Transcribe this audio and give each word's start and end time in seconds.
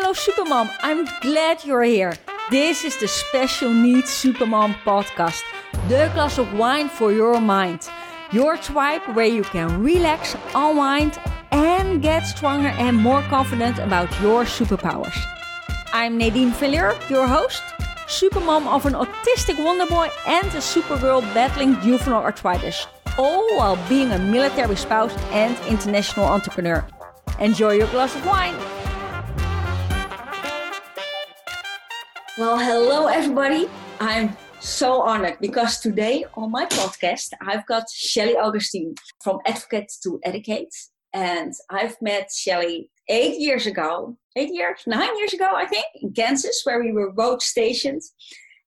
fellow 0.00 0.12
Supermom, 0.12 0.68
I'm 0.82 1.06
glad 1.20 1.64
you're 1.64 1.84
here. 1.84 2.14
This 2.50 2.82
is 2.84 2.98
the 2.98 3.06
Special 3.06 3.72
Needs 3.72 4.10
Supermom 4.10 4.74
podcast, 4.82 5.40
the 5.88 6.10
glass 6.14 6.36
of 6.36 6.52
wine 6.54 6.88
for 6.88 7.12
your 7.12 7.40
mind. 7.40 7.88
Your 8.32 8.56
tribe 8.56 9.02
where 9.14 9.32
you 9.38 9.44
can 9.44 9.84
relax, 9.84 10.34
unwind, 10.52 11.16
and 11.52 12.02
get 12.02 12.22
stronger 12.22 12.70
and 12.70 12.96
more 12.96 13.22
confident 13.34 13.78
about 13.78 14.10
your 14.20 14.42
superpowers. 14.44 15.16
I'm 15.92 16.18
Nadine 16.18 16.50
Villier, 16.50 16.90
your 17.08 17.28
host, 17.28 17.62
supermom 18.08 18.66
of 18.66 18.86
an 18.86 18.94
autistic 18.94 19.64
wonder 19.64 19.86
boy 19.86 20.08
and 20.26 20.48
a 20.48 20.62
supergirl 20.72 21.22
battling 21.34 21.80
juvenile 21.82 22.24
arthritis, 22.24 22.88
all 23.16 23.46
while 23.56 23.78
being 23.88 24.10
a 24.10 24.18
military 24.18 24.74
spouse 24.74 25.14
and 25.30 25.56
international 25.68 26.26
entrepreneur. 26.26 26.84
Enjoy 27.38 27.74
your 27.74 27.86
glass 27.92 28.16
of 28.16 28.26
wine. 28.26 28.56
Well, 32.36 32.58
hello 32.58 33.06
everybody. 33.06 33.68
I'm 34.00 34.36
so 34.58 35.02
honored 35.02 35.36
because 35.40 35.78
today 35.78 36.24
on 36.34 36.50
my 36.50 36.66
podcast 36.66 37.28
I've 37.40 37.64
got 37.66 37.84
Shelly 37.88 38.36
Augustine 38.36 38.96
from 39.22 39.38
Advocate 39.46 39.92
to 40.02 40.18
Educate. 40.24 40.74
And 41.12 41.52
I've 41.70 41.94
met 42.02 42.30
Shelly 42.36 42.90
eight 43.08 43.38
years 43.38 43.68
ago, 43.68 44.16
eight 44.34 44.52
years, 44.52 44.80
nine 44.84 45.16
years 45.16 45.32
ago, 45.32 45.48
I 45.54 45.64
think, 45.66 45.84
in 45.94 46.12
Kansas, 46.12 46.62
where 46.64 46.82
we 46.82 46.90
were 46.90 47.12
both 47.12 47.40
stationed. 47.40 48.02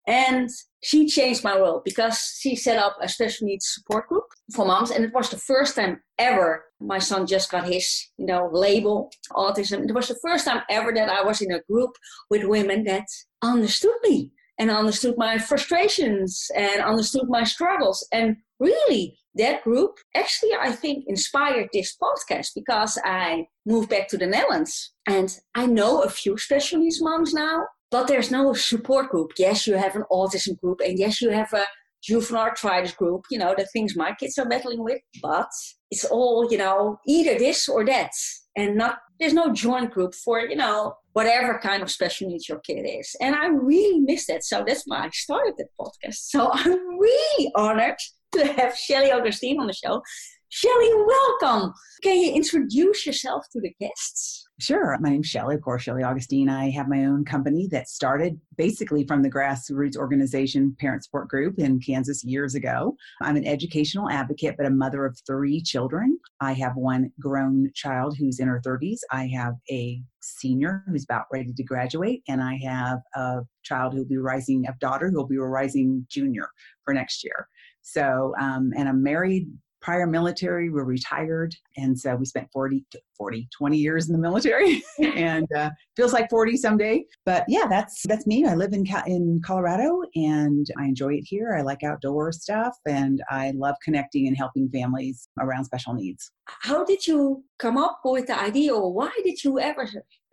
And 0.08 0.50
she 0.82 1.06
changed 1.06 1.44
my 1.44 1.60
world 1.60 1.82
because 1.84 2.40
she 2.40 2.56
set 2.56 2.78
up 2.78 2.96
a 3.02 3.10
special 3.10 3.48
needs 3.48 3.66
support 3.68 4.08
group 4.08 4.24
for 4.56 4.66
moms. 4.66 4.92
And 4.92 5.04
it 5.04 5.14
was 5.14 5.30
the 5.30 5.38
first 5.38 5.76
time 5.76 6.00
ever 6.18 6.64
my 6.80 7.00
son 7.00 7.28
just 7.28 7.52
got 7.52 7.68
his, 7.68 8.08
you 8.18 8.28
know, 8.28 8.50
label 8.50 9.12
autism. 9.32 9.90
It 9.90 9.94
was 9.94 10.08
the 10.08 10.20
first 10.22 10.46
time 10.46 10.62
ever 10.70 10.94
that 10.94 11.10
I 11.10 11.24
was 11.24 11.42
in 11.42 11.52
a 11.52 11.62
group 11.70 11.92
with 12.30 12.46
women 12.46 12.86
that 12.86 13.08
understood 13.42 13.96
me 14.04 14.32
and 14.60 14.72
understood 14.72 15.16
my 15.18 15.38
frustrations 15.38 16.50
and 16.56 16.82
understood 16.82 17.30
my 17.30 17.44
struggles. 17.44 18.08
And 18.12 18.38
really, 18.60 19.18
that 19.36 19.64
group 19.64 19.98
actually, 20.16 20.52
I 20.60 20.72
think, 20.72 21.06
inspired 21.08 21.70
this 21.72 21.96
podcast 22.02 22.50
because 22.56 22.98
I 23.04 23.46
moved 23.66 23.90
back 23.90 24.08
to 24.10 24.18
the 24.18 24.26
Netherlands 24.26 24.94
and 25.08 25.38
I 25.54 25.68
know 25.68 26.02
a 26.02 26.10
few 26.10 26.38
special 26.38 26.80
needs 26.80 27.02
moms 27.02 27.34
now, 27.34 27.66
but 27.92 28.08
there's 28.08 28.32
no 28.32 28.54
support 28.54 29.10
group. 29.10 29.32
Yes, 29.38 29.68
you 29.68 29.76
have 29.76 29.96
an 29.96 30.04
autism 30.12 30.60
group, 30.60 30.82
and 30.84 30.98
yes, 30.98 31.22
you 31.22 31.30
have 31.30 31.54
a 31.54 31.66
juvenile 32.04 32.44
arthritis 32.44 32.94
group, 32.94 33.26
you 33.30 33.38
know, 33.38 33.54
the 33.58 33.66
things 33.66 33.96
my 33.96 34.14
kids 34.20 34.38
are 34.38 34.48
battling 34.48 34.84
with, 34.84 35.00
but 35.22 35.50
it's 35.92 36.06
all, 36.06 36.48
you 36.50 36.58
know, 36.58 36.98
either 37.08 37.38
this 37.38 37.68
or 37.68 37.86
that. 37.86 38.12
And 38.58 38.76
not 38.76 38.98
there's 39.20 39.34
no 39.34 39.54
joint 39.54 39.92
group 39.92 40.14
for, 40.14 40.42
you 40.42 40.56
know, 40.56 40.96
whatever 41.14 41.60
kind 41.60 41.82
of 41.82 41.90
special 41.90 42.30
needs 42.30 42.48
your 42.48 42.60
kid 42.60 42.84
is. 42.84 43.16
And 43.22 43.36
I 43.36 43.48
really 43.48 44.00
miss 44.00 44.28
that. 44.28 44.44
So 44.44 44.64
that's 44.68 44.84
why 44.86 45.06
I 45.06 45.10
started 45.12 45.56
the 45.58 45.66
podcast. 45.80 46.16
So 46.16 46.52
I'm 46.54 47.00
really 47.00 47.52
honored 47.56 47.98
to 48.34 48.46
have 48.54 48.78
Shelly 48.78 49.12
Augustine 49.12 49.60
on 49.60 49.68
the 49.68 49.74
show. 49.74 50.04
Shelly, 50.50 50.90
welcome. 51.06 51.74
Can 52.04 52.18
you 52.22 52.34
introduce 52.34 53.06
yourself 53.06 53.46
to 53.52 53.60
the 53.60 53.74
guests? 53.82 54.48
Sure. 54.60 54.98
My 55.02 55.10
name's 55.10 55.28
Shelly, 55.28 55.56
of 55.56 55.62
course, 55.62 55.84
Shelly 55.84 56.04
Augustine. 56.04 56.48
I 56.48 56.70
have 56.70 56.88
my 56.88 57.04
own 57.04 57.26
company 57.26 57.68
that 57.72 57.90
started 57.90 58.40
basically 58.56 59.06
from 59.06 59.22
the 59.22 59.30
grassroots 59.30 59.98
organization 59.98 60.74
Parent 60.80 61.04
Support 61.04 61.28
Group 61.28 61.60
in 61.60 61.82
Kansas 61.82 62.24
years 62.24 62.56
ago. 62.56 62.96
I'm 63.22 63.36
an 63.36 63.46
educational 63.46 64.10
advocate, 64.10 64.56
but 64.58 64.66
a 64.66 64.72
mother 64.72 65.06
of 65.06 65.20
three 65.28 65.62
children. 65.62 66.18
I 66.40 66.54
have 66.54 66.78
one 66.78 67.12
grown 67.20 67.70
child 67.76 68.16
who's 68.18 68.40
in 68.40 68.48
her 68.48 68.62
30s. 68.66 69.00
I 69.12 69.28
have 69.28 69.56
a 69.70 70.02
senior 70.22 70.86
who's 70.88 71.04
about 71.04 71.26
ready 71.32 71.54
to 71.54 71.64
graduate, 71.64 72.24
and 72.30 72.42
I 72.42 72.58
have 72.64 73.00
a 73.16 73.42
child 73.64 73.94
who'll 73.94 74.06
be 74.06 74.18
rising, 74.18 74.66
a 74.66 74.76
daughter 74.80 75.10
who'll 75.10 75.28
be 75.28 75.36
a 75.36 75.42
rising 75.42 76.08
junior 76.10 76.50
for 76.86 76.94
next 76.94 77.24
year. 77.24 77.50
So, 77.82 78.34
um, 78.40 78.72
and 78.76 78.90
I'm 78.90 79.04
married 79.04 79.48
prior 79.82 80.08
military 80.08 80.70
we're 80.70 80.84
retired 80.84 81.56
and 81.78 81.98
so 81.98 82.16
we 82.16 82.26
spent 82.26 82.48
40 82.52 82.86
40 83.18 83.48
20 83.58 83.78
years 83.78 84.08
in 84.08 84.14
the 84.14 84.20
military 84.20 84.84
and 85.00 85.48
uh, 85.56 85.70
feels 85.96 86.14
like 86.14 86.30
40 86.30 86.58
someday. 86.58 87.04
But 87.26 87.46
yeah 87.48 87.66
that's 87.70 88.04
that's 88.08 88.28
me. 88.28 88.46
I 88.46 88.56
live 88.56 88.74
in 88.74 88.86
in 89.08 89.42
colorado 89.44 90.02
and 90.16 90.68
i 90.78 90.86
enjoy 90.86 91.14
it 91.14 91.24
here. 91.26 91.56
I 91.58 91.62
like 91.62 91.84
outdoor 91.84 92.32
stuff 92.32 92.76
and 92.86 93.22
i 93.30 93.52
love 93.56 93.76
connecting 93.84 94.28
and 94.28 94.38
helping 94.38 94.70
families 94.70 95.30
around 95.40 95.66
special 95.66 95.94
needs. 95.94 96.32
How 96.46 96.84
did 96.84 97.06
you 97.06 97.44
come 97.60 97.78
up 97.78 98.00
with 98.06 98.28
the 98.28 98.40
idea 98.40 98.74
or 98.74 98.94
why 98.94 99.12
did 99.24 99.44
you 99.44 99.60
ever 99.60 99.88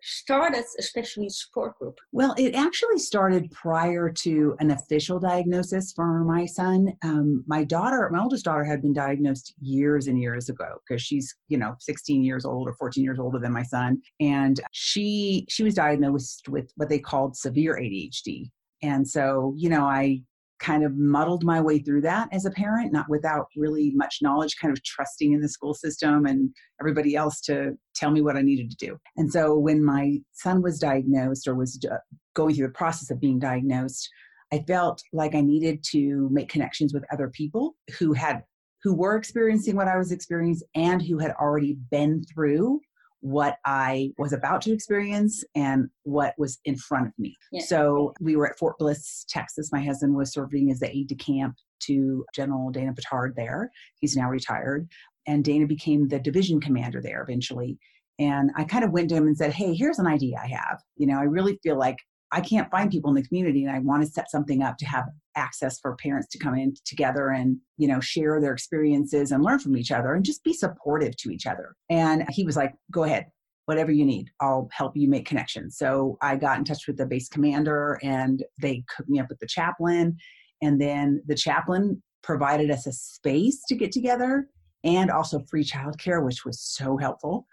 started 0.05 0.65
a 0.79 0.83
special 0.83 1.29
support 1.31 1.79
group? 1.79 1.99
Well, 2.13 2.35
it 2.37 2.55
actually 2.55 2.99
started 2.99 3.51
prior 3.51 4.11
to 4.11 4.57
an 4.61 4.71
official 4.71 5.19
diagnosis 5.19 5.93
for 5.93 6.25
my 6.25 6.47
son. 6.47 6.93
Um, 7.03 7.45
my 7.47 7.65
daughter, 7.65 8.09
my 8.13 8.23
oldest 8.23 8.45
daughter, 8.45 8.65
had 8.65 8.83
been 8.83 8.93
diagnosed 8.93 9.55
years 9.61 10.07
and 10.07 10.21
years 10.21 10.49
ago 10.49 10.77
because 10.87 11.03
she's, 11.03 11.35
you 11.49 11.59
know, 11.59 11.75
16 11.79 12.23
years 12.23 12.45
old 12.45 12.69
or 12.69 12.75
14 12.75 13.03
years 13.03 13.19
older 13.19 13.39
than 13.39 13.53
my 13.53 13.63
son, 13.63 14.01
and 14.21 14.61
she 14.73 15.47
she 15.49 15.63
was 15.63 15.75
diagnosed 15.75 16.49
with 16.49 16.71
what 16.77 16.89
they 16.89 16.99
called 16.99 17.37
severe 17.37 17.77
ADHD. 17.77 18.51
And 18.83 19.09
so, 19.09 19.55
you 19.57 19.71
know, 19.71 19.85
I 19.85 20.23
kind 20.65 20.83
of 20.83 20.97
muddled 20.97 21.45
my 21.45 21.61
way 21.61 21.79
through 21.79 22.01
that 22.01 22.29
as 22.33 22.47
a 22.47 22.51
parent, 22.51 22.93
not 22.93 23.09
without 23.09 23.47
really 23.55 23.93
much 23.95 24.19
knowledge, 24.23 24.57
kind 24.61 24.73
of 24.73 24.83
trusting 24.83 25.33
in 25.33 25.41
the 25.41 25.49
school 25.49 25.75
system 25.75 26.25
and 26.25 26.51
everybody 26.81 27.15
else 27.15 27.41
to 27.43 27.73
tell 27.95 28.11
me 28.11 28.23
what 28.23 28.37
I 28.37 28.43
needed 28.43 28.71
to 28.71 28.77
do. 28.77 28.99
And 29.17 29.31
so 29.31 29.59
when 29.59 29.85
my 29.85 30.19
son 30.33 30.63
was 30.63 30.79
diagnosed 30.79 31.47
or 31.47 31.55
was 31.55 31.79
uh, 31.91 31.97
going 32.35 32.55
through 32.55 32.69
the 32.69 32.73
process 32.73 33.11
of 33.11 33.21
being 33.21 33.39
diagnosed, 33.39 34.09
I 34.53 34.65
felt 34.67 35.03
like 35.13 35.35
I 35.35 35.43
needed 35.43 35.85
to 35.91 36.29
make 36.33 36.49
connections 36.49 36.95
with 36.95 37.05
other 37.13 37.29
people 37.29 37.77
who 37.99 38.15
had 38.15 38.43
who 38.83 38.95
were 38.95 39.17
experiencing 39.17 39.77
what 39.77 39.89
I 39.89 39.97
was 39.97 40.13
experiencing 40.13 40.69
and 40.75 41.01
who 41.01 41.19
had 41.19 41.33
already 41.41 41.79
been 41.91 42.23
through 42.33 42.81
what 43.25 43.57
I 43.65 44.11
was 44.19 44.35
about 44.35 44.61
to 44.61 44.73
experience 44.73 45.43
and 45.55 45.89
what 46.03 46.35
was 46.37 46.59
in 46.67 46.77
front 46.77 47.07
of 47.07 47.13
me. 47.19 47.35
Yeah. 47.53 47.63
So 47.63 48.13
we 48.21 48.37
were 48.37 48.47
at 48.47 48.59
Fort 48.59 48.77
Bliss, 48.79 49.25
Texas. 49.31 49.73
My 49.73 49.83
husband 49.83 50.15
was 50.15 50.31
serving 50.31 50.71
as 50.71 50.81
the 50.81 50.95
aide 50.95 51.09
de 51.09 51.15
camp 51.15 51.57
to 51.85 52.27
General 52.35 52.71
Dana 52.71 52.93
Pittard 52.93 53.35
there. 53.35 53.71
He's 53.99 54.15
now 54.15 54.29
retired. 54.29 54.91
And 55.27 55.43
Dana 55.43 55.67
became 55.67 56.07
the 56.07 56.19
division 56.19 56.61
commander 56.61 57.01
there 57.01 57.23
eventually. 57.23 57.79
And 58.19 58.51
I 58.59 58.65
kind 58.65 58.85
of 58.85 58.91
went 58.91 59.09
to 59.09 59.15
him 59.15 59.27
and 59.27 59.39
said, 59.39 59.55
Hey, 59.55 59.73
here's 59.75 59.99
an 59.99 60.07
idea 60.07 60.37
I 60.43 60.49
have. 60.49 60.83
You 60.99 61.07
know, 61.07 61.19
I 61.19 61.23
really 61.23 61.59
feel 61.63 61.79
like 61.79 61.97
I 62.35 62.41
can't 62.41 62.69
find 62.69 62.91
people 62.91 63.11
in 63.11 63.15
the 63.15 63.23
community 63.23 63.63
and 63.63 63.71
I 63.75 63.79
want 63.79 64.03
to 64.03 64.11
set 64.11 64.29
something 64.29 64.61
up 64.61 64.77
to 64.79 64.87
have 64.87 65.05
access 65.37 65.79
for 65.79 65.95
parents 65.95 66.27
to 66.33 66.39
come 66.39 66.57
in 66.57 66.75
together 66.85 67.29
and, 67.29 67.59
you 67.79 67.87
know, 67.87 68.01
share 68.01 68.41
their 68.41 68.53
experiences 68.53 69.31
and 69.31 69.45
learn 69.45 69.61
from 69.61 69.77
each 69.77 69.93
other 69.93 70.15
and 70.15 70.25
just 70.25 70.43
be 70.43 70.53
supportive 70.53 71.17
to 71.19 71.31
each 71.31 71.47
other. 71.47 71.77
And 71.91 72.27
he 72.31 72.43
was 72.43 72.57
like, 72.57 72.75
go 72.91 73.05
ahead, 73.05 73.27
whatever 73.67 73.93
you 73.93 74.05
need, 74.05 74.31
I'll 74.41 74.69
help 74.73 74.97
you 74.97 75.09
make 75.09 75.29
connections. 75.29 75.79
So 75.79 76.19
I 76.23 76.35
got 76.35 76.59
in 76.59 76.65
touch 76.65 76.89
with 76.89 76.97
the 76.97 77.07
base 77.07 77.29
commander 77.29 78.01
and 78.03 78.43
they 78.61 78.83
hooked 78.97 79.09
me 79.09 79.21
up 79.21 79.29
with 79.29 79.39
the 79.39 79.47
chaplain. 79.47 80.17
And 80.61 80.81
then 80.81 81.23
the 81.29 81.37
chaplain 81.37 82.03
provided 82.25 82.69
us 82.69 82.89
a 82.89 82.93
space 82.93 83.63
to 83.69 83.77
get 83.77 83.93
together 83.93 84.49
and 84.83 85.09
also 85.09 85.39
free 85.49 85.65
childcare, 85.65 86.25
which 86.25 86.45
was 86.45 86.61
so 86.61 86.97
helpful. 86.97 87.47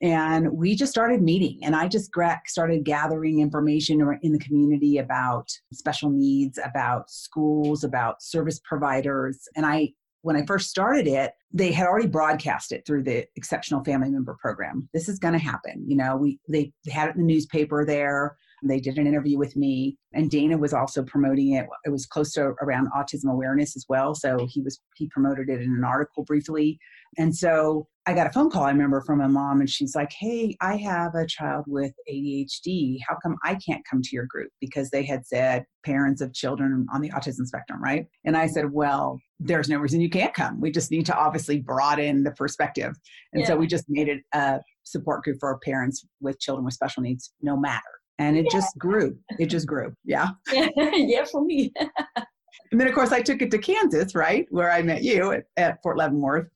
And 0.00 0.52
we 0.52 0.74
just 0.74 0.92
started 0.92 1.22
meeting, 1.22 1.58
and 1.62 1.74
I 1.74 1.88
just 1.88 2.10
started 2.46 2.84
gathering 2.84 3.40
information 3.40 4.18
in 4.22 4.32
the 4.32 4.38
community 4.38 4.98
about 4.98 5.48
special 5.72 6.10
needs, 6.10 6.58
about 6.64 7.10
schools, 7.10 7.84
about 7.84 8.22
service 8.22 8.60
providers. 8.64 9.48
And 9.56 9.66
I, 9.66 9.92
when 10.22 10.36
I 10.36 10.46
first 10.46 10.70
started 10.70 11.06
it, 11.06 11.32
they 11.52 11.70
had 11.70 11.86
already 11.86 12.08
broadcast 12.08 12.72
it 12.72 12.84
through 12.86 13.04
the 13.04 13.26
Exceptional 13.36 13.84
Family 13.84 14.10
Member 14.10 14.36
Program. 14.40 14.88
This 14.92 15.08
is 15.08 15.18
going 15.18 15.34
to 15.34 15.40
happen. 15.40 15.84
You 15.86 15.96
know, 15.96 16.16
we 16.16 16.38
they 16.48 16.72
had 16.90 17.08
it 17.08 17.16
in 17.16 17.26
the 17.26 17.32
newspaper 17.32 17.84
there. 17.84 18.36
They 18.66 18.80
did 18.80 18.96
an 18.96 19.06
interview 19.06 19.38
with 19.38 19.56
me, 19.56 19.98
and 20.14 20.30
Dana 20.30 20.56
was 20.56 20.72
also 20.72 21.02
promoting 21.02 21.52
it. 21.52 21.66
It 21.84 21.90
was 21.90 22.06
close 22.06 22.32
to 22.32 22.54
around 22.62 22.88
autism 22.96 23.30
awareness 23.30 23.76
as 23.76 23.84
well, 23.88 24.14
so 24.14 24.46
he 24.48 24.62
was 24.62 24.80
he 24.96 25.06
promoted 25.08 25.50
it 25.50 25.60
in 25.60 25.74
an 25.76 25.84
article 25.84 26.24
briefly. 26.24 26.78
And 27.18 27.36
so 27.36 27.86
I 28.06 28.12
got 28.12 28.26
a 28.26 28.32
phone 28.32 28.50
call, 28.50 28.64
I 28.64 28.70
remember, 28.70 29.00
from 29.00 29.20
a 29.20 29.28
mom, 29.28 29.60
and 29.60 29.68
she's 29.68 29.94
like, 29.94 30.12
Hey, 30.12 30.56
I 30.60 30.76
have 30.76 31.14
a 31.14 31.26
child 31.26 31.64
with 31.66 31.92
ADHD. 32.10 32.98
How 33.06 33.16
come 33.22 33.36
I 33.44 33.54
can't 33.54 33.82
come 33.88 34.02
to 34.02 34.08
your 34.12 34.26
group? 34.26 34.50
Because 34.60 34.90
they 34.90 35.04
had 35.04 35.26
said 35.26 35.64
parents 35.84 36.20
of 36.20 36.34
children 36.34 36.86
on 36.92 37.00
the 37.00 37.10
autism 37.10 37.46
spectrum, 37.46 37.82
right? 37.82 38.06
And 38.24 38.36
I 38.36 38.46
said, 38.46 38.72
Well, 38.72 39.18
there's 39.40 39.68
no 39.68 39.78
reason 39.78 40.00
you 40.00 40.10
can't 40.10 40.34
come. 40.34 40.60
We 40.60 40.70
just 40.70 40.90
need 40.90 41.06
to 41.06 41.16
obviously 41.16 41.60
broaden 41.60 42.24
the 42.24 42.32
perspective. 42.32 42.94
And 43.32 43.42
yeah. 43.42 43.48
so 43.48 43.56
we 43.56 43.66
just 43.66 43.84
made 43.88 44.08
it 44.08 44.22
a 44.32 44.60
support 44.84 45.24
group 45.24 45.38
for 45.40 45.58
parents 45.60 46.04
with 46.20 46.38
children 46.40 46.64
with 46.64 46.74
special 46.74 47.02
needs, 47.02 47.32
no 47.42 47.56
matter 47.56 47.82
and 48.18 48.36
it 48.36 48.44
yeah. 48.44 48.58
just 48.58 48.78
grew. 48.78 49.16
It 49.38 49.46
just 49.46 49.66
grew. 49.66 49.94
Yeah. 50.04 50.28
yeah, 50.52 51.24
for 51.24 51.44
me. 51.44 51.72
and 52.16 52.80
then, 52.80 52.86
of 52.86 52.94
course, 52.94 53.12
I 53.12 53.20
took 53.20 53.42
it 53.42 53.50
to 53.50 53.58
Kansas, 53.58 54.14
right, 54.14 54.46
where 54.50 54.70
I 54.70 54.82
met 54.82 55.02
you 55.02 55.32
at, 55.32 55.44
at 55.56 55.82
Fort 55.82 55.98
Leavenworth. 55.98 56.48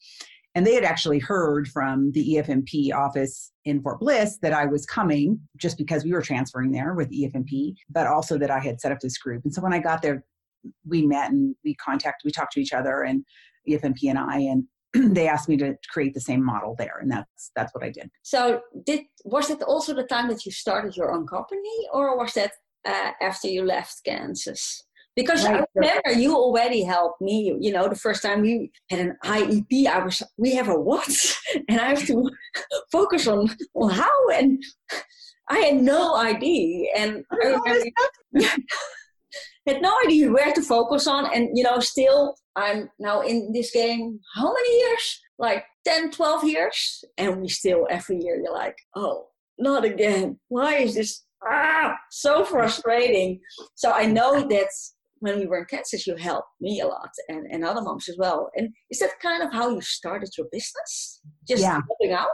And 0.58 0.66
they 0.66 0.74
had 0.74 0.82
actually 0.82 1.20
heard 1.20 1.68
from 1.68 2.10
the 2.10 2.34
EFMP 2.34 2.92
office 2.92 3.52
in 3.64 3.80
Fort 3.80 4.00
Bliss 4.00 4.38
that 4.42 4.52
I 4.52 4.66
was 4.66 4.84
coming 4.84 5.38
just 5.56 5.78
because 5.78 6.02
we 6.02 6.10
were 6.10 6.20
transferring 6.20 6.72
there 6.72 6.94
with 6.94 7.12
EFMP, 7.12 7.76
but 7.88 8.08
also 8.08 8.36
that 8.38 8.50
I 8.50 8.58
had 8.58 8.80
set 8.80 8.90
up 8.90 8.98
this 8.98 9.18
group. 9.18 9.44
And 9.44 9.54
so 9.54 9.62
when 9.62 9.72
I 9.72 9.78
got 9.78 10.02
there, 10.02 10.24
we 10.84 11.06
met 11.06 11.30
and 11.30 11.54
we 11.64 11.76
contacted, 11.76 12.24
we 12.24 12.32
talked 12.32 12.54
to 12.54 12.60
each 12.60 12.72
other 12.72 13.04
and 13.04 13.24
EFMP 13.68 14.10
and 14.10 14.18
I, 14.18 14.38
and 14.40 14.64
they 15.14 15.28
asked 15.28 15.48
me 15.48 15.56
to 15.58 15.76
create 15.92 16.12
the 16.12 16.20
same 16.20 16.44
model 16.44 16.74
there. 16.76 16.98
And 17.00 17.08
that's 17.08 17.52
that's 17.54 17.72
what 17.72 17.84
i 17.84 17.90
did. 17.90 18.10
So 18.24 18.62
did 18.84 19.02
was 19.24 19.50
it 19.50 19.62
also 19.62 19.94
the 19.94 20.02
time 20.02 20.26
that 20.26 20.44
you 20.44 20.50
started 20.50 20.96
your 20.96 21.12
own 21.12 21.28
company 21.28 21.86
or 21.92 22.18
was 22.18 22.34
that 22.34 22.50
uh, 22.84 23.12
after 23.20 23.46
you 23.46 23.64
left 23.64 24.00
kansas 24.04 24.82
because 25.18 25.44
right. 25.44 25.62
I 25.62 25.64
remember 25.74 26.12
you 26.12 26.36
already 26.36 26.84
helped 26.84 27.20
me. 27.20 27.52
You 27.58 27.72
know, 27.72 27.88
the 27.88 27.96
first 27.96 28.22
time 28.22 28.40
we 28.40 28.70
had 28.88 29.00
an 29.00 29.16
IEP, 29.24 29.86
I 29.88 29.98
was 30.04 30.22
we 30.36 30.54
have 30.54 30.68
a 30.68 30.78
what, 30.78 31.08
and 31.68 31.80
I 31.80 31.88
have 31.88 32.06
to 32.06 32.30
focus 32.92 33.26
on 33.26 33.50
on 33.74 33.90
how, 33.90 34.28
and 34.32 34.62
I 35.48 35.58
had 35.58 35.82
no 35.82 36.14
idea, 36.14 36.90
and 36.96 37.24
I 37.32 37.36
remember, 37.36 37.90
had 39.66 39.82
no 39.82 39.92
idea 40.06 40.30
where 40.30 40.52
to 40.52 40.62
focus 40.62 41.08
on, 41.08 41.34
and 41.34 41.48
you 41.52 41.64
know, 41.64 41.80
still 41.80 42.36
I'm 42.54 42.88
now 43.00 43.22
in 43.22 43.50
this 43.52 43.72
game. 43.72 44.20
How 44.36 44.52
many 44.52 44.78
years? 44.78 45.20
Like 45.36 45.64
10, 45.84 46.12
12 46.12 46.44
years, 46.44 47.04
and 47.16 47.40
we 47.40 47.48
still 47.48 47.88
every 47.90 48.20
year 48.22 48.40
you're 48.40 48.54
like, 48.54 48.76
oh, 48.94 49.26
not 49.58 49.84
again. 49.84 50.38
Why 50.46 50.76
is 50.76 50.94
this? 50.94 51.24
Ah, 51.42 51.96
so 52.10 52.44
frustrating. 52.44 53.40
So 53.74 53.90
I 53.90 54.06
know 54.06 54.46
that 54.48 54.68
when 55.20 55.38
we 55.38 55.46
were 55.46 55.58
in 55.58 55.64
Kansas, 55.64 56.06
you 56.06 56.16
helped 56.16 56.48
me 56.60 56.80
a 56.80 56.86
lot 56.86 57.10
and, 57.28 57.46
and 57.50 57.64
other 57.64 57.80
moms 57.80 58.08
as 58.08 58.16
well. 58.18 58.50
And 58.56 58.70
is 58.90 58.98
that 59.00 59.18
kind 59.20 59.42
of 59.42 59.52
how 59.52 59.70
you 59.70 59.80
started 59.80 60.30
your 60.36 60.46
business? 60.50 61.20
Just 61.46 61.62
yeah. 61.62 61.80
helping 61.88 62.12
out? 62.12 62.28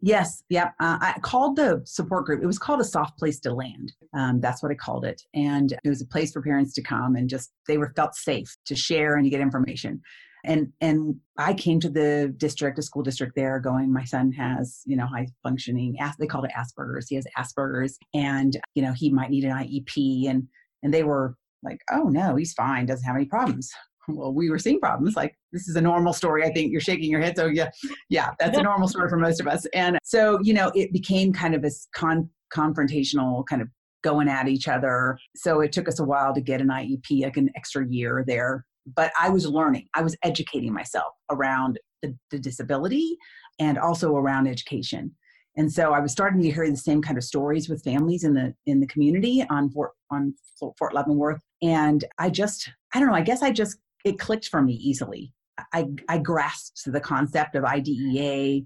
Yes. 0.00 0.42
Yeah. 0.48 0.70
Uh, 0.80 0.98
I 1.00 1.18
called 1.22 1.56
the 1.56 1.82
support 1.84 2.24
group. 2.24 2.42
It 2.42 2.46
was 2.46 2.58
called 2.58 2.80
a 2.80 2.84
soft 2.84 3.18
place 3.18 3.38
to 3.40 3.52
land. 3.52 3.92
Um, 4.16 4.40
that's 4.40 4.62
what 4.62 4.72
I 4.72 4.74
called 4.74 5.04
it. 5.04 5.22
And 5.34 5.72
it 5.84 5.88
was 5.88 6.00
a 6.00 6.06
place 6.06 6.32
for 6.32 6.42
parents 6.42 6.72
to 6.74 6.82
come 6.82 7.16
and 7.16 7.28
just, 7.28 7.52
they 7.68 7.78
were 7.78 7.92
felt 7.94 8.14
safe 8.14 8.56
to 8.66 8.74
share 8.74 9.16
and 9.16 9.24
to 9.24 9.30
get 9.30 9.40
information. 9.40 10.00
And, 10.44 10.72
and 10.80 11.16
I 11.36 11.52
came 11.52 11.80
to 11.80 11.90
the 11.90 12.32
district, 12.36 12.78
a 12.78 12.82
school 12.82 13.02
district 13.02 13.34
there 13.36 13.60
going, 13.60 13.92
my 13.92 14.04
son 14.04 14.32
has, 14.32 14.80
you 14.86 14.96
know, 14.96 15.06
high 15.06 15.28
functioning, 15.42 15.96
they 16.18 16.26
called 16.26 16.46
it 16.46 16.52
Asperger's. 16.56 17.08
He 17.08 17.16
has 17.16 17.26
Asperger's 17.36 17.98
and, 18.14 18.58
you 18.74 18.82
know, 18.82 18.92
he 18.92 19.10
might 19.10 19.30
need 19.30 19.44
an 19.44 19.52
IEP 19.52 20.28
and, 20.28 20.48
and 20.82 20.94
they 20.94 21.04
were 21.04 21.36
like, 21.62 21.80
oh 21.90 22.04
no, 22.04 22.36
he's 22.36 22.52
fine, 22.52 22.86
doesn't 22.86 23.04
have 23.04 23.16
any 23.16 23.26
problems. 23.26 23.70
Well, 24.08 24.32
we 24.32 24.50
were 24.50 24.58
seeing 24.58 24.80
problems. 24.80 25.14
Like, 25.14 25.36
this 25.52 25.68
is 25.68 25.76
a 25.76 25.80
normal 25.80 26.12
story. 26.12 26.42
I 26.42 26.52
think 26.52 26.72
you're 26.72 26.80
shaking 26.80 27.10
your 27.10 27.20
head. 27.20 27.36
So, 27.36 27.46
yeah, 27.46 27.70
yeah, 28.08 28.30
that's 28.40 28.58
a 28.58 28.62
normal 28.70 28.88
story 28.88 29.08
for 29.08 29.18
most 29.18 29.40
of 29.40 29.46
us. 29.46 29.66
And 29.66 29.98
so, 30.02 30.40
you 30.42 30.52
know, 30.52 30.72
it 30.74 30.92
became 30.92 31.32
kind 31.32 31.54
of 31.54 31.62
this 31.62 31.86
con- 31.94 32.28
confrontational 32.52 33.46
kind 33.46 33.62
of 33.62 33.68
going 34.02 34.26
at 34.26 34.48
each 34.48 34.66
other. 34.66 35.16
So, 35.36 35.60
it 35.60 35.70
took 35.70 35.86
us 35.86 36.00
a 36.00 36.04
while 36.04 36.34
to 36.34 36.40
get 36.40 36.60
an 36.60 36.68
IEP, 36.68 37.22
like 37.22 37.36
an 37.36 37.50
extra 37.54 37.86
year 37.86 38.24
there. 38.26 38.64
But 38.96 39.12
I 39.20 39.28
was 39.28 39.46
learning, 39.46 39.86
I 39.94 40.02
was 40.02 40.16
educating 40.24 40.72
myself 40.72 41.12
around 41.30 41.78
the, 42.02 42.16
the 42.32 42.38
disability 42.40 43.16
and 43.60 43.78
also 43.78 44.16
around 44.16 44.48
education 44.48 45.14
and 45.56 45.72
so 45.72 45.92
I 45.92 46.00
was 46.00 46.12
starting 46.12 46.40
to 46.42 46.50
hear 46.50 46.68
the 46.68 46.76
same 46.76 47.02
kind 47.02 47.18
of 47.18 47.24
stories 47.24 47.68
with 47.68 47.82
families 47.82 48.24
in 48.24 48.34
the 48.34 48.54
in 48.66 48.80
the 48.80 48.86
community 48.86 49.44
on 49.50 49.70
Fort 49.70 49.92
on 50.10 50.34
Fort 50.78 50.94
Leavenworth, 50.94 51.42
and 51.62 52.04
I 52.18 52.30
just 52.30 52.70
I 52.94 52.98
don't 52.98 53.08
know 53.08 53.14
I 53.14 53.22
guess 53.22 53.42
I 53.42 53.50
just 53.50 53.78
it 54.04 54.18
clicked 54.18 54.48
for 54.48 54.62
me 54.62 54.74
easily. 54.74 55.32
I 55.72 55.88
I 56.08 56.18
grasped 56.18 56.90
the 56.90 57.00
concept 57.00 57.54
of 57.54 57.64
IDEA 57.64 58.62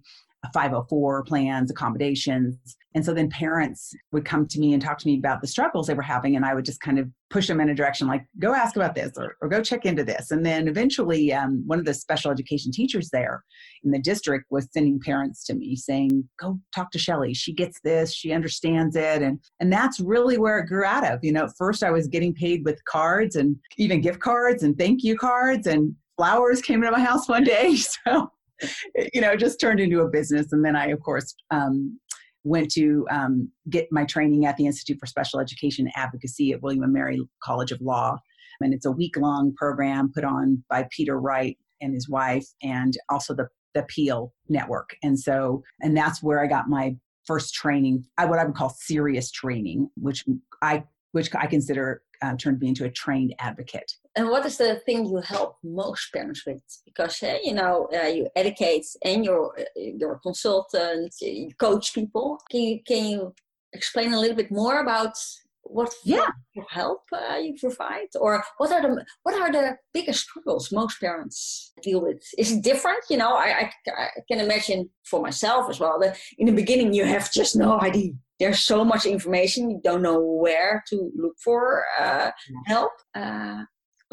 504 0.52 1.24
plans, 1.24 1.70
accommodations. 1.70 2.56
And 2.94 3.04
so 3.04 3.12
then 3.12 3.28
parents 3.28 3.92
would 4.12 4.24
come 4.24 4.46
to 4.46 4.60
me 4.60 4.72
and 4.72 4.80
talk 4.80 4.98
to 4.98 5.06
me 5.06 5.18
about 5.18 5.40
the 5.40 5.48
struggles 5.48 5.86
they 5.86 5.94
were 5.94 6.02
having. 6.02 6.36
And 6.36 6.44
I 6.44 6.54
would 6.54 6.64
just 6.64 6.80
kind 6.80 6.98
of 6.98 7.08
push 7.28 7.48
them 7.48 7.60
in 7.60 7.68
a 7.68 7.74
direction 7.74 8.06
like, 8.06 8.24
go 8.38 8.54
ask 8.54 8.76
about 8.76 8.94
this 8.94 9.12
or, 9.16 9.36
or 9.40 9.48
go 9.48 9.62
check 9.62 9.84
into 9.84 10.04
this. 10.04 10.30
And 10.30 10.46
then 10.46 10.68
eventually, 10.68 11.32
um, 11.32 11.64
one 11.66 11.80
of 11.80 11.84
the 11.84 11.94
special 11.94 12.30
education 12.30 12.70
teachers 12.70 13.10
there 13.10 13.42
in 13.82 13.90
the 13.90 13.98
district 13.98 14.46
was 14.50 14.68
sending 14.72 15.00
parents 15.00 15.44
to 15.46 15.54
me 15.54 15.74
saying, 15.74 16.28
go 16.38 16.60
talk 16.74 16.92
to 16.92 16.98
Shelly. 16.98 17.34
She 17.34 17.52
gets 17.52 17.80
this, 17.82 18.14
she 18.14 18.32
understands 18.32 18.94
it. 18.94 19.22
And, 19.22 19.40
and 19.58 19.72
that's 19.72 19.98
really 19.98 20.38
where 20.38 20.58
it 20.58 20.66
grew 20.66 20.84
out 20.84 21.04
of. 21.04 21.20
You 21.24 21.32
know, 21.32 21.48
first 21.58 21.82
I 21.82 21.90
was 21.90 22.06
getting 22.06 22.32
paid 22.32 22.64
with 22.64 22.84
cards 22.84 23.34
and 23.34 23.56
even 23.76 24.00
gift 24.00 24.20
cards 24.20 24.62
and 24.62 24.78
thank 24.78 25.02
you 25.02 25.16
cards 25.16 25.66
and 25.66 25.94
flowers 26.16 26.62
came 26.62 26.80
to 26.82 26.90
my 26.90 27.00
house 27.00 27.28
one 27.28 27.44
day. 27.44 27.76
So 28.06 28.30
you 29.14 29.20
know, 29.20 29.36
just 29.36 29.60
turned 29.60 29.80
into 29.80 30.00
a 30.00 30.08
business. 30.08 30.52
And 30.52 30.64
then 30.64 30.76
I, 30.76 30.88
of 30.88 31.00
course, 31.00 31.34
um, 31.50 31.98
went 32.44 32.70
to 32.72 33.06
um, 33.10 33.50
get 33.70 33.88
my 33.90 34.04
training 34.04 34.46
at 34.46 34.56
the 34.56 34.66
Institute 34.66 34.98
for 35.00 35.06
Special 35.06 35.40
Education 35.40 35.90
Advocacy 35.96 36.52
at 36.52 36.62
William 36.62 36.82
and 36.82 36.92
Mary 36.92 37.20
College 37.42 37.72
of 37.72 37.80
Law. 37.80 38.18
And 38.60 38.72
it's 38.72 38.86
a 38.86 38.92
week 38.92 39.16
long 39.16 39.54
program 39.56 40.12
put 40.14 40.24
on 40.24 40.62
by 40.68 40.86
Peter 40.90 41.18
Wright 41.18 41.58
and 41.80 41.92
his 41.92 42.08
wife, 42.08 42.46
and 42.62 42.96
also 43.10 43.34
the, 43.34 43.48
the 43.74 43.82
Peel 43.82 44.32
Network. 44.48 44.96
And 45.02 45.18
so, 45.18 45.62
and 45.80 45.96
that's 45.96 46.22
where 46.22 46.42
I 46.42 46.46
got 46.46 46.68
my 46.68 46.96
first 47.26 47.54
training, 47.54 48.04
I, 48.16 48.26
what 48.26 48.38
I 48.38 48.44
would 48.44 48.54
call 48.54 48.70
serious 48.70 49.30
training, 49.30 49.90
which 49.96 50.24
I 50.62 50.84
which 51.12 51.32
I 51.34 51.46
consider 51.46 52.02
uh, 52.22 52.34
turned 52.36 52.58
me 52.58 52.68
into 52.68 52.84
a 52.84 52.90
trained 52.90 53.34
advocate. 53.38 53.92
And 54.16 54.28
what 54.28 54.46
is 54.46 54.58
the 54.58 54.76
thing 54.86 55.06
you 55.06 55.20
help 55.20 55.56
most 55.62 56.12
parents 56.12 56.46
with? 56.46 56.62
Because 56.84 57.22
uh, 57.22 57.38
you 57.42 57.54
know 57.54 57.88
uh, 57.92 58.06
you 58.06 58.28
educate 58.36 58.86
and 59.04 59.24
you're 59.24 59.52
uh, 59.58 59.64
you're 59.76 60.14
a 60.14 60.20
consultant, 60.20 61.12
you 61.20 61.50
coach 61.58 61.94
people. 61.94 62.40
Can 62.50 62.60
you 62.60 62.80
can 62.86 63.04
you 63.06 63.34
explain 63.72 64.12
a 64.12 64.20
little 64.20 64.36
bit 64.36 64.52
more 64.52 64.80
about 64.80 65.16
what 65.62 65.92
yeah. 66.04 66.26
help 66.68 67.00
uh, 67.12 67.36
you 67.36 67.54
provide, 67.58 68.08
or 68.20 68.44
what 68.58 68.70
are 68.70 68.82
the 68.82 69.04
what 69.24 69.34
are 69.34 69.50
the 69.50 69.76
biggest 69.92 70.20
struggles 70.20 70.70
most 70.70 71.00
parents 71.00 71.72
deal 71.82 72.00
with? 72.00 72.22
Is 72.38 72.52
it 72.52 72.62
different? 72.62 73.02
You 73.10 73.16
know, 73.16 73.34
I, 73.34 73.48
I, 73.48 73.72
I 73.88 74.08
can 74.30 74.40
imagine 74.40 74.90
for 75.04 75.20
myself 75.20 75.68
as 75.70 75.80
well 75.80 75.98
that 76.00 76.18
in 76.38 76.46
the 76.46 76.52
beginning 76.52 76.92
you 76.92 77.04
have 77.04 77.32
just 77.32 77.56
no 77.56 77.80
idea 77.80 78.12
there's 78.40 78.60
so 78.60 78.84
much 78.84 79.06
information 79.06 79.70
you 79.70 79.80
don't 79.84 80.02
know 80.02 80.20
where 80.20 80.82
to 80.88 81.10
look 81.14 81.38
for 81.38 81.84
uh, 81.98 82.30
help 82.66 82.90
uh, 83.14 83.62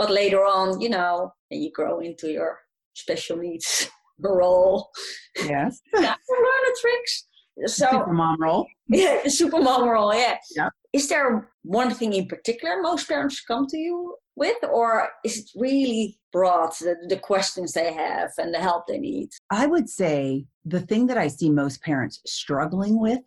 but 0.01 0.09
later 0.09 0.39
on 0.39 0.81
you 0.81 0.89
know 0.89 1.31
and 1.51 1.63
you 1.63 1.71
grow 1.71 1.99
into 1.99 2.31
your 2.31 2.57
special 2.93 3.37
needs 3.37 3.87
role. 4.19 4.89
Yes. 5.37 5.79
Learn 5.93 6.63
the 6.67 6.77
tricks. 6.81 7.27
So 7.67 7.87
super 7.91 8.13
mom 8.13 8.41
role. 8.41 8.65
Yeah 8.87 9.21
super 9.27 9.61
mom 9.61 9.87
role 9.87 10.13
yeah. 10.15 10.37
Yeah. 10.55 10.69
Is 10.91 11.07
there 11.07 11.49
one 11.61 11.93
thing 11.93 12.13
in 12.13 12.27
particular 12.27 12.81
most 12.81 13.07
parents 13.07 13.41
come 13.41 13.67
to 13.67 13.77
you 13.77 14.15
with 14.35 14.57
or 14.63 15.09
is 15.23 15.37
it 15.39 15.49
really 15.55 16.17
broad 16.33 16.71
the, 16.79 16.95
the 17.07 17.17
questions 17.17 17.73
they 17.73 17.93
have 17.93 18.31
and 18.39 18.51
the 18.53 18.59
help 18.59 18.87
they 18.87 18.97
need? 18.97 19.29
I 19.51 19.67
would 19.67 19.87
say 19.87 20.45
the 20.65 20.81
thing 20.81 21.07
that 21.07 21.17
i 21.17 21.27
see 21.27 21.49
most 21.49 21.81
parents 21.81 22.21
struggling 22.25 22.99
with 22.99 23.21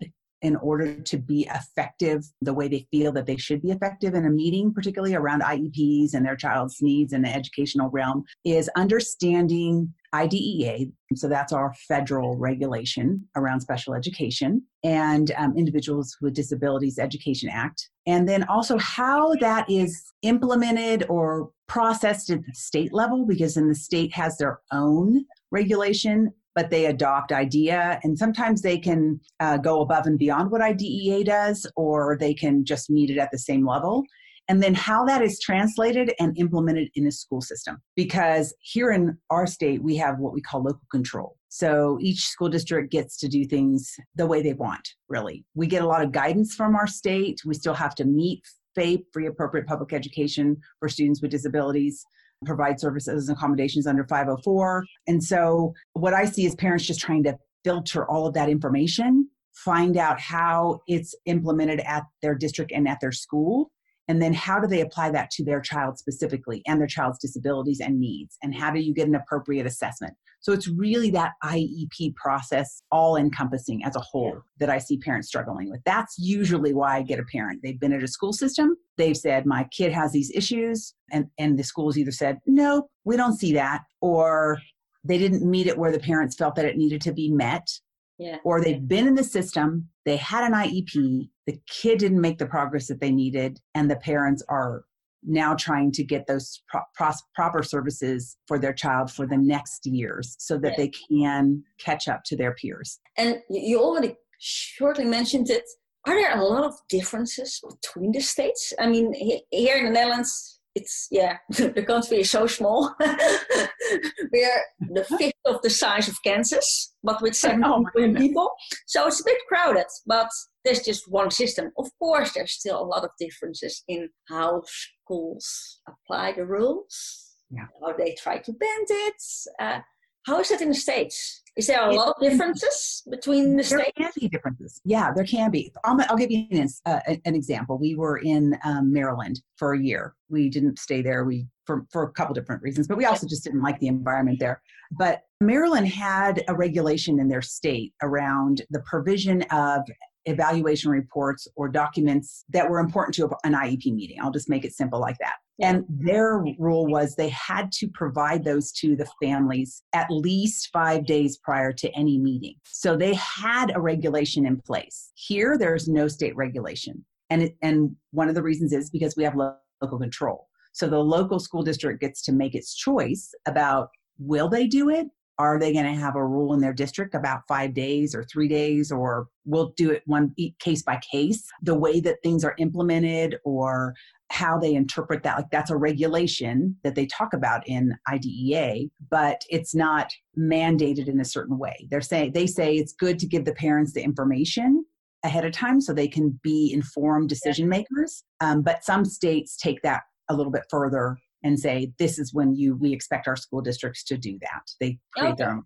in 0.45 0.57
order 0.57 0.95
to 0.95 1.17
be 1.17 1.49
effective 1.55 2.23
the 2.43 2.53
way 2.53 2.69
they 2.69 2.87
feel 2.91 3.11
that 3.11 3.25
they 3.25 3.37
should 3.37 3.63
be 3.63 3.71
effective 3.71 4.15
in 4.15 4.27
a 4.27 4.31
meeting, 4.31 4.75
particularly 4.75 5.15
around 5.15 5.41
IEPs 5.41 6.13
and 6.13 6.25
their 6.25 6.37
child's 6.37 6.83
needs 6.83 7.15
in 7.15 7.23
the 7.23 7.35
educational 7.35 7.89
realm, 7.89 8.23
is 8.45 8.69
understanding 8.77 9.93
IDEA. 10.13 10.87
So 11.15 11.29
that's 11.29 11.55
our 11.55 11.73
federal 11.89 12.37
regulation 12.37 13.27
around 13.37 13.63
special 13.63 13.95
education 13.95 14.63
and 14.85 15.33
um, 15.39 15.57
Individuals 15.57 16.15
with 16.21 16.35
Disabilities 16.35 16.99
Education 16.99 17.49
Act. 17.49 17.89
And 18.07 18.29
then 18.29 18.45
also 18.45 18.77
how 18.77 19.35
that 19.37 19.69
is 19.71 20.13
implemented 20.21 21.07
or 21.09 21.51
processed 21.69 22.29
at 22.29 22.45
the 22.45 22.53
state 22.53 22.93
level, 22.93 23.25
because 23.25 23.55
then 23.55 23.69
the 23.69 23.75
state 23.75 24.13
has 24.13 24.37
their 24.37 24.61
own 24.71 25.25
regulation 25.51 26.35
but 26.55 26.71
they 26.71 26.87
adopt 26.87 27.33
IDEA. 27.33 28.01
And 28.03 28.19
sometimes 28.19 28.63
they 28.63 28.79
can 28.79 29.21
uh, 29.41 29.57
go 29.57 29.81
above 29.81 30.07
and 30.07 30.19
beyond 30.19 30.51
what 30.51 30.61
IDEA 30.61 31.25
does, 31.25 31.67
or 31.77 32.17
they 32.19 32.35
can 32.35 32.65
just 32.65 32.91
meet 32.91 33.11
it 33.11 33.19
at 33.19 33.31
the 33.31 33.39
same 33.39 33.67
level. 33.67 34.05
And 34.49 34.63
then 34.63 34.75
how 34.75 35.05
that 35.07 35.23
is 35.23 35.41
translated 35.41 36.13
and 36.21 36.37
implemented 36.39 36.89
in 36.95 37.07
a 37.07 37.11
school 37.11 37.41
system. 37.41 37.79
Because 37.97 38.55
here 38.61 38.91
in 38.91 39.17
our 39.31 39.47
state, 39.47 39.83
we 39.83 39.97
have 39.97 40.19
what 40.19 40.35
we 40.35 40.43
call 40.43 40.63
local 40.63 40.83
control. 40.91 41.37
So 41.49 41.99
each 42.01 42.27
school 42.27 42.49
district 42.49 42.93
gets 42.93 43.17
to 43.19 43.29
do 43.29 43.45
things 43.45 43.95
the 44.17 44.27
way 44.27 44.43
they 44.43 44.53
want, 44.53 44.87
really. 45.09 45.45
We 45.55 45.67
get 45.67 45.83
a 45.83 45.87
lot 45.87 46.03
of 46.03 46.13
guidance 46.13 46.55
from 46.55 46.77
our 46.77 46.87
state. 46.87 47.41
We 47.47 47.55
still 47.55 47.75
have 47.75 47.95
to 47.95 48.05
meet 48.05 48.43
FAPE, 48.77 49.05
free 49.13 49.27
appropriate 49.27 49.67
public 49.67 49.93
education 49.93 50.57
for 50.79 50.89
students 50.89 51.23
with 51.23 51.31
disabilities 51.31 52.05
provide 52.45 52.81
services 52.81 53.29
and 53.29 53.37
accommodations 53.37 53.87
under 53.87 54.05
504. 54.05 54.85
And 55.07 55.23
so 55.23 55.75
what 55.93 56.15
I 56.15 56.25
see 56.25 56.47
is 56.47 56.55
parents 56.55 56.87
just 56.87 57.01
trying 57.01 57.23
to 57.25 57.39
filter 57.65 58.09
all 58.11 58.27
of 58.27 58.35
that 58.35 58.49
information, 58.49 59.29
find 59.55 59.97
out 59.97 60.21
how 60.21 60.81
it's 60.87 61.15
implemented 61.27 61.81
at 61.81 62.05
their 62.23 62.35
district 62.35 62.73
and 62.73 62.89
at 62.89 63.01
their 63.01 63.13
school, 63.13 63.71
and 64.09 64.21
then 64.21 64.35
how 64.35 64.61
do 64.61 64.67
they 64.67 64.81
apply 64.81 65.11
that 65.11 65.31
to 65.33 65.45
their 65.45 65.61
child 65.61 65.99
specifically 65.99 66.63
and 66.67 66.81
their 66.81 66.87
child's 66.87 67.19
disabilities 67.19 67.81
and 67.81 67.99
needs? 67.99 68.37
And 68.43 68.55
how 68.55 68.71
do 68.71 68.81
you 68.81 68.93
get 68.93 69.09
an 69.09 69.15
appropriate 69.15 69.67
assessment? 69.67 70.15
So 70.41 70.53
it's 70.53 70.69
really 70.69 71.11
that 71.13 71.33
iep 71.43 72.15
process 72.17 72.83
all 72.93 73.17
encompassing 73.17 73.83
as 73.83 73.97
a 73.97 74.01
whole 74.01 74.43
that 74.59 74.69
i 74.69 74.79
see 74.79 74.99
parents 74.99 75.29
struggling 75.29 75.71
with. 75.71 75.81
That's 75.87 76.17
usually 76.19 76.75
why 76.75 76.97
i 76.97 77.03
get 77.03 77.19
a 77.19 77.25
parent. 77.25 77.61
They've 77.63 77.81
been 77.81 77.95
at 77.95 78.03
a 78.03 78.09
school 78.09 78.35
system. 78.35 78.77
They've 78.99 79.17
said 79.17 79.47
my 79.47 79.65
kid 79.73 79.93
has 79.93 80.13
these 80.13 80.31
issues 80.35 80.95
and 81.11 81.27
and 81.39 81.59
the 81.59 81.65
school's 81.65 81.97
either 81.97 82.11
said 82.11 82.39
no 82.47 82.89
we 83.05 83.17
don't 83.17 83.39
see 83.39 83.55
that 83.55 83.83
or 84.01 84.59
they 85.03 85.19
didn't 85.19 85.49
meet 85.49 85.67
it 85.67 85.79
where 85.79 85.93
the 85.93 85.99
parents 85.99 86.37
felt 86.37 86.55
that 86.57 86.65
it 86.65 86.77
needed 86.77 87.01
to 87.03 87.13
be 87.13 87.31
met. 87.31 87.69
Yeah. 88.17 88.37
or 88.45 88.61
they've 88.61 88.87
been 88.87 89.09
in 89.09 89.17
the 89.17 89.25
system, 89.25 89.89
they 90.05 90.17
had 90.17 90.45
an 90.45 90.53
IEP, 90.53 91.29
the 91.47 91.61
kid 91.69 91.99
didn't 91.99 92.21
make 92.21 92.39
the 92.39 92.47
progress 92.47 92.89
that 92.89 93.01
they 93.01 93.11
needed, 93.11 93.61
and 93.75 93.91
the 93.91 93.97
parents 93.97 94.43
are 94.49 94.85
now 95.27 95.55
trying 95.55 95.91
to 95.91 96.05
get 96.05 96.27
those 96.27 96.63
pro- 96.69 96.83
pro- 96.95 97.11
proper 97.35 97.63
services 97.63 98.37
for 98.47 98.59
their 98.59 98.73
child 98.73 99.11
for 99.11 99.27
the 99.27 99.37
next 99.37 99.87
years 99.87 100.37
so 100.39 100.59
that 100.59 100.77
they 100.77 100.91
can 101.09 101.63
catch 101.79 102.09
up 102.09 102.23
to 102.25 102.37
their 102.37 102.55
peers. 102.55 103.01
And 103.17 103.39
you 103.49 103.81
already 103.81 104.17
shortly 104.39 105.05
mentioned 105.05 105.51
it. 105.51 105.65
Are 106.07 106.15
there 106.15 106.39
a 106.39 106.45
lot 106.45 106.65
of 106.65 106.75
differences 106.91 107.63
between 107.67 108.13
the 108.13 108.21
states? 108.21 108.75
I 108.79 108.87
mean, 108.87 109.15
here 109.51 109.79
in 109.79 109.87
the 109.87 109.91
Netherlands, 109.91 110.54
it's 110.75 111.09
yeah 111.11 111.39
the 111.51 111.85
country 111.87 112.21
is 112.21 112.31
so 112.31 112.47
small. 112.47 112.95
We're 113.01 114.63
the 114.81 115.05
fifth 115.19 115.33
of 115.45 115.63
the 115.63 115.71
size 115.71 116.09
of 116.09 116.17
kansas 116.25 116.95
but 117.03 117.23
with 117.23 117.37
7 117.47 117.63
oh 117.65 117.85
million 117.95 118.17
people. 118.17 118.51
So 118.87 119.07
it's 119.07 119.21
a 119.21 119.25
bit 119.25 119.39
crowded 119.49 119.87
but 120.07 120.29
there's 120.65 120.81
just 120.81 121.11
one 121.11 121.31
system. 121.31 121.71
Of 121.79 121.89
course 121.99 122.33
there's 122.33 122.53
still 122.53 122.81
a 122.81 122.85
lot 122.85 123.05
of 123.05 123.11
differences 123.19 123.83
in 123.89 124.09
how 124.29 124.63
schools 124.67 125.81
apply 125.89 126.33
the 126.33 126.47
rules 126.47 127.35
yeah. 127.51 127.67
how 127.81 127.93
they 127.93 128.15
try 128.15 128.39
to 128.39 128.53
bend 128.53 128.87
it. 128.91 129.23
Uh, 129.61 129.81
how 130.27 130.41
is 130.41 130.49
that 130.49 130.63
in 130.63 130.69
the 130.69 130.75
states 130.75 131.43
is 131.57 131.69
there 131.69 131.89
a 131.89 131.95
lot 131.95 132.17
of 132.17 132.23
differences 132.23 133.03
between 133.09 133.57
the 133.57 133.63
there 133.63 133.81
states? 133.81 133.93
There 133.97 134.07
can 134.07 134.13
be 134.21 134.29
differences. 134.29 134.81
Yeah, 134.85 135.13
there 135.15 135.25
can 135.25 135.51
be. 135.51 135.73
I'll, 135.85 135.97
I'll 136.09 136.17
give 136.17 136.31
you 136.31 136.47
an, 136.51 136.69
uh, 136.85 137.01
an 137.07 137.35
example. 137.35 137.79
We 137.79 137.95
were 137.95 138.19
in 138.19 138.59
um, 138.65 138.93
Maryland 138.93 139.41
for 139.57 139.75
a 139.75 139.81
year. 139.81 140.15
We 140.29 140.49
didn't 140.49 140.79
stay 140.79 141.01
there. 141.01 141.25
We 141.25 141.47
for 141.65 141.87
for 141.91 142.03
a 142.03 142.11
couple 142.13 142.35
different 142.35 142.63
reasons, 142.63 142.89
but 142.89 142.99
we 142.99 143.05
also 143.05 143.27
just 143.27 143.45
didn't 143.45 143.63
like 143.63 143.79
the 143.79 143.87
environment 143.87 144.41
there. 144.41 144.63
But 144.93 145.23
Maryland 145.41 145.89
had 145.89 146.43
a 146.49 146.55
regulation 146.55 147.21
in 147.21 147.29
their 147.29 147.43
state 147.43 147.93
around 148.03 148.63
the 148.71 148.81
provision 148.81 149.43
of 149.51 149.83
evaluation 150.27 150.91
reports 150.91 151.47
or 151.57 151.69
documents 151.69 152.45
that 152.51 152.69
were 152.69 152.79
important 152.79 153.15
to 153.15 153.31
an 153.45 153.55
IEP 153.55 153.93
meeting. 153.93 154.19
I'll 154.21 154.31
just 154.31 154.49
make 154.49 154.65
it 154.65 154.75
simple 154.75 155.01
like 155.01 155.19
that. 155.19 155.35
And 155.61 155.85
their 155.89 156.43
rule 156.59 156.87
was 156.87 157.15
they 157.15 157.29
had 157.29 157.71
to 157.73 157.89
provide 157.89 158.45
those 158.45 158.73
to 158.73 158.97
the 158.97 159.09
families 159.23 159.83
at 159.93 160.11
least 160.11 160.71
five 160.73 161.07
days 161.07 161.39
prior 161.39 161.73
to 161.73 161.91
any 161.93 162.19
meeting. 162.19 162.57
So 162.65 162.97
they 162.97 163.15
had 163.15 163.73
a 163.75 163.81
regulation 163.81 164.47
in 164.47 164.61
place. 164.61 165.13
Here, 165.15 165.57
there's 165.57 165.89
no 165.89 166.09
state 166.09 166.35
regulation. 166.35 167.05
And, 167.31 167.43
it, 167.45 167.57
and 167.63 167.95
one 168.11 168.29
of 168.29 168.35
the 168.35 168.43
reasons 168.43 168.73
is 168.73 168.91
because 168.91 169.17
we 169.17 169.25
have 169.25 169.37
local 169.37 169.99
control. 169.99 170.49
So 170.73 170.89
the 170.89 170.99
local 170.99 171.39
school 171.39 171.63
district 171.63 172.01
gets 172.01 172.21
to 172.23 172.33
make 172.33 172.57
its 172.57 172.75
choice 172.75 173.33
about 173.47 173.91
will 174.19 174.49
they 174.49 174.67
do 174.67 174.91
it 174.91 175.07
are 175.39 175.59
they 175.59 175.73
going 175.73 175.85
to 175.85 176.01
have 176.01 176.17
a 176.17 176.25
rule 176.25 176.55
in 176.55 176.61
their 176.61 176.73
district 176.73 177.15
about 177.15 177.43
five 177.49 177.75
days 177.75 178.15
or 178.15 178.25
three 178.25 178.49
days 178.49 178.93
or 178.93 179.29
we'll 179.45 179.73
do 179.77 179.91
it 179.91 180.03
one 180.07 180.35
case 180.61 180.83
by 180.83 181.01
case? 181.11 181.45
The 181.63 181.75
way 181.75 182.01
that 182.01 182.23
things 182.23 182.45
are 182.45 182.55
implemented 182.59 183.37
or 183.45 183.95
how 184.31 184.59
they 184.59 184.75
interpret 184.75 185.23
that 185.23 185.37
like 185.37 185.51
that's 185.51 185.71
a 185.71 185.77
regulation 185.77 186.75
that 186.83 186.95
they 186.95 187.07
talk 187.07 187.35
about 187.35 187.67
in 187.69 187.95
idea 188.11 188.87
but 189.11 189.43
it's 189.51 189.75
not 189.75 190.11
mandated 190.37 191.09
in 191.09 191.21
a 191.21 191.25
certain 191.25 191.59
way. 191.59 191.87
They're 191.91 192.01
saying 192.01 192.33
they 192.33 192.47
say 192.47 192.77
it's 192.77 192.93
good 192.93 193.19
to 193.19 193.27
give 193.27 193.45
the 193.45 193.55
parents 193.55 193.93
the 193.93 194.03
information 194.03 194.85
ahead 195.25 195.45
of 195.45 195.53
time 195.53 195.81
so 195.81 195.93
they 195.93 196.09
can 196.09 196.39
be 196.43 196.73
informed 196.73 197.29
decision 197.29 197.69
makers 197.69 198.25
um, 198.41 198.63
but 198.63 198.85
some 198.85 199.05
states 199.05 199.57
take 199.57 199.81
that 199.83 200.03
a 200.29 200.35
little 200.35 200.53
bit 200.53 200.65
further 200.71 201.17
and 201.45 201.59
say 201.59 201.93
this 201.99 202.19
is 202.19 202.35
when 202.35 202.55
you 202.55 202.75
we 202.77 202.93
expect 202.93 203.29
our 203.29 203.37
school 203.37 203.61
districts 203.61 204.03
to 204.05 204.17
do 204.17 204.39
that. 204.41 204.63
They 204.81 204.99
create 205.17 205.33
okay. 205.33 205.45
their 205.45 205.53
own 205.53 205.63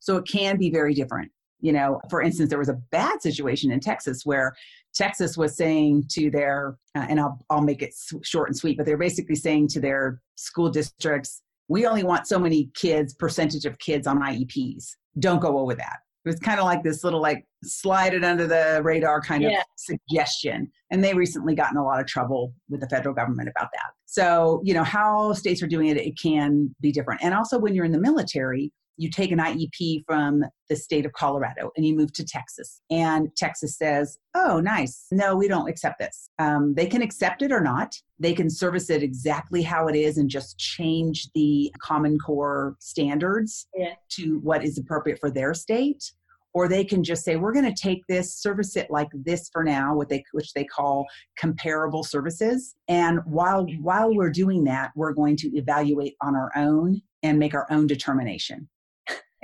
so 0.00 0.16
it 0.16 0.26
can 0.26 0.56
be 0.56 0.70
very 0.70 0.94
different. 0.94 1.30
You 1.60 1.72
know 1.72 2.00
for 2.08 2.22
instance 2.22 2.50
there 2.50 2.58
was 2.58 2.68
a 2.68 2.78
bad 2.92 3.20
situation 3.20 3.72
in 3.72 3.80
texas 3.80 4.24
where 4.24 4.54
texas 4.94 5.36
was 5.36 5.56
saying 5.56 6.04
to 6.12 6.30
their 6.30 6.76
uh, 6.94 7.06
and 7.08 7.18
I'll, 7.18 7.36
I'll 7.50 7.62
make 7.62 7.82
it 7.82 7.92
short 8.22 8.48
and 8.48 8.56
sweet 8.56 8.76
but 8.76 8.86
they're 8.86 8.96
basically 8.96 9.34
saying 9.34 9.66
to 9.70 9.80
their 9.80 10.20
school 10.36 10.70
districts 10.70 11.42
we 11.66 11.84
only 11.84 12.04
want 12.04 12.28
so 12.28 12.38
many 12.38 12.70
kids 12.74 13.12
percentage 13.12 13.64
of 13.64 13.76
kids 13.80 14.06
on 14.06 14.20
ieps 14.20 14.90
don't 15.18 15.40
go 15.40 15.58
over 15.58 15.74
that 15.74 15.96
it 16.28 16.32
was 16.32 16.40
kind 16.40 16.60
of 16.60 16.66
like 16.66 16.82
this 16.82 17.02
little 17.04 17.20
like 17.20 17.46
slide 17.64 18.14
it 18.14 18.22
under 18.22 18.46
the 18.46 18.80
radar 18.84 19.20
kind 19.20 19.42
yeah. 19.42 19.58
of 19.58 19.64
suggestion 19.76 20.70
and 20.90 21.02
they 21.02 21.14
recently 21.14 21.54
got 21.54 21.70
in 21.70 21.76
a 21.76 21.84
lot 21.84 22.00
of 22.00 22.06
trouble 22.06 22.52
with 22.68 22.80
the 22.80 22.88
federal 22.88 23.14
government 23.14 23.48
about 23.48 23.68
that 23.72 23.90
so 24.06 24.60
you 24.62 24.74
know 24.74 24.84
how 24.84 25.32
states 25.32 25.62
are 25.62 25.66
doing 25.66 25.88
it 25.88 25.96
it 25.96 26.18
can 26.20 26.74
be 26.80 26.92
different 26.92 27.20
and 27.22 27.34
also 27.34 27.58
when 27.58 27.74
you're 27.74 27.84
in 27.84 27.92
the 27.92 28.00
military 28.00 28.70
you 28.98 29.08
take 29.08 29.30
an 29.30 29.38
IEP 29.38 30.04
from 30.04 30.44
the 30.68 30.76
state 30.76 31.06
of 31.06 31.12
Colorado 31.12 31.70
and 31.76 31.86
you 31.86 31.96
move 31.96 32.12
to 32.14 32.24
Texas, 32.24 32.82
and 32.90 33.34
Texas 33.36 33.78
says, 33.78 34.18
Oh, 34.34 34.60
nice. 34.60 35.06
No, 35.10 35.36
we 35.36 35.48
don't 35.48 35.68
accept 35.68 35.98
this. 35.98 36.30
Um, 36.38 36.74
they 36.74 36.86
can 36.86 37.00
accept 37.00 37.40
it 37.42 37.52
or 37.52 37.60
not. 37.60 37.94
They 38.18 38.34
can 38.34 38.50
service 38.50 38.90
it 38.90 39.02
exactly 39.02 39.62
how 39.62 39.86
it 39.86 39.96
is 39.96 40.18
and 40.18 40.28
just 40.28 40.58
change 40.58 41.28
the 41.34 41.72
Common 41.80 42.18
Core 42.18 42.76
standards 42.80 43.68
yeah. 43.74 43.94
to 44.10 44.40
what 44.40 44.64
is 44.64 44.76
appropriate 44.76 45.20
for 45.20 45.30
their 45.30 45.54
state 45.54 46.12
or 46.58 46.66
they 46.66 46.84
can 46.84 47.04
just 47.04 47.24
say 47.24 47.36
we're 47.36 47.52
going 47.52 47.72
to 47.72 47.82
take 47.82 48.04
this 48.08 48.34
service 48.34 48.74
it 48.74 48.90
like 48.90 49.06
this 49.12 49.48
for 49.52 49.62
now 49.62 49.94
what 49.94 50.08
they 50.08 50.24
which 50.32 50.52
they 50.54 50.64
call 50.64 51.06
comparable 51.38 52.02
services. 52.02 52.74
And 52.88 53.20
while 53.26 53.64
while 53.80 54.12
we're 54.12 54.32
doing 54.32 54.64
that 54.64 54.90
we're 54.96 55.12
going 55.12 55.36
to 55.36 55.56
evaluate 55.56 56.16
on 56.20 56.34
our 56.34 56.50
own 56.56 57.00
and 57.22 57.38
make 57.38 57.54
our 57.54 57.68
own 57.70 57.86
determination. 57.86 58.68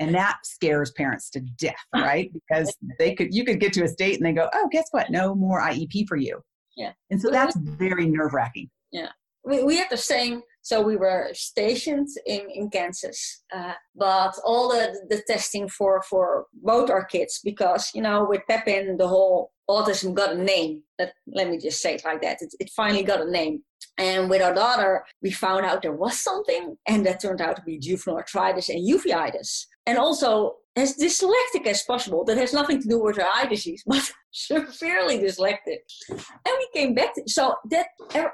And 0.00 0.12
that 0.12 0.38
scares 0.42 0.90
parents 0.90 1.30
to 1.30 1.40
death 1.40 1.76
right? 1.94 2.32
Because 2.32 2.76
they 2.98 3.14
could 3.14 3.32
you 3.32 3.44
could 3.44 3.60
get 3.60 3.72
to 3.74 3.84
a 3.84 3.88
state 3.88 4.16
and 4.16 4.26
they 4.26 4.32
go 4.32 4.50
oh 4.52 4.68
guess 4.72 4.88
what? 4.90 5.08
No 5.08 5.36
more 5.36 5.60
iep 5.60 6.08
for 6.08 6.16
you. 6.16 6.42
Yeah. 6.76 6.94
And 7.12 7.22
so 7.22 7.30
that's 7.30 7.56
very 7.56 8.08
nerve-wracking. 8.08 8.68
Yeah 8.90 9.10
we, 9.44 9.62
we 9.62 9.76
had 9.76 9.88
the 9.90 9.96
same 9.96 10.42
so 10.64 10.80
we 10.80 10.96
were 10.96 11.28
stationed 11.34 12.08
in, 12.24 12.48
in 12.50 12.70
Kansas, 12.70 13.42
uh, 13.54 13.74
but 13.94 14.34
all 14.46 14.70
the, 14.70 14.98
the 15.10 15.22
testing 15.28 15.68
for, 15.68 16.00
for 16.08 16.46
both 16.54 16.88
our 16.88 17.04
kids, 17.04 17.40
because, 17.44 17.90
you 17.94 18.00
know, 18.00 18.24
with 18.26 18.40
Pepin, 18.48 18.96
the 18.96 19.06
whole 19.06 19.52
autism 19.68 20.14
got 20.14 20.32
a 20.32 20.42
name. 20.42 20.82
Let, 20.98 21.12
let 21.26 21.50
me 21.50 21.58
just 21.58 21.82
say 21.82 21.96
it 21.96 22.04
like 22.06 22.22
that. 22.22 22.38
It, 22.40 22.54
it 22.60 22.70
finally 22.74 23.02
got 23.02 23.20
a 23.20 23.30
name. 23.30 23.62
And 23.98 24.30
with 24.30 24.40
our 24.40 24.54
daughter, 24.54 25.04
we 25.20 25.30
found 25.30 25.66
out 25.66 25.82
there 25.82 25.92
was 25.92 26.18
something, 26.18 26.78
and 26.88 27.04
that 27.04 27.20
turned 27.20 27.42
out 27.42 27.56
to 27.56 27.62
be 27.62 27.78
juvenile 27.78 28.16
arthritis 28.16 28.70
and 28.70 28.88
uveitis. 28.88 29.66
And 29.84 29.98
also 29.98 30.54
as 30.76 30.96
dyslexic 30.96 31.66
as 31.66 31.82
possible. 31.82 32.24
That 32.24 32.38
has 32.38 32.52
nothing 32.52 32.80
to 32.82 32.88
do 32.88 33.02
with 33.02 33.16
her 33.16 33.26
eye 33.34 33.46
disease, 33.46 33.82
but 33.86 34.10
severely 34.34 35.18
dyslexic. 35.18 35.78
And 36.10 36.20
we 36.58 36.68
came 36.74 36.94
back. 36.94 37.14
To, 37.14 37.22
so 37.26 37.54
that 37.70 37.86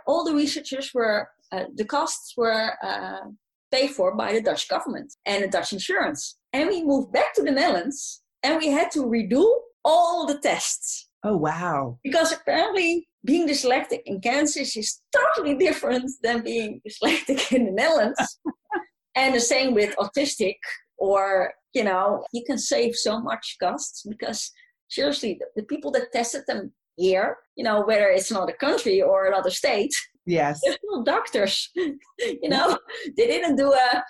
all 0.06 0.24
the 0.24 0.34
researchers 0.34 0.92
were 0.94 1.28
uh, 1.52 1.64
the 1.74 1.84
costs 1.84 2.34
were 2.36 2.72
uh, 2.82 3.26
paid 3.72 3.90
for 3.90 4.14
by 4.14 4.32
the 4.32 4.42
Dutch 4.42 4.68
government 4.68 5.12
and 5.26 5.42
the 5.42 5.48
Dutch 5.48 5.72
insurance. 5.72 6.38
And 6.52 6.68
we 6.68 6.84
moved 6.84 7.12
back 7.12 7.34
to 7.34 7.42
the 7.42 7.50
Netherlands 7.50 8.22
and 8.42 8.58
we 8.58 8.68
had 8.68 8.90
to 8.92 9.00
redo 9.00 9.46
all 9.84 10.26
the 10.26 10.38
tests. 10.38 11.08
Oh, 11.24 11.36
wow. 11.36 11.98
Because 12.02 12.32
apparently 12.32 13.06
being 13.24 13.46
dyslexic 13.46 14.00
in 14.06 14.20
Kansas 14.20 14.76
is 14.76 15.00
totally 15.14 15.56
different 15.56 16.10
than 16.22 16.42
being 16.42 16.80
dyslexic 16.88 17.52
in 17.52 17.66
the 17.66 17.72
Netherlands. 17.72 18.38
and 19.14 19.34
the 19.34 19.40
same 19.40 19.74
with 19.74 19.94
autistic, 19.96 20.56
or, 20.96 21.52
you 21.74 21.84
know, 21.84 22.24
you 22.32 22.42
can 22.46 22.58
save 22.58 22.96
so 22.96 23.20
much 23.20 23.56
costs 23.60 24.04
because 24.08 24.50
seriously, 24.90 25.38
the, 25.40 25.46
the 25.56 25.66
people 25.66 25.90
that 25.92 26.12
tested 26.12 26.42
them 26.46 26.72
here, 26.96 27.38
you 27.56 27.64
know, 27.64 27.82
whether 27.82 28.08
it's 28.08 28.30
another 28.30 28.52
country 28.52 29.00
or 29.00 29.26
another 29.26 29.50
state, 29.50 29.92
Yes. 30.26 30.60
There's 30.62 30.78
no 30.84 31.02
doctors. 31.02 31.70
you 31.74 32.48
know, 32.48 32.78
they 33.16 33.26
didn't 33.26 33.56
do 33.56 33.72
a, 33.72 34.04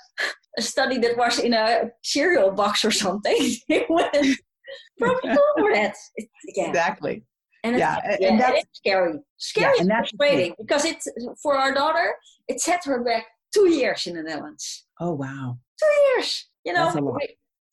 a 0.59 0.63
study 0.63 0.99
that 0.99 1.17
was 1.17 1.39
in 1.39 1.55
a 1.55 1.91
cereal 2.03 2.51
box 2.51 2.85
or 2.85 2.91
something. 2.91 3.37
they 3.69 3.87
went 3.89 4.37
probably 4.99 5.31
over 5.31 5.73
that. 5.73 5.95
yeah. 6.55 6.69
Exactly. 6.69 7.25
And 7.63 7.77
yeah, 7.77 8.17
yeah, 8.19 8.29
and 8.29 8.41
that's 8.41 8.65
scary. 8.73 9.19
Scary 9.37 9.75
yeah, 9.75 9.83
and 9.83 9.91
that's 9.91 10.11
frustrating 10.17 10.55
because 10.59 10.87
it's 10.87 11.07
for 11.43 11.59
our 11.59 11.75
daughter, 11.75 12.15
it 12.49 12.59
set 12.59 12.85
her 12.87 13.05
back 13.05 13.27
two 13.53 13.69
years 13.69 14.07
in 14.07 14.15
the 14.17 14.23
Netherlands. 14.23 14.87
Oh 14.99 15.13
wow. 15.13 15.59
Two 15.79 16.01
years. 16.15 16.49
You 16.65 16.73
know, 16.73 17.19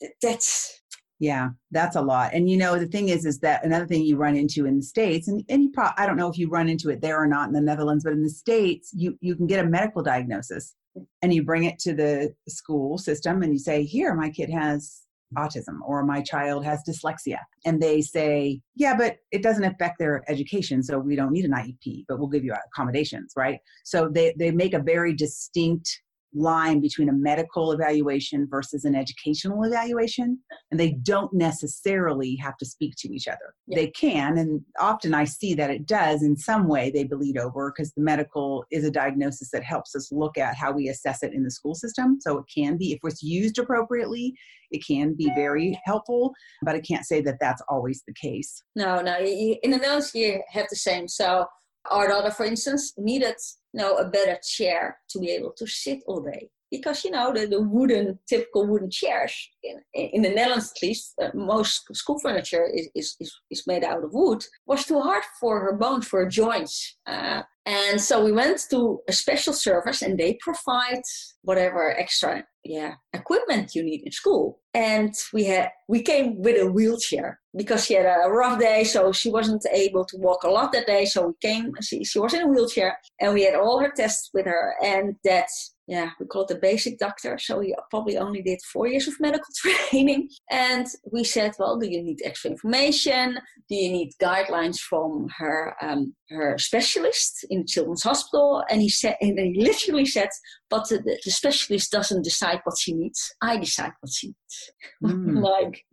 that's, 0.01 0.11
that's 0.21 0.81
Yeah, 1.19 1.49
that's 1.71 1.95
a 1.95 2.01
lot. 2.01 2.33
And 2.33 2.49
you 2.49 2.57
know, 2.57 2.77
the 2.77 2.85
thing 2.85 3.09
is, 3.09 3.25
is 3.25 3.39
that 3.39 3.65
another 3.65 3.87
thing 3.87 4.03
you 4.03 4.17
run 4.17 4.35
into 4.35 4.65
in 4.65 4.77
the 4.77 4.83
States, 4.83 5.27
and, 5.27 5.43
and 5.49 5.63
you 5.63 5.71
probably, 5.71 5.95
I 5.97 6.05
don't 6.05 6.17
know 6.17 6.29
if 6.29 6.37
you 6.37 6.47
run 6.47 6.69
into 6.69 6.89
it 6.89 7.01
there 7.01 7.21
or 7.21 7.27
not 7.27 7.47
in 7.47 7.53
the 7.53 7.61
Netherlands, 7.61 8.03
but 8.03 8.13
in 8.13 8.21
the 8.21 8.29
States, 8.29 8.91
you, 8.93 9.17
you 9.19 9.35
can 9.35 9.47
get 9.47 9.63
a 9.63 9.67
medical 9.67 10.03
diagnosis 10.03 10.75
and 11.21 11.33
you 11.33 11.43
bring 11.43 11.63
it 11.63 11.79
to 11.79 11.93
the 11.93 12.33
school 12.47 12.97
system 12.97 13.41
and 13.41 13.51
you 13.51 13.59
say, 13.59 13.83
here, 13.83 14.13
my 14.13 14.29
kid 14.29 14.49
has 14.51 15.01
autism 15.35 15.79
or 15.85 16.03
my 16.03 16.21
child 16.21 16.63
has 16.63 16.81
dyslexia. 16.87 17.39
And 17.65 17.81
they 17.81 18.01
say, 18.01 18.61
yeah, 18.75 18.95
but 18.95 19.17
it 19.31 19.43
doesn't 19.43 19.63
affect 19.63 19.99
their 19.99 20.23
education. 20.29 20.83
So 20.83 20.99
we 20.99 21.15
don't 21.15 21.33
need 21.33 21.45
an 21.45 21.51
IEP, 21.51 22.05
but 22.07 22.19
we'll 22.19 22.29
give 22.29 22.45
you 22.45 22.53
accommodations, 22.71 23.33
right? 23.35 23.59
So 23.83 24.09
they, 24.09 24.33
they 24.37 24.51
make 24.51 24.73
a 24.73 24.79
very 24.79 25.13
distinct 25.13 26.01
line 26.33 26.79
between 26.81 27.09
a 27.09 27.13
medical 27.13 27.71
evaluation 27.71 28.47
versus 28.49 28.85
an 28.85 28.95
educational 28.95 29.63
evaluation 29.63 30.39
and 30.71 30.79
they 30.79 30.91
don't 31.03 31.33
necessarily 31.33 32.35
have 32.35 32.57
to 32.57 32.65
speak 32.65 32.93
to 32.97 33.13
each 33.13 33.27
other. 33.27 33.53
Yeah. 33.67 33.77
they 33.79 33.87
can 33.87 34.37
and 34.37 34.61
often 34.79 35.13
i 35.13 35.23
see 35.23 35.53
that 35.55 35.69
it 35.69 35.85
does. 35.85 36.23
In 36.23 36.35
some 36.35 36.67
way 36.67 36.91
they 36.91 37.03
bleed 37.03 37.37
over 37.37 37.71
because 37.71 37.93
the 37.93 38.01
medical 38.01 38.65
is 38.71 38.83
a 38.85 38.91
diagnosis 38.91 39.49
that 39.51 39.63
helps 39.63 39.95
us 39.95 40.11
look 40.11 40.37
at 40.37 40.55
how 40.55 40.71
we 40.71 40.89
assess 40.89 41.23
it 41.23 41.33
in 41.33 41.43
the 41.43 41.51
school 41.51 41.75
system. 41.75 42.19
So 42.21 42.37
it 42.37 42.45
can 42.53 42.77
be 42.77 42.93
if 42.93 42.99
it's 43.03 43.23
used 43.23 43.57
appropriately 43.57 44.33
it 44.71 44.85
can 44.85 45.13
be 45.13 45.31
very 45.33 45.79
helpful 45.85 46.33
but 46.61 46.75
i 46.75 46.81
can't 46.81 47.05
say 47.05 47.21
that 47.21 47.37
that's 47.39 47.61
always 47.69 48.03
the 48.07 48.13
case. 48.13 48.63
No 48.75 49.01
no 49.01 49.17
in 49.19 49.71
the 49.71 49.77
notes 49.77 50.13
you 50.13 50.41
have 50.49 50.67
the 50.69 50.75
same 50.75 51.07
so 51.07 51.45
our 51.89 52.07
daughter 52.07 52.31
for 52.31 52.45
instance 52.45 52.93
needed 52.97 53.35
know, 53.77 53.97
a 53.97 54.09
better 54.09 54.37
chair 54.43 54.97
to 55.09 55.19
be 55.19 55.29
able 55.31 55.53
to 55.57 55.65
sit 55.65 55.99
all 56.07 56.21
day. 56.21 56.49
Because, 56.69 57.05
you 57.05 57.11
know, 57.11 57.31
the, 57.33 57.47
the 57.47 57.61
wooden, 57.61 58.19
typical 58.27 58.67
wooden 58.67 58.91
chairs, 58.91 59.33
in, 59.63 59.79
in 59.93 60.21
the 60.21 60.29
Netherlands 60.29 60.73
at 60.75 60.85
least, 60.85 61.13
uh, 61.21 61.29
most 61.33 61.83
school 61.95 62.19
furniture 62.19 62.65
is, 62.65 62.89
is, 62.93 63.15
is, 63.21 63.33
is, 63.49 63.63
made 63.67 63.85
out 63.85 64.03
of 64.03 64.13
wood, 64.13 64.43
was 64.65 64.85
too 64.85 64.99
hard 64.99 65.23
for 65.39 65.61
her 65.61 65.71
bones, 65.71 66.05
for 66.05 66.25
her 66.25 66.29
joints. 66.29 66.97
Uh, 67.05 67.43
and 67.65 67.99
so 67.99 68.23
we 68.23 68.33
went 68.33 68.59
to 68.69 68.99
a 69.07 69.13
special 69.13 69.53
service 69.53 70.01
and 70.01 70.17
they 70.17 70.37
provide 70.41 71.01
whatever 71.41 71.91
extra 71.97 72.45
yeah 72.63 72.93
equipment 73.13 73.75
you 73.75 73.83
need 73.83 74.03
in 74.05 74.11
school. 74.11 74.59
And 74.73 75.13
we 75.33 75.45
had 75.45 75.69
we 75.87 76.01
came 76.01 76.41
with 76.41 76.61
a 76.61 76.69
wheelchair 76.69 77.39
because 77.55 77.85
she 77.85 77.95
had 77.95 78.05
a 78.05 78.29
rough 78.29 78.59
day, 78.59 78.83
so 78.83 79.11
she 79.11 79.31
wasn't 79.31 79.65
able 79.71 80.05
to 80.05 80.17
walk 80.17 80.43
a 80.43 80.49
lot 80.49 80.71
that 80.73 80.85
day. 80.85 81.05
So 81.05 81.27
we 81.27 81.33
came, 81.41 81.71
she, 81.81 82.03
she 82.03 82.19
was 82.19 82.33
in 82.33 82.41
a 82.41 82.47
wheelchair 82.47 82.97
and 83.19 83.33
we 83.33 83.43
had 83.43 83.55
all 83.55 83.79
her 83.79 83.91
tests 83.95 84.29
with 84.33 84.45
her 84.45 84.75
and 84.83 85.15
that's 85.23 85.73
yeah, 85.87 86.09
we 86.19 86.25
call 86.25 86.41
it 86.41 86.49
the 86.49 86.55
basic 86.55 86.99
doctor. 86.99 87.37
So 87.37 87.61
he 87.61 87.73
probably 87.89 88.17
only 88.17 88.41
did 88.41 88.59
four 88.73 88.87
years 88.87 89.07
of 89.07 89.17
medical 89.21 89.47
training. 89.55 90.29
And 90.51 90.85
we 91.13 91.23
said, 91.23 91.53
well, 91.57 91.77
do 91.79 91.89
you 91.89 92.03
need 92.03 92.19
extra 92.25 92.51
information? 92.51 93.39
Do 93.69 93.75
you 93.75 93.89
need 93.89 94.11
guidelines 94.21 94.79
from 94.79 95.27
her 95.37 95.75
um, 95.81 96.13
her 96.29 96.57
specialist 96.57 97.45
in 97.49 97.65
Children's 97.65 98.03
Hospital? 98.03 98.63
And 98.69 98.81
he 98.81 98.89
said, 98.89 99.15
and 99.21 99.39
he 99.39 99.61
literally 99.61 100.05
said, 100.05 100.27
but 100.69 100.89
the, 100.89 100.99
the 101.23 101.31
specialist 101.31 101.89
doesn't 101.89 102.23
decide 102.23 102.59
what 102.65 102.75
she 102.77 102.93
needs. 102.93 103.33
I 103.41 103.57
decide 103.57 103.91
what 104.01 104.11
she 104.11 104.27
needs. 104.27 104.66
Mm. 105.03 105.41
like, 105.41 105.85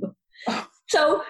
so 0.89 1.23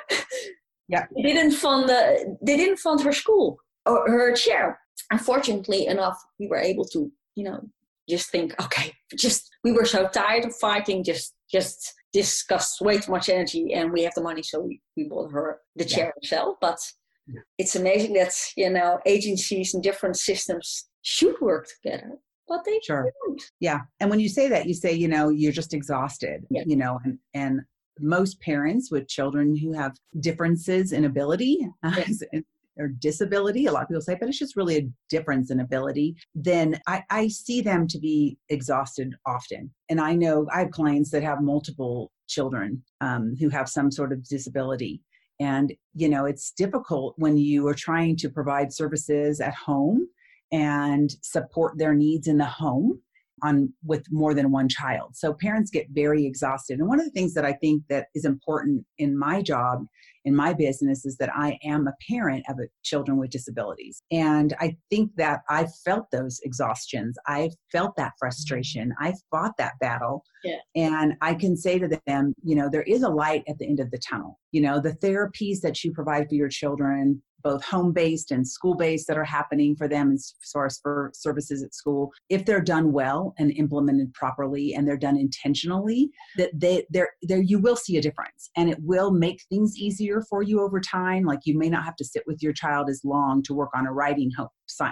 yeah, 0.88 1.06
they 1.16 1.22
didn't 1.22 1.52
fund 1.52 1.88
the, 1.88 2.36
they 2.42 2.56
didn't 2.56 2.78
fund 2.78 3.00
her 3.02 3.12
school 3.12 3.58
or 3.86 4.08
her 4.08 4.34
chair. 4.34 4.78
Unfortunately 5.10 5.86
enough, 5.86 6.22
we 6.38 6.46
were 6.46 6.58
able 6.58 6.84
to 6.86 7.10
you 7.34 7.44
know 7.44 7.60
just 8.08 8.30
think, 8.30 8.54
okay, 8.62 8.92
just 9.16 9.50
we 9.64 9.72
were 9.72 9.84
so 9.84 10.08
tired 10.08 10.44
of 10.44 10.54
fighting, 10.56 11.02
just 11.02 11.34
just 11.50 11.94
discussed 12.12 12.80
way 12.80 12.98
too 12.98 13.10
much 13.10 13.28
energy, 13.28 13.72
and 13.74 13.92
we 13.92 14.02
have 14.02 14.14
the 14.14 14.22
money, 14.22 14.42
so 14.42 14.60
we, 14.60 14.80
we 14.96 15.04
bought 15.04 15.32
her 15.32 15.60
the 15.76 15.84
chair 15.84 16.06
yeah. 16.06 16.12
herself. 16.22 16.56
But 16.60 16.78
yeah. 17.26 17.40
it's 17.58 17.76
amazing 17.76 18.14
that 18.14 18.34
you 18.56 18.70
know 18.70 18.98
agencies 19.06 19.74
and 19.74 19.82
different 19.82 20.16
systems 20.16 20.86
should 21.02 21.40
work 21.40 21.66
together. 21.82 22.12
But 22.48 22.64
they 22.64 22.78
sure. 22.82 23.10
don't. 23.26 23.42
Yeah. 23.60 23.80
And 24.00 24.10
when 24.10 24.20
you 24.20 24.28
say 24.28 24.48
that, 24.48 24.66
you 24.66 24.74
say, 24.74 24.92
you 24.92 25.08
know, 25.08 25.30
you're 25.30 25.52
just 25.52 25.74
exhausted, 25.74 26.44
yeah. 26.50 26.62
you 26.66 26.76
know, 26.76 27.00
and, 27.04 27.18
and 27.32 27.60
most 28.00 28.40
parents 28.40 28.90
with 28.90 29.08
children 29.08 29.56
who 29.56 29.72
have 29.72 29.96
differences 30.20 30.92
in 30.92 31.04
ability 31.04 31.66
or 32.76 32.88
disability, 32.88 33.66
a 33.66 33.72
lot 33.72 33.82
of 33.82 33.88
people 33.88 34.02
say, 34.02 34.16
but 34.18 34.28
it's 34.28 34.38
just 34.38 34.56
really 34.56 34.78
a 34.78 34.88
difference 35.08 35.50
in 35.50 35.60
ability, 35.60 36.16
then 36.34 36.80
I, 36.86 37.02
I 37.10 37.28
see 37.28 37.60
them 37.60 37.86
to 37.88 37.98
be 37.98 38.36
exhausted 38.48 39.14
often. 39.26 39.70
And 39.88 40.00
I 40.00 40.14
know 40.14 40.46
I 40.52 40.60
have 40.60 40.70
clients 40.70 41.10
that 41.10 41.22
have 41.22 41.40
multiple 41.40 42.10
children 42.26 42.82
um, 43.00 43.36
who 43.38 43.48
have 43.48 43.68
some 43.68 43.90
sort 43.90 44.12
of 44.12 44.26
disability. 44.28 45.02
And, 45.40 45.72
you 45.94 46.08
know, 46.08 46.26
it's 46.26 46.52
difficult 46.52 47.14
when 47.16 47.36
you 47.36 47.66
are 47.68 47.74
trying 47.74 48.16
to 48.18 48.28
provide 48.28 48.72
services 48.72 49.40
at 49.40 49.54
home 49.54 50.08
and 50.54 51.10
support 51.22 51.76
their 51.76 51.94
needs 51.94 52.28
in 52.28 52.38
the 52.38 52.44
home 52.44 53.00
on 53.42 53.72
with 53.84 54.04
more 54.10 54.32
than 54.32 54.52
one 54.52 54.68
child 54.68 55.10
so 55.14 55.34
parents 55.34 55.70
get 55.70 55.86
very 55.90 56.24
exhausted 56.24 56.78
and 56.78 56.88
one 56.88 57.00
of 57.00 57.04
the 57.04 57.10
things 57.10 57.34
that 57.34 57.44
i 57.44 57.52
think 57.52 57.82
that 57.88 58.06
is 58.14 58.24
important 58.24 58.84
in 58.98 59.18
my 59.18 59.42
job 59.42 59.84
in 60.24 60.34
my 60.34 60.54
business 60.54 61.04
is 61.04 61.16
that 61.18 61.30
I 61.34 61.58
am 61.64 61.86
a 61.86 61.94
parent 62.08 62.44
of 62.48 62.58
children 62.82 63.18
with 63.18 63.30
disabilities. 63.30 64.02
And 64.10 64.54
I 64.58 64.76
think 64.90 65.10
that 65.16 65.40
I 65.50 65.66
felt 65.84 66.10
those 66.10 66.40
exhaustions. 66.44 67.16
I 67.26 67.50
felt 67.70 67.96
that 67.96 68.12
frustration. 68.18 68.94
I 68.98 69.14
fought 69.30 69.52
that 69.58 69.74
battle. 69.80 70.24
Yeah. 70.42 70.56
And 70.74 71.14
I 71.20 71.34
can 71.34 71.56
say 71.56 71.78
to 71.78 72.00
them, 72.06 72.34
you 72.42 72.56
know, 72.56 72.68
there 72.70 72.82
is 72.82 73.02
a 73.02 73.08
light 73.08 73.44
at 73.48 73.58
the 73.58 73.66
end 73.66 73.80
of 73.80 73.90
the 73.90 73.98
tunnel. 73.98 74.38
You 74.52 74.62
know, 74.62 74.80
the 74.80 74.94
therapies 74.94 75.60
that 75.60 75.84
you 75.84 75.92
provide 75.92 76.28
for 76.28 76.34
your 76.34 76.48
children, 76.48 77.22
both 77.44 77.62
home 77.62 77.92
based 77.92 78.30
and 78.30 78.48
school 78.48 78.74
based 78.74 79.06
that 79.06 79.18
are 79.18 79.24
happening 79.24 79.76
for 79.76 79.86
them 79.86 80.12
as 80.12 80.34
far 80.52 80.66
as 80.66 80.80
for 80.82 81.10
services 81.14 81.62
at 81.62 81.74
school. 81.74 82.10
If 82.30 82.46
they're 82.46 82.62
done 82.62 82.90
well 82.90 83.34
and 83.38 83.52
implemented 83.52 84.12
properly 84.14 84.74
and 84.74 84.88
they're 84.88 84.96
done 84.96 85.18
intentionally 85.18 86.10
that 86.36 86.50
they 86.54 86.86
there 86.90 87.10
there 87.22 87.42
you 87.42 87.58
will 87.58 87.76
see 87.76 87.98
a 87.98 88.02
difference. 88.02 88.50
And 88.56 88.70
it 88.70 88.78
will 88.80 89.12
make 89.12 89.42
things 89.50 89.76
easier 89.76 90.22
for 90.28 90.42
you 90.42 90.60
over 90.62 90.80
time. 90.80 91.24
Like 91.24 91.40
you 91.44 91.56
may 91.56 91.68
not 91.68 91.84
have 91.84 91.96
to 91.96 92.04
sit 92.04 92.24
with 92.26 92.42
your 92.42 92.54
child 92.54 92.88
as 92.88 93.02
long 93.04 93.42
to 93.44 93.54
work 93.54 93.70
on 93.74 93.86
a 93.86 93.92
writing 93.92 94.30
home 94.36 94.48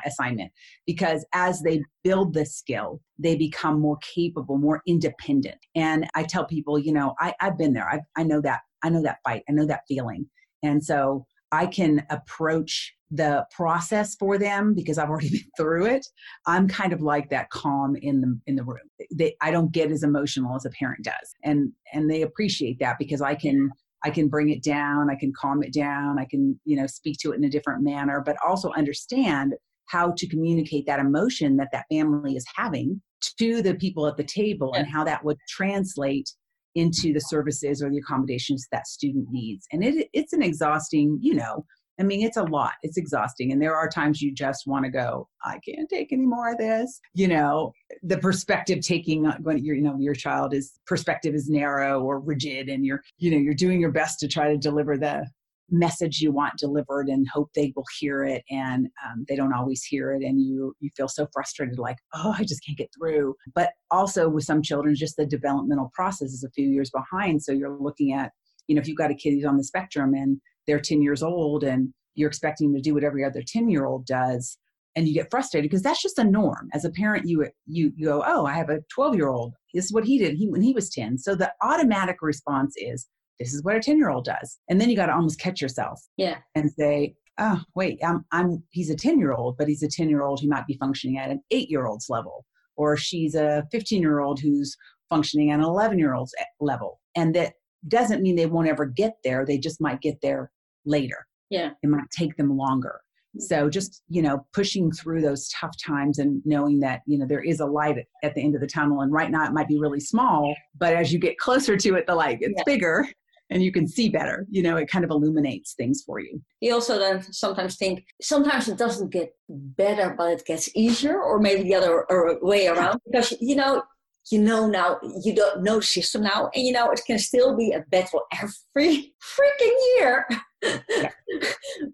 assignment 0.07 0.53
because 0.87 1.25
as 1.33 1.63
they 1.63 1.83
build 2.05 2.35
this 2.35 2.55
skill 2.55 3.01
they 3.19 3.35
become 3.37 3.81
more 3.81 3.99
capable 4.15 4.59
more 4.59 4.83
independent. 4.87 5.57
And 5.75 6.07
i 6.15 6.23
tell 6.23 6.45
people 6.45 6.79
you 6.79 6.93
know 6.93 7.15
I, 7.19 7.33
i've 7.41 7.57
been 7.57 7.73
there. 7.73 7.89
I, 7.89 8.01
I 8.17 8.25
know 8.25 8.41
that 8.43 8.61
i 8.85 8.91
know 8.91 9.03
that 9.03 9.19
fight. 9.25 9.43
I 9.49 9.53
know 9.53 9.67
that 9.67 9.83
feeling. 9.89 10.29
And 10.63 10.85
so 10.85 11.27
I 11.53 11.67
can 11.67 12.05
approach 12.11 12.95
the 13.11 13.47
process 13.51 14.17
for 14.17 14.39
them 14.39 14.75
because 14.75 14.97
I've 14.97 15.11
already 15.11 15.31
been 15.33 15.51
through 15.57 15.87
it. 15.87 16.07
I'm 16.47 16.67
kind 16.67 16.93
of 16.93 17.03
like 17.03 17.29
that 17.31 17.51
calm 17.51 17.95
in 17.95 18.21
the 18.23 18.41
in 18.47 18.57
the 18.57 18.65
room. 18.65 18.79
They, 19.15 19.37
I 19.41 19.51
don't 19.51 19.71
get 19.71 19.93
as 19.93 20.03
emotional 20.03 20.57
as 20.57 20.65
a 20.65 20.71
parent 20.71 21.05
does, 21.05 21.35
and 21.45 21.73
and 21.93 22.11
they 22.11 22.23
appreciate 22.23 22.79
that 22.81 22.97
because 22.99 23.21
I 23.21 23.35
can 23.35 23.71
I 24.05 24.11
can 24.11 24.29
bring 24.29 24.49
it 24.49 24.65
down, 24.65 25.11
I 25.11 25.15
can 25.15 25.33
calm 25.39 25.63
it 25.63 25.73
down, 25.73 26.19
I 26.19 26.25
can 26.25 26.59
you 26.65 26.77
know 26.77 26.87
speak 26.87 27.19
to 27.21 27.33
it 27.33 27.37
in 27.37 27.45
a 27.45 27.51
different 27.51 27.85
manner, 27.85 28.23
but 28.25 28.37
also 28.45 28.73
understand 28.73 29.55
how 29.87 30.15
to 30.17 30.27
communicate 30.27 30.87
that 30.87 31.01
emotion 31.01 31.57
that 31.57 31.69
that 31.73 31.85
family 31.91 32.35
is 32.35 32.47
having 32.57 33.03
to 33.39 33.63
the 33.63 33.75
people 33.75 34.07
at 34.07 34.17
the 34.17 34.25
table 34.25 34.73
yeah. 34.73 34.81
and 34.81 34.89
how 34.91 35.05
that 35.05 35.25
would 35.25 35.37
translate 35.49 36.31
into 36.75 37.13
the 37.13 37.21
services 37.21 37.83
or 37.83 37.91
the 37.91 37.99
accommodations 37.99 38.67
that 38.73 38.87
student 38.87 39.27
needs. 39.31 39.67
And 39.73 39.85
it, 39.85 40.09
it's 40.13 40.33
an 40.33 40.43
exhausting, 40.43 41.19
you 41.21 41.35
know, 41.35 41.65
I 42.01 42.05
mean, 42.05 42.23
it's 42.23 42.39
a 42.39 42.43
lot. 42.43 42.73
It's 42.83 42.97
exhausting. 42.97 43.53
And 43.53 43.61
there 43.61 43.77
are 43.77 43.89
times 43.89 44.23
you 44.23 44.33
just 44.33 44.67
want 44.67 44.85
to 44.85 44.91
go, 44.91 45.29
I 45.45 45.59
can't 45.59 45.89
take 45.89 46.13
any 46.13 46.25
more 46.25 46.53
of 46.53 46.59
this. 46.59 47.01
You 47.15 47.29
know, 47.29 47.73
the 48.03 48.19
perspective 48.19 48.81
taking 48.81 49.25
when 49.43 49.63
your, 49.63 49.77
you 49.77 49.83
know, 49.83 49.97
your 49.99 50.15
child 50.15 50.55
is 50.55 50.73
perspective 50.87 51.35
is 51.35 51.49
narrow 51.49 52.01
or 52.01 52.19
rigid 52.19 52.69
and 52.69 52.85
you're, 52.85 53.03
you 53.19 53.31
know, 53.31 53.37
you're 53.37 53.55
doing 53.55 53.81
your 53.81 53.93
best 53.93 54.19
to 54.21 54.29
try 54.29 54.49
to 54.49 54.57
deliver 54.57 54.97
the 54.97 55.27
message 55.73 56.21
you 56.21 56.31
want 56.31 56.59
delivered 56.59 57.09
and 57.09 57.27
hope 57.33 57.51
they 57.55 57.73
will 57.75 57.85
hear 57.99 58.25
it 58.25 58.45
and 58.51 58.89
um, 59.05 59.25
they 59.29 59.35
don't 59.35 59.55
always 59.55 59.83
hear 59.83 60.13
it 60.13 60.23
and 60.23 60.41
you 60.41 60.75
you 60.81 60.91
feel 60.97 61.09
so 61.09 61.27
frustrated 61.33 61.79
like 61.79 61.97
oh 62.15 62.35
i 62.39 62.45
just 62.45 62.65
can't 62.65 62.79
get 62.79 62.91
through. 62.97 63.35
But 63.55 63.71
also 63.91 64.29
with 64.29 64.45
some 64.45 64.63
children 64.63 64.95
just 64.95 65.17
the 65.17 65.27
developmental 65.27 65.91
process 65.95 66.33
is 66.33 66.45
a 66.45 66.51
few 66.51 66.69
years 66.69 66.91
behind. 66.91 67.43
So 67.43 67.53
you're 67.53 67.79
looking 67.79 68.13
at 68.13 68.33
you 68.69 68.75
know 68.75 68.81
if 68.81 68.89
you've 68.89 68.99
got 68.99 69.11
a 69.11 69.15
kid 69.15 69.33
who's 69.33 69.45
on 69.45 69.57
the 69.57 69.65
spectrum 69.65 70.15
and 70.15 70.41
they're 70.67 70.81
10 70.81 71.03
years 71.03 71.23
old 71.23 71.65
and 71.65 71.93
you're 72.15 72.29
expecting 72.29 72.69
them 72.69 72.77
to 72.77 72.83
do 72.83 72.95
what 72.95 73.05
every 73.05 73.25
other 73.25 73.43
10 73.47 73.69
year 73.69 73.87
old 73.87 74.07
does 74.07 74.59
and 74.95 75.09
you 75.09 75.15
get 75.15 75.31
frustrated 75.31 75.71
because 75.71 75.83
that's 75.83 76.03
just 76.03 76.19
a 76.19 76.25
norm. 76.25 76.69
As 76.75 76.85
a 76.85 76.91
parent 76.91 77.27
you 77.27 77.47
you, 77.67 77.93
you 77.97 78.07
go 78.07 78.23
oh 78.27 78.47
i 78.47 78.53
have 78.53 78.71
a 78.71 78.81
12 78.95 79.17
year 79.17 79.29
old 79.29 79.55
this 79.75 79.87
is 79.87 79.93
what 79.93 80.05
he 80.05 80.19
did 80.19 80.37
he, 80.37 80.49
when 80.49 80.63
he 80.63 80.73
was 80.73 80.91
10 80.91 81.19
so 81.19 81.35
the 81.35 81.53
automatic 81.63 82.17
response 82.21 82.75
is 82.77 83.07
this 83.43 83.55
is 83.55 83.63
what 83.63 83.77
a 83.77 83.81
10 83.81 83.99
year 83.99 84.11
old 84.11 84.25
does 84.25 84.59
and 84.69 84.81
then 84.81 84.91
you 84.91 84.97
got 84.97 85.07
to 85.07 85.15
almost 85.15 85.39
catch 85.39 85.61
yourself 85.61 86.01
yeah 86.17 86.39
and 86.55 86.71
say 86.71 87.15
oh 87.39 87.61
wait 87.75 87.99
i'm 88.05 88.25
i'm 88.33 88.63
he's 88.71 88.91
a 88.91 88.97
10 88.97 89.19
year 89.19 89.33
old 89.33 89.57
but 89.57 89.69
he's 89.69 89.83
a 89.83 89.89
10 89.89 90.09
year 90.09 90.23
old 90.23 90.41
who 90.41 90.49
might 90.49 90.67
be 90.67 90.77
functioning 90.79 91.19
at 91.19 91.31
an 91.31 91.43
8 91.51 91.71
year 91.71 91.87
old's 91.87 92.09
level 92.09 92.45
or 92.77 92.97
she's 92.97 93.35
a 93.35 93.67
15 93.71 94.01
year 94.01 94.21
old 94.21 94.41
who's 94.41 94.77
functioning 95.09 95.51
at 95.51 95.59
an 95.59 95.65
11 95.65 95.99
year 95.99 96.15
old's 96.15 96.35
eh, 96.39 96.45
level 96.61 97.01
and 97.15 97.35
that 97.35 97.55
doesn't 97.89 98.23
mean 98.23 98.37
they 98.37 98.47
won't 98.47 98.69
ever 98.69 98.87
get 98.87 99.17
there. 99.25 99.45
They 99.45 99.59
just 99.59 99.81
might 99.81 100.01
get 100.01 100.21
there 100.23 100.51
later. 100.85 101.27
Yeah. 101.51 101.71
It 101.83 101.89
might 101.89 102.09
take 102.11 102.37
them 102.37 102.57
longer. 102.57 103.01
Mm-hmm. 103.37 103.45
So 103.45 103.69
just, 103.69 104.03
you 104.09 104.23
know, 104.23 104.47
pushing 104.53 104.93
through 104.93 105.23
those 105.23 105.49
tough 105.49 105.75
times 105.85 106.19
and 106.19 106.43
knowing 106.45 106.81
that, 106.81 107.01
you 107.07 107.19
know, 107.19 107.27
there 107.27 107.43
is 107.43 107.61
a 107.61 107.67
light 107.67 107.99
at, 107.99 108.07
at 108.23 108.35
the 108.35 108.43
end 108.43 108.55
of 108.55 108.61
the 108.61 108.67
tunnel. 108.67 109.01
And 109.01 109.13
right 109.13 109.31
now 109.31 109.45
it 109.47 109.53
might 109.53 109.69
be 109.69 109.79
really 109.79 110.01
small, 110.01 110.55
but 110.79 110.95
as 110.95 111.13
you 111.13 111.19
get 111.19 111.39
closer 111.39 111.77
to 111.77 111.95
it, 111.95 112.07
the 112.07 112.15
light 112.15 112.41
gets 112.41 112.55
yeah. 112.57 112.63
bigger 112.67 113.09
and 113.53 113.63
you 113.63 113.71
can 113.71 113.87
see 113.87 114.09
better. 114.09 114.47
You 114.51 114.63
know, 114.63 114.77
it 114.77 114.89
kind 114.89 115.05
of 115.05 115.11
illuminates 115.11 115.75
things 115.75 116.03
for 116.05 116.21
you. 116.21 116.41
You 116.61 116.75
also 116.75 116.99
then 116.99 117.23
sometimes 117.33 117.77
think 117.77 118.05
sometimes 118.21 118.69
it 118.69 118.79
doesn't 118.79 119.11
get 119.11 119.35
better, 119.49 120.15
but 120.17 120.33
it 120.33 120.47
gets 120.47 120.75
easier, 120.75 121.21
or 121.21 121.39
maybe 121.39 121.63
the 121.65 121.75
other 121.75 122.07
way 122.41 122.67
around. 122.67 122.99
Because 123.07 123.35
you 123.41 123.57
know, 123.57 123.83
you 124.31 124.41
know 124.41 124.67
now 124.67 124.99
you 125.23 125.35
don't 125.35 125.63
know 125.63 125.81
system 125.81 126.23
now 126.23 126.49
and 126.55 126.65
you 126.65 126.73
know 126.73 126.91
it 126.91 127.01
can 127.07 127.19
still 127.19 127.57
be 127.57 127.73
a 127.73 127.85
battle 127.91 128.23
every 128.41 129.13
freaking 129.35 129.77
year 129.97 130.27
yeah. 130.63 131.11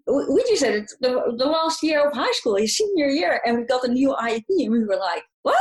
we 0.07 0.43
just 0.47 0.61
said 0.61 0.75
it 0.75 0.91
the, 1.01 1.33
the 1.37 1.45
last 1.45 1.81
year 1.81 2.07
of 2.07 2.13
high 2.13 2.31
school 2.33 2.55
his 2.55 2.77
senior 2.77 3.07
year 3.07 3.41
and 3.45 3.57
we 3.57 3.63
got 3.63 3.83
a 3.83 3.87
new 3.87 4.15
iep 4.21 4.43
and 4.47 4.71
we 4.71 4.85
were 4.85 4.97
like 4.97 5.23
what 5.41 5.57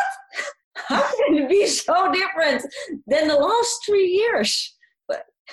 how 0.75 1.01
can 1.01 1.39
it 1.39 1.49
be 1.49 1.67
so 1.67 2.13
different 2.13 2.63
than 3.07 3.29
the 3.29 3.35
last 3.35 3.81
three 3.87 4.07
years 4.07 4.77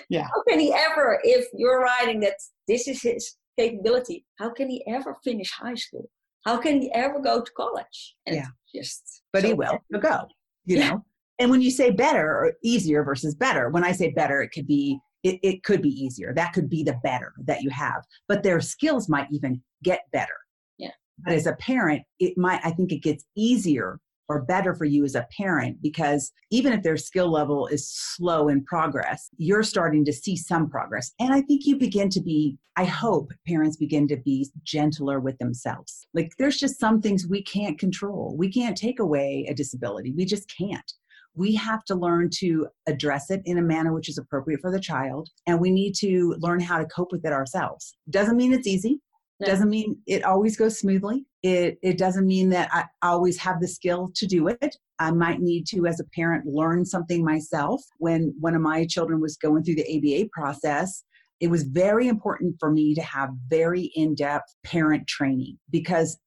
yeah. 0.09 0.23
How 0.23 0.43
can 0.47 0.59
he 0.59 0.73
ever 0.73 1.19
if 1.23 1.47
you're 1.53 1.81
writing 1.81 2.19
that 2.21 2.35
this 2.67 2.87
is 2.87 3.01
his 3.01 3.35
capability 3.57 4.25
how 4.37 4.49
can 4.49 4.69
he 4.69 4.83
ever 4.87 5.15
finish 5.23 5.51
high 5.51 5.75
school? 5.75 6.09
How 6.45 6.57
can 6.57 6.81
he 6.81 6.91
ever 6.93 7.19
go 7.19 7.41
to 7.41 7.51
college? 7.51 8.15
And 8.25 8.35
yeah. 8.35 8.47
just 8.73 9.21
but 9.33 9.41
so 9.41 9.47
he 9.47 9.53
will 9.53 9.79
he'll 9.89 10.01
go 10.01 10.27
you 10.65 10.77
yeah. 10.77 10.89
know? 10.89 11.05
And 11.39 11.51
when 11.51 11.61
you 11.61 11.71
say 11.71 11.91
better 11.91 12.27
or 12.27 12.53
easier 12.63 13.03
versus 13.03 13.35
better 13.35 13.69
when 13.69 13.83
i 13.83 13.91
say 13.91 14.11
better 14.11 14.41
it 14.41 14.49
could 14.49 14.67
be 14.67 14.99
it, 15.23 15.39
it 15.41 15.63
could 15.63 15.81
be 15.81 15.89
easier. 15.89 16.35
That 16.35 16.53
could 16.53 16.69
be 16.69 16.83
the 16.83 16.99
better 17.01 17.33
that 17.45 17.63
you 17.63 17.71
have. 17.71 18.03
But 18.27 18.43
their 18.43 18.61
skills 18.61 19.09
might 19.09 19.27
even 19.31 19.59
get 19.83 20.01
better. 20.13 20.35
Yeah. 20.77 20.91
But 21.17 21.33
as 21.33 21.47
a 21.47 21.53
parent 21.53 22.03
it 22.19 22.37
might 22.37 22.61
i 22.63 22.71
think 22.71 22.91
it 22.91 23.01
gets 23.03 23.25
easier 23.35 23.99
or 24.27 24.43
better 24.43 24.73
for 24.73 24.85
you 24.85 25.03
as 25.03 25.15
a 25.15 25.27
parent 25.35 25.81
because 25.81 26.31
even 26.51 26.73
if 26.73 26.83
their 26.83 26.97
skill 26.97 27.31
level 27.31 27.67
is 27.67 27.89
slow 27.89 28.47
in 28.47 28.63
progress, 28.63 29.29
you're 29.37 29.63
starting 29.63 30.03
to 30.05 30.13
see 30.13 30.35
some 30.35 30.69
progress. 30.69 31.11
And 31.19 31.33
I 31.33 31.41
think 31.41 31.65
you 31.65 31.77
begin 31.77 32.09
to 32.09 32.21
be, 32.21 32.57
I 32.75 32.85
hope 32.85 33.31
parents 33.47 33.77
begin 33.77 34.07
to 34.09 34.17
be 34.17 34.49
gentler 34.63 35.19
with 35.19 35.37
themselves. 35.37 36.07
Like 36.13 36.31
there's 36.37 36.57
just 36.57 36.79
some 36.79 37.01
things 37.01 37.27
we 37.27 37.43
can't 37.43 37.79
control. 37.79 38.35
We 38.37 38.51
can't 38.51 38.77
take 38.77 38.99
away 38.99 39.45
a 39.49 39.53
disability, 39.53 40.11
we 40.11 40.25
just 40.25 40.51
can't 40.57 40.93
we 41.35 41.53
have 41.53 41.83
to 41.83 41.95
learn 41.95 42.29
to 42.29 42.67
address 42.87 43.29
it 43.29 43.41
in 43.45 43.57
a 43.57 43.61
manner 43.61 43.93
which 43.93 44.09
is 44.09 44.17
appropriate 44.17 44.61
for 44.61 44.71
the 44.71 44.79
child 44.79 45.29
and 45.45 45.59
we 45.59 45.69
need 45.69 45.93
to 45.93 46.35
learn 46.39 46.59
how 46.59 46.77
to 46.77 46.85
cope 46.85 47.11
with 47.11 47.25
it 47.25 47.33
ourselves 47.33 47.95
doesn't 48.09 48.37
mean 48.37 48.53
it's 48.53 48.67
easy 48.67 48.99
no. 49.39 49.47
doesn't 49.47 49.69
mean 49.69 49.97
it 50.07 50.23
always 50.23 50.55
goes 50.55 50.79
smoothly 50.79 51.25
it 51.45 51.77
it 51.83 51.97
doesn't 51.97 52.25
mean 52.25 52.49
that 52.49 52.67
i 52.73 52.83
always 53.03 53.37
have 53.37 53.59
the 53.61 53.67
skill 53.67 54.09
to 54.15 54.25
do 54.25 54.47
it 54.47 54.75
i 54.97 55.11
might 55.11 55.39
need 55.39 55.65
to 55.67 55.85
as 55.85 55.99
a 55.99 56.05
parent 56.15 56.43
learn 56.47 56.83
something 56.83 57.23
myself 57.23 57.83
when 57.99 58.33
one 58.39 58.55
of 58.55 58.61
my 58.61 58.83
children 58.85 59.21
was 59.21 59.37
going 59.37 59.63
through 59.63 59.75
the 59.75 59.97
aba 59.97 60.27
process 60.33 61.03
it 61.39 61.47
was 61.47 61.63
very 61.63 62.07
important 62.07 62.55
for 62.59 62.71
me 62.71 62.95
to 62.95 63.01
have 63.01 63.29
very 63.47 63.91
in-depth 63.95 64.55
parent 64.63 65.05
training 65.07 65.55
because 65.69 66.17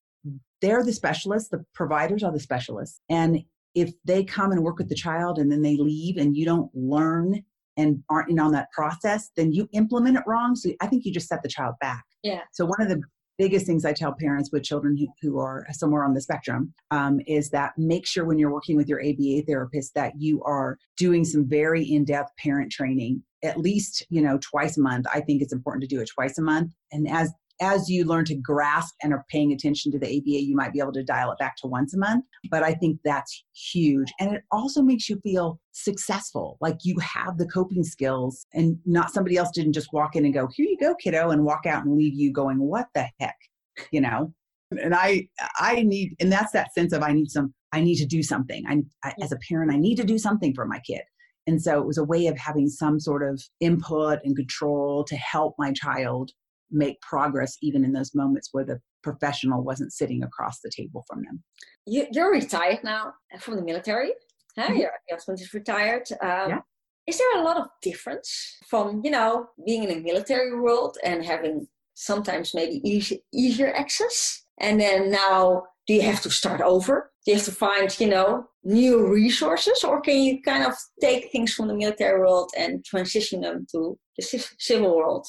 they're 0.63 0.85
the 0.85 0.93
specialists 0.93 1.49
the 1.49 1.65
providers 1.75 2.23
are 2.23 2.33
the 2.33 2.39
specialists 2.39 3.01
and 3.09 3.41
if 3.75 3.91
they 4.05 4.23
come 4.23 4.53
and 4.53 4.63
work 4.63 4.79
with 4.79 4.89
the 4.89 4.95
child 4.95 5.39
and 5.39 5.51
then 5.51 5.63
they 5.63 5.77
leave 5.77 6.17
and 6.17 6.37
you 6.37 6.45
don't 6.45 6.71
learn 6.75 7.43
and 7.77 8.03
aren't 8.11 8.29
in 8.29 8.41
on 8.41 8.51
that 8.51 8.67
process, 8.73 9.31
then 9.37 9.53
you 9.53 9.69
implement 9.73 10.17
it 10.17 10.25
wrong. 10.27 10.57
So 10.57 10.71
I 10.81 10.89
think 10.89 11.05
you 11.05 11.13
just 11.13 11.29
set 11.29 11.45
the 11.45 11.49
child 11.49 11.77
back. 11.81 12.03
Yeah. 12.25 12.41
So 12.51 12.67
one 12.67 12.81
of 12.81 12.89
the 12.89 13.01
biggest 13.39 13.67
things 13.67 13.85
I 13.85 13.93
tell 13.93 14.13
parents 14.13 14.51
with 14.53 14.65
children 14.65 14.97
who, 14.97 15.07
who 15.23 15.39
are 15.39 15.67
somewhere 15.73 16.05
on 16.05 16.15
the 16.15 16.21
spectrum 16.21 16.75
um, 16.91 17.21
is 17.27 17.51
that 17.51 17.73
make 17.79 18.07
sure 18.07 18.25
when 18.25 18.39
you're 18.39 18.53
working 18.53 18.77
with 18.77 18.89
your 18.89 19.01
ABA 19.01 19.43
therapist 19.47 19.95
that 19.95 20.13
you 20.19 20.43
are 20.43 20.77
doing 20.97 21.25
some 21.25 21.49
very 21.49 21.85
in-depth 21.85 22.31
parent 22.37 22.73
training 22.73 23.23
at 23.45 23.57
least 23.57 24.05
you 24.11 24.21
know 24.21 24.39
twice 24.39 24.77
a 24.77 24.81
month. 24.81 25.07
I 25.13 25.21
think 25.21 25.43
it's 25.43 25.53
important 25.53 25.83
to 25.83 25.95
do 25.95 26.01
it 26.01 26.09
twice 26.13 26.39
a 26.39 26.43
month. 26.43 26.73
And 26.93 27.09
as 27.09 27.33
as 27.61 27.89
you 27.89 28.05
learn 28.05 28.25
to 28.27 28.35
grasp 28.35 28.95
and 29.03 29.13
are 29.13 29.25
paying 29.31 29.53
attention 29.53 29.91
to 29.93 29.99
the 29.99 30.07
ABA, 30.07 30.43
you 30.45 30.55
might 30.55 30.73
be 30.73 30.81
able 30.81 30.93
to 30.93 31.03
dial 31.03 31.33
it 31.33 31.39
back 31.39 31.57
to 31.57 31.67
once 31.67 31.95
a 31.95 31.99
month. 31.99 32.25
But 32.51 32.63
I 32.63 32.75
think 32.75 33.01
that's 33.05 33.45
huge. 33.55 34.13
And 34.21 34.35
it 34.35 34.43
also 34.51 34.83
makes 34.83 35.09
you 35.09 35.21
feel 35.23 35.61
successful, 35.73 36.57
like 36.61 36.79
you 36.83 36.99
have 36.99 37.39
the 37.39 37.47
coping 37.47 37.85
skills 37.85 38.47
and 38.55 38.79
not 38.87 39.13
somebody 39.13 39.37
else 39.37 39.51
didn't 39.51 39.73
just 39.73 39.93
walk 39.93 40.17
in 40.17 40.25
and 40.25 40.35
go, 40.35 40.49
here 40.55 40.67
you 40.67 40.77
go, 40.81 40.95
kiddo, 40.95 41.31
and 41.31 41.45
walk 41.45 41.67
out 41.67 41.85
and 41.85 41.97
leave 41.97 42.15
you 42.15 42.33
going, 42.33 42.59
what 42.59 42.87
the 42.95 43.09
heck? 43.21 43.37
You 43.91 44.01
know? 44.01 44.33
And 44.71 44.95
I, 44.95 45.29
I 45.57 45.83
need, 45.83 46.15
and 46.21 46.31
that's 46.31 46.53
that 46.53 46.75
sense 46.75 46.93
of 46.93 47.03
I 47.03 47.13
need 47.13 47.31
some, 47.31 47.55
I 47.73 47.81
need 47.81 47.97
to 47.97 48.07
do 48.07 48.23
something. 48.23 48.65
I, 48.69 48.83
I 49.03 49.15
as 49.23 49.33
a 49.33 49.39
parent, 49.49 49.73
I 49.73 49.79
need 49.79 49.97
to 49.97 50.05
do 50.05 50.19
something 50.19 50.55
for 50.55 50.67
my 50.67 50.81
kid. 50.81 51.03
And 51.47 51.63
so 51.63 51.79
it 51.79 51.87
was 51.87 51.97
a 51.97 52.05
way 52.05 52.27
of 52.27 52.37
having 52.37 52.69
some 52.69 53.01
sort 53.01 53.27
of 53.27 53.43
input 53.61 54.19
and 54.25 54.37
control 54.37 55.05
to 55.05 55.17
help 55.17 55.55
my 55.59 55.73
child 55.73 56.31
make 56.71 57.01
progress 57.01 57.57
even 57.63 57.85
in 57.85 57.93
those 57.93 58.15
moments 58.15 58.49
where 58.53 58.65
the 58.65 58.81
professional 59.03 59.63
wasn't 59.63 59.93
sitting 59.93 60.23
across 60.23 60.61
the 60.61 60.71
table 60.75 61.05
from 61.09 61.23
them. 61.23 61.43
You, 61.87 62.07
are 62.21 62.31
retired 62.31 62.81
now 62.85 63.15
from 63.41 63.57
the 63.57 63.63
military. 63.63 64.13
Huh? 64.57 64.69
Mm-hmm. 64.69 64.77
Your 64.77 64.91
husband 65.11 65.41
is 65.41 65.55
retired. 65.55 66.09
Um, 66.21 66.51
yeah. 66.51 66.61
Is 67.07 67.19
there 67.19 67.41
a 67.41 67.45
lot 67.45 67.57
of 67.57 67.69
difference 67.81 68.59
from 68.69 69.01
you 69.03 69.11
know 69.11 69.47
being 69.65 69.85
in 69.85 69.91
a 69.91 70.01
military 70.01 70.59
world 70.61 70.99
and 71.03 71.25
having 71.25 71.67
sometimes 71.95 72.55
maybe 72.55 72.83
easy, 72.85 73.25
easier 73.33 73.73
access, 73.75 74.45
and 74.61 74.79
then 74.79 75.11
now 75.11 75.63
do 75.87 75.95
you 75.95 76.03
have 76.03 76.21
to 76.21 76.31
start 76.31 76.61
over? 76.61 77.11
Do 77.25 77.33
you 77.33 77.37
have 77.39 77.47
to 77.47 77.53
find 77.53 77.99
you 77.99 78.09
know 78.09 78.45
new 78.63 79.11
resources, 79.11 79.85
or 79.85 80.03
can 80.03 80.19
you 80.19 80.43
kind 80.43 80.67
of 80.67 80.75
take 81.01 81.33
things 81.33 81.55
from 81.55 81.69
the 81.69 81.75
military 81.75 82.21
world 82.21 82.51
and 82.59 82.85
transition 82.85 83.41
them 83.41 83.67
to 83.73 83.99
civil 84.21 84.97
world? 84.97 85.27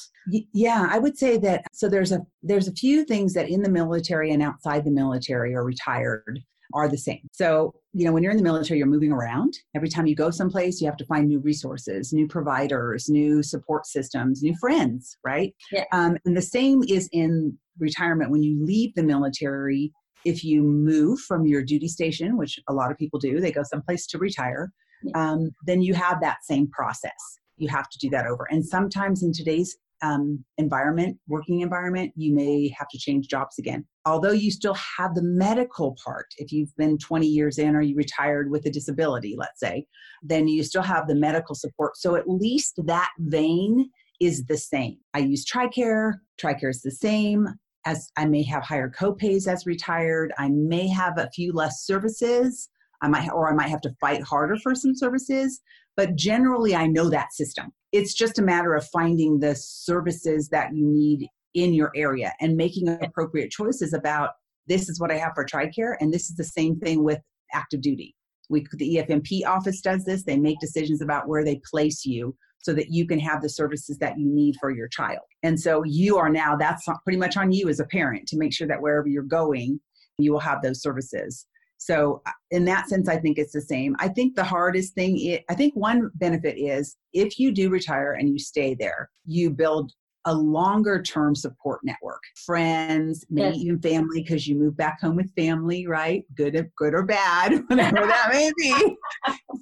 Yeah, 0.54 0.88
I 0.90 1.00
would 1.00 1.18
say 1.18 1.38
that. 1.38 1.66
So 1.74 1.90
there's 1.90 2.12
a 2.12 2.26
there's 2.44 2.68
a 2.68 2.74
few 2.74 3.06
things 3.06 3.34
that 3.34 3.50
in 3.50 3.62
the 3.62 3.70
military 3.70 4.32
and 4.32 4.42
outside 4.42 4.86
the 4.86 4.92
military 4.92 5.54
or 5.54 5.64
retired 5.64 6.40
are 6.74 6.88
the 6.88 6.98
same. 6.98 7.28
So, 7.32 7.74
you 7.94 8.06
know, 8.06 8.12
when 8.12 8.22
you're 8.22 8.32
in 8.32 8.38
the 8.38 8.44
military, 8.44 8.78
you're 8.78 8.88
moving 8.88 9.12
around. 9.12 9.58
Every 9.76 9.90
time 9.90 10.06
you 10.06 10.16
go 10.16 10.30
someplace, 10.30 10.80
you 10.80 10.88
have 10.88 10.98
to 10.98 11.06
find 11.06 11.28
new 11.28 11.40
resources, 11.40 12.14
new 12.14 12.28
providers, 12.28 13.10
new 13.10 13.42
support 13.42 13.88
systems, 13.88 14.44
new 14.44 14.56
friends, 14.60 15.18
right? 15.24 15.54
Yeah. 15.72 15.86
Um, 15.92 16.18
and 16.26 16.38
the 16.38 16.42
same 16.42 16.84
is 16.88 17.10
in 17.12 17.58
retirement. 17.80 18.30
When 18.30 18.44
you 18.44 18.64
leave 18.64 18.94
the 18.94 19.04
military, 19.04 19.92
if 20.26 20.44
you 20.44 20.62
move 20.62 21.20
from 21.22 21.48
your 21.48 21.64
duty 21.64 21.88
station, 21.88 22.38
which 22.38 22.60
a 22.68 22.74
lot 22.74 22.92
of 22.92 22.98
people 22.98 23.20
do, 23.20 23.40
they 23.40 23.52
go 23.52 23.64
someplace 23.64 24.06
to 24.08 24.20
retire, 24.20 24.72
um, 25.16 25.50
then 25.66 25.82
you 25.82 25.94
have 25.94 26.22
that 26.22 26.40
same 26.44 26.70
process. 26.70 27.40
You 27.60 27.70
have 27.70 27.90
to 27.90 28.00
do 28.00 28.10
that 28.10 28.26
over. 28.26 28.48
And 28.50 28.66
sometimes 28.66 29.24
in 29.24 29.32
today's 29.34 29.78
um, 30.02 30.44
environment, 30.58 31.18
working 31.28 31.62
environment, 31.62 32.14
you 32.16 32.34
may 32.34 32.74
have 32.78 32.88
to 32.90 32.98
change 32.98 33.28
jobs 33.28 33.60
again. 33.60 33.86
Although 34.06 34.32
you 34.32 34.52
still 34.52 34.76
have 34.76 35.14
the 35.14 35.24
medical 35.24 35.96
part, 36.04 36.28
if 36.38 36.52
you've 36.52 36.76
been 36.78 36.98
20 36.98 37.28
years 37.28 37.58
in 37.58 37.76
or 37.76 37.82
you 37.82 37.96
retired 37.96 38.50
with 38.50 38.66
a 38.66 38.72
disability, 38.72 39.36
let's 39.38 39.60
say, 39.60 39.86
then 40.24 40.48
you 40.48 40.64
still 40.64 40.82
have 40.82 41.08
the 41.08 41.16
medical 41.16 41.56
support. 41.56 41.98
So 41.98 42.16
at 42.16 42.30
least 42.30 42.80
that 42.86 43.12
vein 43.20 43.90
is 44.20 44.46
the 44.46 44.58
same. 44.58 44.98
I 45.14 45.20
use 45.20 45.46
TRICARE, 45.46 46.14
TRICARE 46.38 46.70
is 46.70 46.82
the 46.82 46.92
same 46.92 47.48
as 47.86 48.12
I 48.18 48.26
may 48.26 48.44
have 48.44 48.64
higher 48.64 48.90
copays 48.90 49.48
as 49.48 49.66
retired. 49.66 50.34
I 50.38 50.50
may 50.50 50.88
have 50.88 51.18
a 51.18 51.30
few 51.34 51.54
less 51.54 51.86
services. 51.86 52.70
I 53.02 53.08
might, 53.08 53.30
or 53.32 53.50
I 53.50 53.56
might 53.56 53.70
have 53.70 53.82
to 53.82 53.96
fight 54.02 54.22
harder 54.22 54.58
for 54.58 54.76
some 54.76 54.94
services. 54.94 55.62
But 56.00 56.16
generally, 56.16 56.74
I 56.74 56.88
know 56.88 57.10
that 57.10 57.34
system. 57.34 57.74
It's 57.92 58.14
just 58.14 58.40
a 58.40 58.42
matter 58.42 58.74
of 58.74 58.88
finding 58.88 59.38
the 59.38 59.54
services 59.54 60.48
that 60.48 60.74
you 60.74 60.88
need 60.88 61.28
in 61.56 61.74
your 61.74 61.92
area 61.94 62.32
and 62.40 62.56
making 62.56 62.88
appropriate 62.88 63.52
choices 63.52 63.92
about 63.92 64.30
this 64.66 64.88
is 64.88 64.98
what 65.02 65.12
I 65.12 65.18
have 65.18 65.34
for 65.36 65.44
TRICARE, 65.44 65.98
and 66.00 66.14
this 66.14 66.30
is 66.30 66.38
the 66.38 66.46
same 66.46 66.80
thing 66.80 67.04
with 67.04 67.20
active 67.54 67.82
duty. 67.82 68.16
We, 68.48 68.66
the 68.78 68.96
EFMP 68.96 69.46
office 69.46 69.82
does 69.82 70.06
this. 70.06 70.24
They 70.24 70.38
make 70.38 70.62
decisions 70.62 71.02
about 71.02 71.28
where 71.28 71.44
they 71.44 71.60
place 71.70 72.06
you 72.06 72.34
so 72.60 72.72
that 72.76 72.94
you 72.94 73.06
can 73.06 73.20
have 73.20 73.42
the 73.42 73.50
services 73.50 73.98
that 73.98 74.18
you 74.18 74.26
need 74.26 74.56
for 74.62 74.72
your 74.72 74.88
child. 74.88 75.26
And 75.44 75.60
so 75.60 75.84
you 75.84 76.16
are 76.16 76.30
now, 76.30 76.56
that's 76.56 76.88
pretty 77.04 77.20
much 77.20 77.36
on 77.36 77.52
you 77.52 77.68
as 77.68 77.82
a 77.82 77.86
parent 77.88 78.26
to 78.30 78.38
make 78.38 78.54
sure 78.54 78.70
that 78.70 78.82
wherever 78.82 79.10
you're 79.10 79.24
going, 79.24 79.82
you 80.18 80.32
will 80.32 80.40
have 80.40 80.62
those 80.62 80.82
services. 80.82 81.46
So, 81.80 82.22
uh, 82.28 82.32
in 82.52 82.66
that 82.66 82.90
sense, 82.90 83.08
I 83.08 83.18
think 83.18 83.38
it's 83.38 83.54
the 83.54 83.62
same. 83.62 83.96
I 84.00 84.10
think 84.10 84.36
the 84.36 84.44
hardest 84.44 84.94
thing, 84.94 85.40
I 85.50 85.56
think 85.56 85.74
one 85.76 86.12
benefit 86.16 86.58
is 86.58 86.98
if 87.14 87.40
you 87.40 87.52
do 87.52 87.70
retire 87.70 88.14
and 88.14 88.30
you 88.30 88.38
stay 88.38 88.76
there, 88.76 89.10
you 89.26 89.50
build 89.50 89.94
a 90.26 90.34
longer 90.34 91.02
term 91.02 91.34
support 91.34 91.80
network 91.84 92.22
friends 92.36 93.26
maybe 93.30 93.56
yes. 93.56 93.66
even 93.66 93.82
family 93.82 94.22
because 94.22 94.48
you 94.48 94.56
move 94.56 94.76
back 94.76 95.00
home 95.00 95.16
with 95.16 95.34
family 95.34 95.88
right 95.88 96.26
good 96.36 96.70
good 96.78 96.94
or 96.94 97.04
bad 97.04 97.64
whatever 97.68 98.06
that 98.06 98.28
may 98.30 98.52
be 98.58 98.98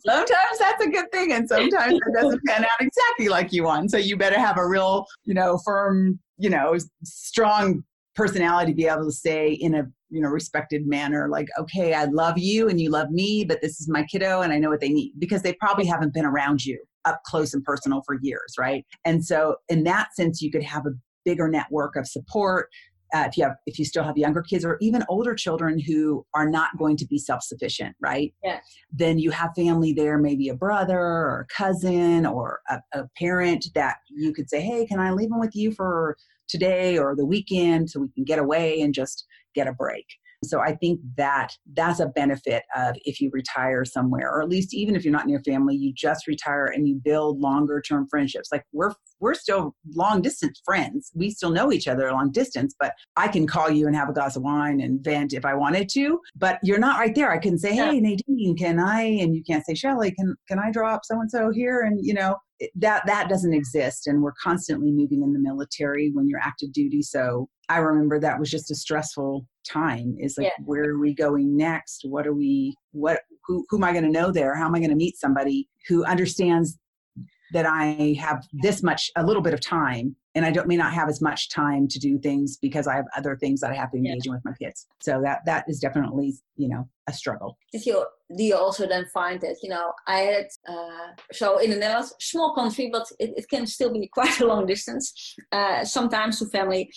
sometimes 0.03 0.57
that's 0.59 0.83
a 0.83 0.89
good 0.89 1.09
thing 1.11 1.31
and 1.33 1.47
sometimes 1.47 1.93
it 1.93 2.13
doesn't 2.19 2.43
pan 2.45 2.63
out 2.63 2.81
exactly 2.81 3.29
like 3.29 3.53
you 3.53 3.65
want 3.65 3.91
so 3.91 3.97
you 3.97 4.17
better 4.17 4.39
have 4.39 4.57
a 4.57 4.67
real 4.67 5.05
you 5.25 5.33
know 5.35 5.59
firm 5.63 6.19
you 6.37 6.49
know 6.49 6.75
strong 7.03 7.83
personality 8.15 8.71
to 8.71 8.75
be 8.75 8.87
able 8.87 9.05
to 9.05 9.11
stay 9.11 9.53
in 9.53 9.75
a 9.75 9.83
you 10.09 10.21
know 10.21 10.29
respected 10.29 10.87
manner 10.87 11.27
like 11.29 11.47
okay 11.59 11.93
i 11.93 12.05
love 12.05 12.37
you 12.37 12.69
and 12.69 12.79
you 12.79 12.89
love 12.89 13.09
me 13.09 13.43
but 13.43 13.61
this 13.61 13.81
is 13.81 13.89
my 13.89 14.03
kiddo 14.03 14.41
and 14.41 14.53
i 14.53 14.57
know 14.57 14.69
what 14.69 14.79
they 14.79 14.89
need 14.89 15.11
because 15.19 15.41
they 15.41 15.53
probably 15.53 15.85
haven't 15.85 16.13
been 16.13 16.25
around 16.25 16.63
you 16.63 16.79
up 17.07 17.23
close 17.23 17.53
and 17.53 17.63
personal 17.63 18.03
for 18.05 18.17
years, 18.21 18.53
right? 18.59 18.85
And 19.05 19.25
so, 19.25 19.55
in 19.69 19.83
that 19.85 20.15
sense, 20.15 20.41
you 20.41 20.51
could 20.51 20.63
have 20.63 20.85
a 20.85 20.91
bigger 21.25 21.47
network 21.47 21.95
of 21.95 22.07
support. 22.07 22.69
Uh, 23.15 23.23
if 23.25 23.37
you 23.37 23.43
have 23.43 23.53
if 23.65 23.79
you 23.79 23.85
still 23.85 24.03
have 24.03 24.17
younger 24.17 24.41
kids 24.41 24.65
or 24.65 24.77
even 24.81 25.01
older 25.07 25.33
children 25.33 25.79
who 25.79 26.25
are 26.33 26.49
not 26.49 26.77
going 26.77 26.97
to 26.97 27.05
be 27.05 27.17
self-sufficient 27.17 27.95
right 28.01 28.33
yeah. 28.43 28.59
then 28.91 29.17
you 29.17 29.31
have 29.31 29.49
family 29.55 29.93
there 29.93 30.17
maybe 30.17 30.49
a 30.49 30.53
brother 30.53 30.99
or 30.99 31.47
a 31.49 31.55
cousin 31.55 32.25
or 32.25 32.59
a, 32.69 32.81
a 32.91 33.07
parent 33.17 33.65
that 33.75 33.95
you 34.09 34.33
could 34.33 34.49
say 34.49 34.59
hey 34.59 34.85
can 34.85 34.99
i 34.99 35.09
leave 35.09 35.29
them 35.29 35.39
with 35.39 35.55
you 35.55 35.71
for 35.71 36.17
today 36.49 36.97
or 36.97 37.15
the 37.15 37.25
weekend 37.25 37.89
so 37.89 38.01
we 38.01 38.09
can 38.09 38.25
get 38.25 38.39
away 38.39 38.81
and 38.81 38.93
just 38.93 39.25
get 39.57 39.67
a 39.67 39.73
break 39.73 40.05
so 40.43 40.59
I 40.59 40.75
think 40.75 40.99
that 41.17 41.49
that's 41.73 41.99
a 41.99 42.07
benefit 42.07 42.63
of 42.75 42.95
if 43.05 43.19
you 43.19 43.29
retire 43.33 43.83
somewhere, 43.85 44.29
or 44.29 44.41
at 44.41 44.49
least 44.49 44.73
even 44.73 44.95
if 44.95 45.03
you're 45.03 45.11
not 45.11 45.23
in 45.23 45.29
your 45.29 45.43
family, 45.43 45.75
you 45.75 45.93
just 45.93 46.27
retire 46.27 46.67
and 46.67 46.87
you 46.87 46.99
build 47.03 47.39
longer 47.39 47.81
term 47.81 48.07
friendships. 48.09 48.49
Like 48.51 48.63
we're 48.71 48.93
we're 49.19 49.33
still 49.33 49.75
long 49.95 50.21
distance 50.21 50.61
friends. 50.63 51.11
We 51.15 51.31
still 51.31 51.49
know 51.49 51.71
each 51.71 51.87
other 51.87 52.11
long 52.11 52.31
distance, 52.31 52.75
but 52.79 52.93
I 53.15 53.27
can 53.27 53.47
call 53.47 53.69
you 53.69 53.87
and 53.87 53.95
have 53.95 54.09
a 54.09 54.13
glass 54.13 54.35
of 54.35 54.43
wine 54.43 54.79
and 54.79 55.03
vent 55.03 55.33
if 55.33 55.43
I 55.43 55.55
wanted 55.55 55.89
to. 55.89 56.19
But 56.35 56.59
you're 56.61 56.77
not 56.77 56.99
right 56.99 57.15
there. 57.15 57.31
I 57.31 57.39
can 57.39 57.57
say, 57.57 57.73
"Hey, 57.73 57.99
Nadine, 57.99 58.55
can 58.57 58.79
I?" 58.79 59.01
And 59.01 59.35
you 59.35 59.43
can't 59.43 59.65
say, 59.65 59.73
"Shelly, 59.73 60.11
can 60.11 60.35
can 60.47 60.59
I 60.59 60.71
drop 60.71 61.01
so 61.03 61.19
and 61.19 61.31
so 61.31 61.51
here?" 61.51 61.81
And 61.81 61.99
you 62.05 62.13
know 62.13 62.35
that 62.75 63.05
that 63.07 63.29
doesn't 63.29 63.53
exist. 63.53 64.07
And 64.07 64.21
we're 64.21 64.33
constantly 64.43 64.91
moving 64.91 65.23
in 65.23 65.33
the 65.33 65.39
military 65.39 66.11
when 66.13 66.27
you're 66.27 66.39
active 66.39 66.73
duty. 66.73 67.01
So 67.01 67.49
I 67.69 67.77
remember 67.79 68.19
that 68.19 68.39
was 68.39 68.49
just 68.49 68.71
a 68.71 68.75
stressful 68.75 69.45
time. 69.67 70.15
Is 70.19 70.37
like, 70.37 70.45
yeah. 70.45 70.63
where 70.65 70.89
are 70.89 70.99
we 70.99 71.13
going 71.13 71.55
next? 71.55 72.01
What 72.05 72.27
are 72.27 72.33
we? 72.33 72.75
What? 72.91 73.21
Who? 73.45 73.65
Who 73.69 73.77
am 73.77 73.83
I 73.83 73.91
going 73.91 74.03
to 74.03 74.09
know 74.09 74.31
there? 74.31 74.55
How 74.55 74.65
am 74.65 74.75
I 74.75 74.79
going 74.79 74.89
to 74.89 74.95
meet 74.95 75.17
somebody 75.17 75.67
who 75.87 76.03
understands 76.05 76.77
that 77.53 77.65
I 77.65 78.15
have 78.19 78.45
this 78.51 78.83
much, 78.83 79.09
a 79.15 79.25
little 79.25 79.41
bit 79.41 79.53
of 79.53 79.61
time, 79.61 80.15
and 80.35 80.45
I 80.45 80.51
don't 80.51 80.67
may 80.67 80.77
not 80.77 80.93
have 80.93 81.09
as 81.09 81.21
much 81.21 81.49
time 81.49 81.87
to 81.87 81.99
do 81.99 82.19
things 82.19 82.57
because 82.57 82.87
I 82.87 82.95
have 82.95 83.05
other 83.15 83.35
things 83.35 83.61
that 83.61 83.71
I 83.71 83.75
have 83.75 83.89
to 83.91 83.97
engage 83.97 84.25
yeah. 84.25 84.31
in 84.31 84.33
with 84.33 84.45
my 84.45 84.53
kids. 84.61 84.85
So 85.01 85.21
that 85.23 85.39
that 85.45 85.65
is 85.67 85.79
definitely 85.79 86.35
you 86.57 86.69
know 86.69 86.87
a 87.07 87.13
struggle. 87.13 87.57
Did 87.71 87.85
you 87.85 88.05
do 88.35 88.43
you 88.43 88.55
also 88.55 88.87
then 88.87 89.05
find 89.13 89.41
that 89.41 89.57
you 89.63 89.69
know 89.69 89.93
I 90.05 90.19
had 90.19 90.47
uh, 90.67 91.07
so 91.31 91.57
in 91.57 91.71
the 91.71 91.77
Netherlands, 91.77 92.13
small 92.19 92.53
country, 92.53 92.89
but 92.91 93.07
it, 93.19 93.33
it 93.37 93.49
can 93.49 93.65
still 93.65 93.91
be 93.91 94.07
quite 94.13 94.39
a 94.39 94.45
long 94.45 94.65
distance. 94.65 95.35
Uh, 95.51 95.83
sometimes 95.83 96.39
to 96.39 96.45
family. 96.47 96.91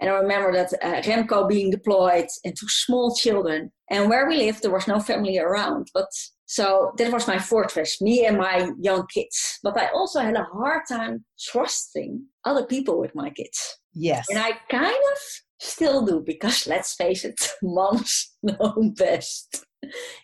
And 0.00 0.10
I 0.10 0.14
remember 0.14 0.52
that 0.52 0.72
uh, 0.82 1.00
Remco 1.02 1.48
being 1.48 1.70
deployed 1.70 2.26
and 2.44 2.54
two 2.58 2.68
small 2.68 3.14
children. 3.14 3.70
And 3.90 4.08
where 4.08 4.28
we 4.28 4.36
lived, 4.36 4.62
there 4.62 4.72
was 4.72 4.88
no 4.88 4.98
family 4.98 5.38
around. 5.38 5.88
But 5.94 6.08
so 6.46 6.92
that 6.98 7.12
was 7.12 7.28
my 7.28 7.38
fortress, 7.38 8.00
me 8.00 8.26
and 8.26 8.36
my 8.36 8.70
young 8.80 9.06
kids. 9.12 9.58
But 9.62 9.78
I 9.78 9.88
also 9.88 10.20
had 10.20 10.34
a 10.34 10.44
hard 10.52 10.82
time 10.88 11.24
trusting 11.40 12.24
other 12.44 12.66
people 12.66 12.98
with 12.98 13.14
my 13.14 13.30
kids. 13.30 13.78
Yes. 13.94 14.26
And 14.28 14.38
I 14.38 14.52
kind 14.70 14.96
of 15.12 15.18
still 15.60 16.04
do 16.04 16.22
because 16.24 16.66
let's 16.66 16.94
face 16.94 17.24
it, 17.24 17.50
moms 17.62 18.32
know 18.42 18.92
best. 18.96 19.64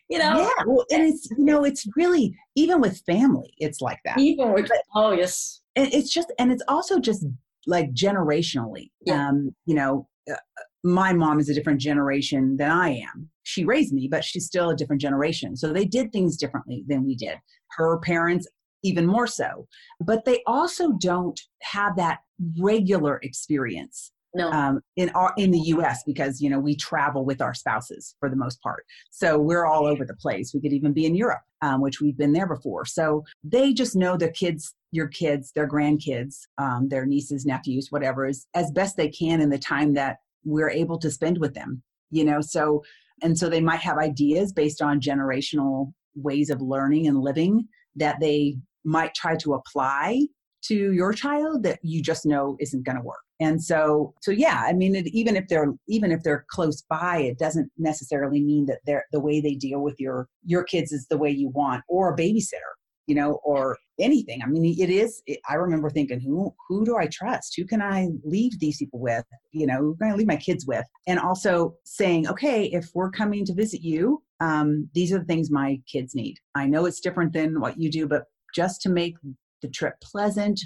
You 0.09 0.19
know? 0.19 0.41
Yeah. 0.41 0.65
Well, 0.67 0.85
and 0.91 1.03
it's, 1.03 1.29
you 1.37 1.45
know, 1.45 1.65
it's 1.65 1.87
really, 1.95 2.35
even 2.57 2.81
with 2.81 3.03
family, 3.07 3.53
it's 3.59 3.81
like 3.81 4.01
that. 4.05 4.19
Even 4.19 4.53
with, 4.53 4.71
oh, 4.97 5.13
yes. 5.13 5.61
And 5.77 5.93
it's 5.93 6.13
just, 6.13 6.33
and 6.39 6.51
it's 6.51 6.63
also 6.67 6.99
just 6.99 7.25
like 7.71 7.93
generationally. 7.95 8.91
Yeah. 9.07 9.29
Um, 9.29 9.55
you 9.65 9.75
know, 9.75 10.09
uh, 10.31 10.37
my 10.83 11.13
mom 11.13 11.39
is 11.41 11.49
a 11.49 11.55
different 11.55 11.81
generation 11.81 12.57
than 12.57 12.71
I 12.71 12.91
am. 12.91 13.31
She 13.45 13.65
raised 13.65 13.93
me, 13.93 14.09
but 14.11 14.25
she's 14.25 14.47
still 14.47 14.71
a 14.71 14.77
different 14.77 15.01
generation. 15.01 15.57
So 15.57 15.73
they 15.73 15.85
did 15.85 16.13
things 16.13 16.37
differently 16.37 16.85
than 16.89 17.07
we 17.07 17.15
did. 17.15 17.39
Her 17.71 17.99
parents, 18.01 18.47
even 18.83 19.07
more 19.07 19.27
so. 19.27 19.67
But 20.01 20.25
they 20.25 20.43
also 20.47 20.93
don't 20.93 21.41
have 21.63 21.97
that 21.97 22.21
regular 22.59 23.19
experience 23.23 24.13
no. 24.35 24.51
um, 24.51 24.81
in 24.97 25.11
our 25.11 25.33
in 25.37 25.51
the 25.51 25.59
U.S. 25.59 26.03
because 26.05 26.41
you 26.41 26.49
know 26.49 26.59
we 26.59 26.77
travel 26.77 27.25
with 27.25 27.41
our 27.41 27.55
spouses 27.55 28.15
for 28.21 28.29
the 28.29 28.37
most 28.37 28.61
part, 28.63 28.85
so 29.11 29.39
we're 29.39 29.67
all 29.67 29.87
over 29.87 30.05
the 30.05 30.15
place. 30.15 30.53
We 30.55 30.61
could 30.61 30.73
even 30.73 30.93
be 30.93 31.07
in 31.07 31.15
Europe, 31.15 31.43
um, 31.63 31.81
which 31.81 32.01
we've 32.01 32.17
been 32.17 32.33
there 32.33 32.47
before. 32.47 32.85
So 32.85 33.25
they 33.43 33.73
just 33.73 33.97
know 33.97 34.17
the 34.17 34.31
kids, 34.31 34.75
your 34.93 35.09
kids, 35.09 35.53
their 35.55 35.69
grandkids, 35.69 36.39
um, 36.59 36.89
their 36.89 37.07
nieces, 37.07 37.47
nephews, 37.47 37.89
whatever, 37.91 38.27
is 38.27 38.47
as 38.55 38.71
best 38.73 38.97
they 38.97 39.09
can 39.09 39.41
in 39.41 39.51
the 39.51 39.59
time 39.59 39.95
that 39.95 40.19
we're 40.45 40.71
able 40.71 40.99
to 40.99 41.11
spend 41.11 41.39
with 41.39 41.55
them. 41.55 41.83
You 42.11 42.25
know, 42.25 42.41
so 42.41 42.83
and 43.23 43.39
so 43.39 43.49
they 43.49 43.61
might 43.61 43.81
have 43.81 43.99
ideas 43.99 44.53
based 44.53 44.83
on 44.83 45.01
generational 45.01 45.93
ways 46.15 46.51
of 46.51 46.61
learning 46.61 47.07
and 47.07 47.21
living 47.21 47.69
that 47.97 48.19
they 48.21 48.57
might 48.85 49.15
try 49.15 49.37
to 49.37 49.55
apply 49.55 50.27
to 50.63 50.93
your 50.93 51.13
child 51.13 51.63
that 51.63 51.79
you 51.83 52.03
just 52.03 52.27
know 52.27 52.57
isn't 52.61 52.85
going 52.85 52.97
to 52.97 53.03
work 53.03 53.21
and 53.41 53.63
so 53.63 54.13
so 54.21 54.31
yeah 54.31 54.63
i 54.67 54.73
mean 54.73 54.95
it, 54.95 55.07
even 55.09 55.37
if 55.37 55.49
they're 55.49 55.73
even 55.89 56.11
if 56.13 56.23
they're 56.23 56.45
close 56.51 56.83
by 56.83 57.19
it 57.19 57.39
doesn't 57.39 57.71
necessarily 57.79 58.43
mean 58.43 58.67
that 58.67 58.79
they're 58.85 59.05
the 59.13 59.21
way 59.21 59.41
they 59.41 59.55
deal 59.55 59.81
with 59.81 59.99
your 59.99 60.29
your 60.45 60.63
kids 60.63 60.93
is 60.93 61.07
the 61.09 61.17
way 61.17 61.31
you 61.31 61.49
want 61.51 61.83
or 61.89 62.13
a 62.13 62.17
babysitter 62.17 62.75
you 63.07 63.15
know 63.15 63.41
or 63.45 63.77
anything. 64.01 64.43
I 64.43 64.47
mean 64.47 64.65
it 64.65 64.91
is 64.91 65.23
it, 65.27 65.41
i 65.49 65.55
remember 65.55 65.91
thinking 65.91 66.21
who 66.21 66.55
who 66.69 66.85
do 66.85 66.97
i 66.97 67.07
trust? 67.07 67.55
Who 67.57 67.65
can 67.65 67.83
i 67.83 68.09
leave 68.25 68.59
these 68.59 68.79
people 68.79 69.01
with? 69.01 69.25
You 69.53 69.67
know 69.67 69.79
who 69.79 69.97
can 69.97 70.13
i 70.13 70.15
leave 70.15 70.27
my 70.27 70.37
kids 70.37 70.67
with? 70.67 70.85
And 71.07 71.19
also 71.19 71.75
saying 71.85 72.29
okay 72.29 72.65
if 72.67 72.91
we're 72.95 73.11
coming 73.11 73.45
to 73.47 73.55
visit 73.55 73.83
you 73.83 74.23
um, 74.41 74.89
these 74.95 75.13
are 75.13 75.19
the 75.19 75.27
things 75.27 75.51
my 75.51 75.79
kids 75.91 76.15
need. 76.15 76.37
I 76.55 76.67
know 76.67 76.87
it's 76.87 77.01
different 77.01 77.33
than 77.33 77.61
what 77.61 77.79
you 77.79 77.91
do 77.91 78.07
but 78.07 78.25
just 78.55 78.81
to 78.83 78.89
make 78.89 79.15
the 79.63 79.69
trip 79.69 79.95
pleasant 80.03 80.61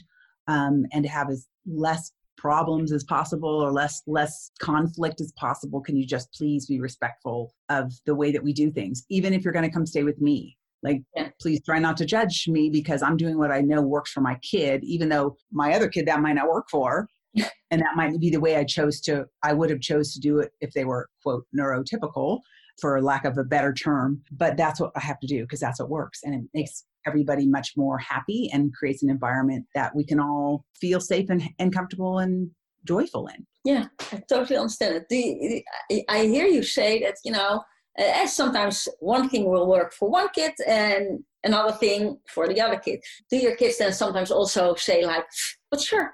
um, 0.47 0.85
and 0.93 1.05
to 1.05 1.11
have 1.11 1.29
as 1.29 1.47
less 1.67 2.13
problems 2.37 2.93
as 2.93 3.05
possible 3.05 3.49
or 3.49 3.71
less 3.71 4.03
less 4.07 4.51
conflict 4.61 5.21
as 5.21 5.33
possible 5.33 5.81
can 5.81 5.97
you 5.97 6.07
just 6.07 6.33
please 6.33 6.67
be 6.67 6.81
respectful 6.81 7.55
of 7.71 7.93
the 8.07 8.15
way 8.15 8.31
that 8.31 8.43
we 8.43 8.53
do 8.53 8.71
things 8.71 9.05
even 9.09 9.33
if 9.33 9.45
you're 9.45 9.53
going 9.53 9.65
to 9.65 9.71
come 9.71 9.87
stay 9.87 10.03
with 10.03 10.21
me 10.21 10.57
like 10.85 11.03
yeah. 11.17 11.29
please 11.41 11.61
try 11.65 11.79
not 11.79 11.97
to 11.97 12.05
judge 12.05 12.47
me 12.47 12.71
because 12.71 13.03
i'm 13.03 13.17
doing 13.17 13.39
what 13.39 13.51
i 13.51 13.61
know 13.61 13.83
works 13.83 14.13
for 14.13 14.21
my 14.21 14.37
kid 14.37 14.85
even 14.85 15.09
though 15.09 15.37
my 15.51 15.75
other 15.75 15.89
kid 15.89 16.07
that 16.07 16.21
might 16.21 16.35
not 16.35 16.49
work 16.49 16.67
for 16.71 17.09
and 17.71 17.81
that 17.81 17.97
might 17.97 18.21
be 18.21 18.31
the 18.31 18.41
way 18.41 18.57
i 18.57 18.65
chose 18.65 19.01
to 19.01 19.25
i 19.43 19.53
would 19.53 19.71
have 19.71 19.81
chose 19.81 20.13
to 20.13 20.21
do 20.21 20.39
it 20.39 20.53
if 20.61 20.71
they 20.73 20.85
were 20.85 21.09
quote 21.23 21.45
neurotypical 21.59 22.39
for 22.81 23.01
lack 23.03 23.25
of 23.25 23.39
a 23.39 23.45
better 23.45 23.73
term 23.73 24.23
but 24.31 24.57
that's 24.57 24.81
what 24.81 24.93
i 24.95 25.01
have 25.01 25.19
to 25.19 25.27
do 25.27 25.43
because 25.43 25.61
that's 25.61 25.81
what 25.81 25.91
works 25.91 26.21
and 26.23 26.35
it 26.35 26.43
makes 26.55 26.85
everybody 27.07 27.47
much 27.47 27.73
more 27.77 27.99
happy 27.99 28.51
and 28.53 28.73
creates 28.75 29.03
an 29.03 29.11
environment 29.11 29.67
that 29.75 29.95
we 29.95 30.05
can 30.05 30.19
all 30.19 30.65
feel 30.81 31.01
safe 31.01 31.29
and, 31.31 31.43
and 31.59 31.75
comfortable 31.75 32.19
and 32.19 32.51
joyful 32.85 33.27
in. 33.29 33.47
Yeah, 33.65 33.87
I 34.13 34.23
totally 34.29 34.59
understand 34.59 34.97
it. 34.97 35.09
The, 35.09 35.65
I 36.09 36.25
hear 36.25 36.47
you 36.47 36.63
say 36.63 37.03
that, 37.03 37.17
you 37.25 37.33
know, 37.33 37.63
uh, 37.99 38.27
sometimes 38.27 38.89
one 39.01 39.29
thing 39.29 39.49
will 39.51 39.67
work 39.67 39.93
for 39.93 40.09
one 40.11 40.29
kid 40.35 40.53
and 40.67 41.25
another 41.45 41.73
thing 41.73 42.19
for 42.29 42.49
the 42.49 42.61
other 42.61 42.77
kid. 42.77 43.01
Do 43.31 43.37
your 43.37 43.57
kids 43.57 43.79
then 43.79 43.93
sometimes 43.93 44.31
also 44.31 44.75
say 44.75 45.05
like, 45.05 45.25
but 45.71 45.81
sure, 45.81 46.13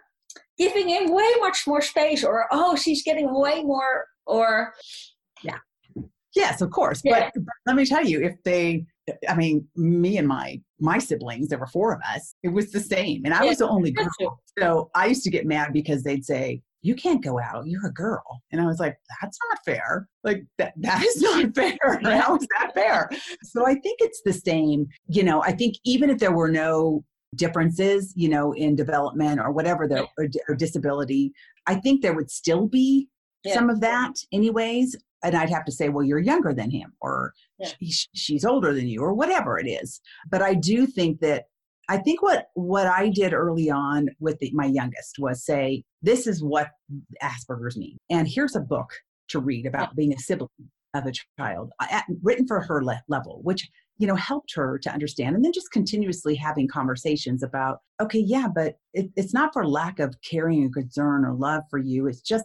giving 0.58 0.88
him 0.88 1.12
way 1.12 1.28
much 1.40 1.66
more 1.66 1.80
space 1.80 2.24
or, 2.24 2.46
oh, 2.50 2.76
she's 2.76 3.02
getting 3.02 3.32
way 3.32 3.62
more 3.62 4.06
or... 4.26 4.72
Yeah. 5.42 5.58
Yes, 6.36 6.60
of 6.60 6.70
course. 6.70 7.00
Yeah. 7.04 7.30
But, 7.34 7.44
but 7.44 7.54
let 7.66 7.76
me 7.76 7.84
tell 7.84 8.04
you, 8.04 8.20
if 8.20 8.34
they 8.44 8.86
I 9.28 9.34
mean, 9.34 9.66
me 9.76 10.18
and 10.18 10.28
my 10.28 10.60
my 10.78 10.98
siblings, 10.98 11.48
there 11.48 11.58
were 11.58 11.66
four 11.66 11.92
of 11.92 12.00
us. 12.14 12.34
It 12.42 12.48
was 12.48 12.70
the 12.70 12.80
same, 12.80 13.22
and 13.24 13.34
I 13.34 13.44
was 13.44 13.58
the 13.58 13.68
only 13.68 13.90
girl. 13.90 14.40
So 14.58 14.90
I 14.94 15.06
used 15.06 15.24
to 15.24 15.30
get 15.30 15.46
mad 15.46 15.72
because 15.72 16.02
they'd 16.02 16.24
say, 16.24 16.62
"You 16.82 16.94
can't 16.94 17.22
go 17.22 17.38
out. 17.40 17.66
You're 17.66 17.86
a 17.86 17.92
girl," 17.92 18.42
and 18.52 18.60
I 18.60 18.66
was 18.66 18.78
like, 18.78 18.96
"That's 19.20 19.38
not 19.48 19.58
fair. 19.64 20.08
Like 20.24 20.44
that 20.58 20.74
that 20.80 21.04
is 21.04 21.20
not 21.20 21.54
fair. 21.54 22.00
How 22.02 22.36
is 22.36 22.46
that 22.58 22.72
fair?" 22.74 23.10
So 23.42 23.66
I 23.66 23.74
think 23.74 24.00
it's 24.00 24.22
the 24.24 24.32
same. 24.32 24.86
You 25.08 25.24
know, 25.24 25.42
I 25.42 25.52
think 25.52 25.76
even 25.84 26.10
if 26.10 26.18
there 26.18 26.32
were 26.32 26.50
no 26.50 27.04
differences, 27.36 28.12
you 28.16 28.28
know, 28.28 28.52
in 28.52 28.74
development 28.74 29.40
or 29.40 29.52
whatever 29.52 29.86
the 29.86 30.06
or, 30.18 30.28
or 30.48 30.54
disability, 30.54 31.32
I 31.66 31.76
think 31.76 32.02
there 32.02 32.14
would 32.14 32.30
still 32.30 32.66
be 32.66 33.08
yeah. 33.44 33.54
some 33.54 33.70
of 33.70 33.80
that 33.80 34.14
anyways 34.32 34.96
and 35.22 35.36
I'd 35.36 35.50
have 35.50 35.64
to 35.66 35.72
say, 35.72 35.88
well, 35.88 36.04
you're 36.04 36.18
younger 36.18 36.54
than 36.54 36.70
him, 36.70 36.92
or 37.00 37.34
yeah. 37.58 37.68
she's 38.14 38.44
older 38.44 38.72
than 38.72 38.88
you, 38.88 39.02
or 39.02 39.12
whatever 39.12 39.58
it 39.58 39.66
is. 39.66 40.00
But 40.30 40.42
I 40.42 40.54
do 40.54 40.86
think 40.86 41.20
that 41.20 41.44
I 41.90 41.98
think 41.98 42.22
what 42.22 42.46
what 42.54 42.86
I 42.86 43.08
did 43.08 43.32
early 43.32 43.68
on 43.68 44.10
with 44.20 44.38
the, 44.38 44.52
my 44.54 44.66
youngest 44.66 45.16
was 45.18 45.44
say, 45.44 45.82
this 46.02 46.28
is 46.28 46.40
what 46.40 46.68
Asperger's 47.20 47.76
mean, 47.76 47.96
and 48.08 48.28
here's 48.28 48.54
a 48.54 48.60
book 48.60 48.92
to 49.30 49.40
read 49.40 49.66
about 49.66 49.96
being 49.96 50.14
a 50.14 50.18
sibling 50.18 50.48
of 50.94 51.06
a 51.06 51.12
child, 51.36 51.72
uh, 51.80 51.86
at, 51.90 52.04
written 52.22 52.46
for 52.46 52.60
her 52.60 52.84
le- 52.84 53.02
level, 53.08 53.40
which 53.42 53.68
you 53.98 54.06
know 54.06 54.14
helped 54.14 54.54
her 54.54 54.78
to 54.78 54.92
understand, 54.92 55.34
and 55.34 55.44
then 55.44 55.52
just 55.52 55.72
continuously 55.72 56.36
having 56.36 56.68
conversations 56.68 57.42
about, 57.42 57.78
okay, 58.00 58.20
yeah, 58.20 58.46
but 58.54 58.76
it, 58.94 59.10
it's 59.16 59.34
not 59.34 59.52
for 59.52 59.66
lack 59.66 59.98
of 59.98 60.14
caring 60.22 60.64
or 60.64 60.70
concern 60.70 61.24
or 61.24 61.34
love 61.34 61.64
for 61.70 61.80
you. 61.80 62.06
It's 62.06 62.22
just 62.22 62.44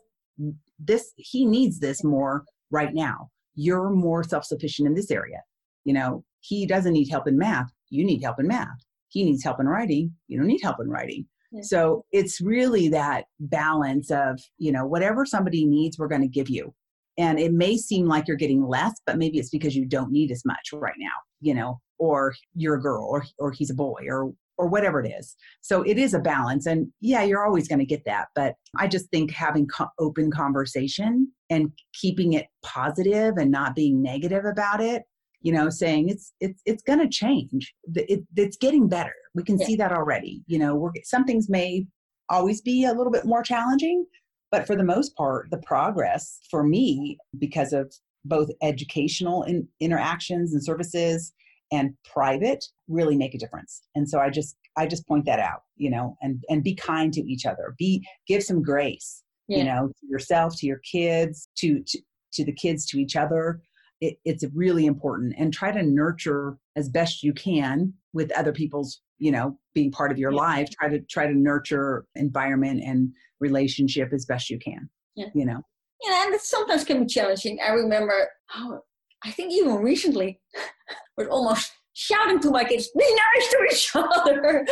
this 0.79 1.13
he 1.17 1.45
needs 1.45 1.79
this 1.79 2.03
more 2.03 2.45
right 2.71 2.95
now. 2.95 3.29
You're 3.53 3.91
more 3.91 4.23
self 4.23 4.43
sufficient 4.45 4.87
in 4.87 4.95
this 4.95 5.11
area. 5.11 5.43
You 5.83 5.93
know, 5.93 6.23
he 6.39 6.65
doesn't 6.65 6.93
need 6.93 7.09
help 7.09 7.27
in 7.27 7.37
math. 7.37 7.69
You 7.91 8.03
need 8.03 8.23
help 8.23 8.39
in 8.39 8.47
math 8.47 8.84
he 9.15 9.23
needs 9.23 9.43
help 9.43 9.59
in 9.59 9.67
writing 9.67 10.13
you 10.27 10.37
don't 10.37 10.47
need 10.47 10.61
help 10.61 10.77
in 10.79 10.89
writing. 10.89 11.25
Yeah. 11.51 11.61
so 11.63 12.05
it's 12.11 12.41
really 12.41 12.89
that 12.89 13.25
balance 13.39 14.11
of 14.11 14.39
you 14.57 14.71
know 14.71 14.85
whatever 14.85 15.25
somebody 15.25 15.65
needs 15.65 15.97
we're 15.97 16.07
going 16.07 16.21
to 16.21 16.27
give 16.27 16.49
you. 16.49 16.73
And 17.17 17.39
it 17.39 17.53
may 17.53 17.77
seem 17.77 18.07
like 18.07 18.27
you're 18.27 18.35
getting 18.35 18.67
less 18.67 18.93
but 19.05 19.17
maybe 19.17 19.39
it's 19.39 19.49
because 19.49 19.75
you 19.75 19.85
don't 19.85 20.11
need 20.11 20.31
as 20.31 20.43
much 20.45 20.69
right 20.73 20.99
now 20.99 21.15
you 21.39 21.53
know 21.53 21.79
or 21.97 22.33
you're 22.55 22.75
a 22.75 22.81
girl 22.81 23.07
or 23.09 23.23
or 23.39 23.51
he's 23.51 23.69
a 23.69 23.75
boy 23.75 24.01
or 24.07 24.33
or 24.57 24.67
whatever 24.67 25.01
it 25.03 25.09
is. 25.09 25.35
So 25.61 25.81
it 25.81 25.97
is 25.97 26.13
a 26.13 26.19
balance 26.19 26.65
and 26.65 26.87
yeah 27.01 27.23
you're 27.23 27.45
always 27.45 27.67
going 27.67 27.79
to 27.79 27.85
get 27.85 28.03
that 28.05 28.27
but 28.35 28.55
i 28.77 28.87
just 28.87 29.09
think 29.09 29.31
having 29.31 29.67
co- 29.67 29.89
open 29.99 30.31
conversation 30.31 31.31
and 31.49 31.71
keeping 31.93 32.33
it 32.33 32.47
positive 32.63 33.37
and 33.37 33.51
not 33.51 33.75
being 33.75 34.01
negative 34.01 34.45
about 34.45 34.81
it 34.81 35.03
you 35.45 35.51
know 35.51 35.69
saying 35.69 36.09
it's 36.09 36.33
it's 36.41 36.61
it's 36.65 36.81
going 36.81 36.99
to 36.99 37.07
change 37.07 37.73
it, 37.93 38.23
it's 38.35 38.57
getting 38.57 38.89
better. 38.89 39.13
We 39.35 39.43
can 39.43 39.59
yeah. 39.59 39.67
see 39.67 39.75
that 39.75 39.91
already. 39.91 40.43
You 40.47 40.57
know 40.57 40.75
we're 40.75 40.91
some 41.03 41.23
things 41.23 41.49
may 41.49 41.85
always 42.29 42.61
be 42.61 42.85
a 42.85 42.93
little 42.93 43.11
bit 43.11 43.25
more 43.25 43.43
challenging 43.43 44.03
but 44.51 44.65
for 44.65 44.75
the 44.75 44.83
most 44.83 45.15
part 45.15 45.47
the 45.51 45.59
progress 45.59 46.39
for 46.49 46.63
me 46.63 47.17
because 47.37 47.71
of 47.71 47.93
both 48.25 48.49
educational 48.63 49.43
in, 49.43 49.67
interactions 49.79 50.53
and 50.53 50.63
services 50.63 51.31
and 51.71 51.93
private 52.11 52.65
really 52.87 53.15
make 53.15 53.35
a 53.35 53.37
difference. 53.37 53.83
And 53.93 54.09
so 54.09 54.19
i 54.19 54.31
just 54.31 54.57
i 54.75 54.87
just 54.87 55.07
point 55.07 55.25
that 55.25 55.39
out 55.39 55.61
you 55.77 55.91
know 55.91 56.17
and 56.23 56.43
and 56.49 56.63
be 56.63 56.73
kind 56.73 57.13
to 57.13 57.21
each 57.21 57.45
other. 57.45 57.75
Be 57.77 58.03
give 58.27 58.41
some 58.41 58.63
grace 58.63 59.21
yeah. 59.47 59.59
you 59.59 59.63
know 59.63 59.91
to 59.99 60.07
yourself 60.07 60.57
to 60.57 60.65
your 60.65 60.79
kids 60.79 61.49
to, 61.59 61.83
to 61.83 61.99
to 62.33 62.43
the 62.43 62.53
kids 62.53 62.87
to 62.87 62.97
each 62.97 63.15
other 63.15 63.61
it, 64.05 64.17
it's 64.25 64.43
really 64.53 64.85
important 64.85 65.33
and 65.37 65.53
try 65.53 65.71
to 65.71 65.83
nurture 65.83 66.57
as 66.75 66.89
best 66.89 67.23
you 67.23 67.33
can 67.33 67.93
with 68.13 68.31
other 68.31 68.51
people's 68.51 69.01
you 69.17 69.31
know 69.31 69.57
being 69.73 69.91
part 69.91 70.11
of 70.11 70.17
your 70.17 70.31
yeah. 70.31 70.39
life 70.39 70.69
try 70.69 70.89
to 70.89 70.99
try 71.09 71.25
to 71.25 71.33
nurture 71.33 72.05
environment 72.15 72.81
and 72.83 73.09
relationship 73.39 74.11
as 74.13 74.25
best 74.25 74.49
you 74.49 74.59
can 74.59 74.89
yeah. 75.15 75.27
you 75.33 75.45
know? 75.45 75.61
Yeah 76.03 76.25
and 76.25 76.33
it 76.33 76.41
sometimes 76.41 76.83
can 76.83 77.01
be 77.01 77.07
challenging. 77.07 77.59
I 77.65 77.71
remember 77.71 78.29
oh, 78.55 78.79
i 79.23 79.31
think 79.31 79.51
even 79.53 79.77
recently 79.77 80.39
was 81.17 81.27
almost 81.27 81.71
shouting 81.93 82.39
to 82.41 82.51
my 82.51 82.63
kids 82.63 82.89
be 82.97 83.17
nice 83.35 83.49
to 83.51 83.67
each 83.71 83.91
other. 83.95 84.67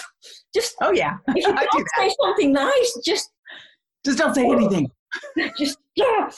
Just 0.54 0.74
oh 0.80 0.92
yeah. 0.92 1.18
if 1.28 1.46
you 1.46 1.54
don't 1.72 1.88
say 1.98 2.14
something 2.20 2.52
nice 2.52 2.98
just 3.04 3.30
just 4.04 4.18
don't 4.18 4.34
say 4.34 4.50
anything. 4.50 4.90
Just 5.58 5.78
yeah 5.94 6.30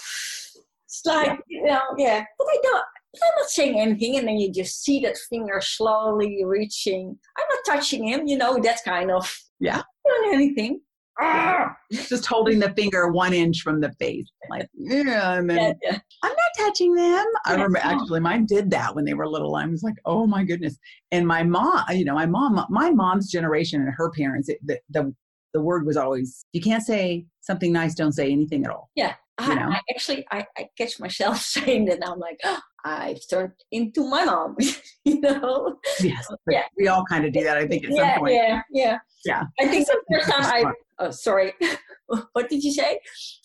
it's 0.94 1.06
like, 1.06 1.26
yeah. 1.26 1.36
you 1.48 1.64
know, 1.64 1.80
yeah. 1.98 2.24
But 2.38 2.44
I 2.44 2.58
don't, 2.62 2.84
I'm 3.22 3.32
not 3.38 3.48
saying 3.48 3.78
anything, 3.78 4.16
and 4.16 4.26
then 4.26 4.36
you 4.36 4.52
just 4.52 4.82
see 4.82 5.00
that 5.00 5.16
finger 5.30 5.60
slowly 5.60 6.42
reaching. 6.44 7.16
I'm 7.38 7.44
not 7.50 7.76
touching 7.76 8.08
him, 8.08 8.26
you 8.26 8.36
know, 8.36 8.58
that 8.62 8.80
kind 8.84 9.10
of. 9.10 9.32
Yeah. 9.60 9.82
Doing 10.06 10.34
anything. 10.34 10.80
Ah! 11.20 11.76
Just 11.92 12.26
holding 12.26 12.58
the 12.58 12.70
finger 12.70 13.08
one 13.08 13.32
inch 13.32 13.60
from 13.62 13.80
the 13.80 13.92
face. 14.00 14.26
Like, 14.50 14.66
yeah, 14.74 15.34
and 15.38 15.48
then 15.48 15.58
yeah, 15.58 15.72
yeah. 15.82 15.98
I'm 16.24 16.32
not 16.32 16.66
touching 16.66 16.92
them. 16.92 17.24
I 17.46 17.52
remember 17.52 17.78
actually 17.78 18.18
mine 18.18 18.46
did 18.46 18.68
that 18.72 18.96
when 18.96 19.04
they 19.04 19.14
were 19.14 19.28
little. 19.28 19.54
I 19.54 19.64
was 19.66 19.84
like, 19.84 19.94
oh 20.06 20.26
my 20.26 20.42
goodness. 20.42 20.76
And 21.12 21.24
my 21.24 21.44
mom, 21.44 21.84
you 21.90 22.04
know, 22.04 22.14
my 22.14 22.26
mom, 22.26 22.66
my 22.68 22.90
mom's 22.90 23.30
generation 23.30 23.80
and 23.80 23.94
her 23.96 24.10
parents, 24.10 24.48
it, 24.48 24.58
the, 24.64 24.80
the 24.90 25.14
the 25.52 25.62
word 25.62 25.86
was 25.86 25.96
always, 25.96 26.44
you 26.52 26.60
can't 26.60 26.82
say 26.82 27.24
something 27.40 27.72
nice, 27.72 27.94
don't 27.94 28.12
say 28.12 28.30
anything 28.30 28.64
at 28.64 28.72
all. 28.72 28.90
Yeah. 28.96 29.14
I, 29.38 29.54
know? 29.54 29.68
I 29.70 29.80
actually 29.90 30.26
I, 30.30 30.46
I 30.56 30.68
catch 30.78 31.00
myself 31.00 31.38
saying 31.40 31.86
that 31.86 32.00
now. 32.00 32.12
I'm 32.12 32.18
like, 32.18 32.40
oh, 32.44 32.60
I've 32.84 33.20
turned 33.28 33.52
into 33.72 34.08
my 34.08 34.24
mom, 34.24 34.56
you 35.04 35.20
know? 35.20 35.78
Yes. 36.00 36.26
Yeah. 36.48 36.64
We 36.76 36.88
all 36.88 37.04
kind 37.08 37.24
of 37.24 37.32
do 37.32 37.42
that, 37.42 37.56
I 37.56 37.66
think, 37.66 37.84
at 37.84 37.90
yeah, 37.90 38.14
some 38.14 38.20
point. 38.20 38.34
Yeah, 38.34 38.60
yeah. 38.70 38.98
Yeah. 39.24 39.42
I 39.58 39.68
think 39.68 39.86
the 39.86 40.00
first 40.12 40.30
time 40.30 40.66
I 40.66 40.72
oh 40.98 41.10
sorry. 41.10 41.52
what 42.32 42.48
did 42.48 42.62
you 42.62 42.72
say? 42.72 42.98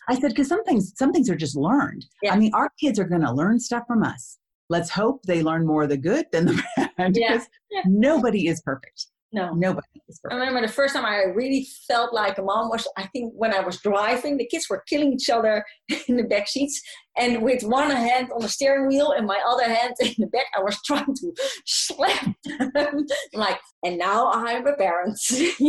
I 0.09 0.19
said, 0.19 0.29
because 0.29 0.47
some 0.47 0.63
things 0.65 0.93
some 0.95 1.13
things 1.13 1.29
are 1.29 1.35
just 1.35 1.55
learned. 1.55 2.05
Yeah. 2.21 2.33
I 2.33 2.37
mean, 2.37 2.51
our 2.53 2.69
kids 2.79 2.99
are 2.99 3.05
gonna 3.05 3.33
learn 3.33 3.59
stuff 3.59 3.83
from 3.87 4.03
us. 4.03 4.37
Let's 4.69 4.89
hope 4.89 5.23
they 5.23 5.41
learn 5.41 5.65
more 5.65 5.83
of 5.83 5.89
the 5.89 5.97
good 5.97 6.25
than 6.31 6.45
the 6.45 6.63
bad. 6.97 7.15
Yeah. 7.15 7.41
yeah. 7.71 7.81
nobody 7.85 8.47
is 8.47 8.61
perfect. 8.61 9.07
No. 9.31 9.53
Nobody. 9.53 9.85
I 10.31 10.35
remember 10.35 10.61
the 10.61 10.73
first 10.73 10.95
time 10.95 11.05
I 11.05 11.17
really 11.35 11.67
felt 11.87 12.13
like 12.13 12.39
a 12.39 12.41
mom 12.41 12.69
was, 12.69 12.87
I 12.97 13.05
think, 13.07 13.33
when 13.35 13.53
I 13.53 13.59
was 13.59 13.79
driving. 13.79 14.37
The 14.37 14.47
kids 14.47 14.67
were 14.69 14.83
killing 14.89 15.13
each 15.13 15.29
other 15.29 15.63
in 16.07 16.17
the 16.17 16.23
back 16.23 16.47
seats. 16.47 16.81
And 17.17 17.43
with 17.43 17.63
one 17.63 17.91
hand 17.91 18.29
on 18.33 18.41
the 18.41 18.49
steering 18.49 18.87
wheel 18.87 19.11
and 19.11 19.27
my 19.27 19.39
other 19.47 19.65
hand 19.65 19.93
in 19.99 20.15
the 20.17 20.27
back, 20.27 20.45
I 20.57 20.61
was 20.61 20.81
trying 20.85 21.13
to 21.13 21.33
slap 21.65 22.35
them. 22.73 23.05
like, 23.33 23.59
and 23.83 23.97
now 23.97 24.31
I'm 24.31 24.65
a 24.65 24.75
parent. 24.75 25.19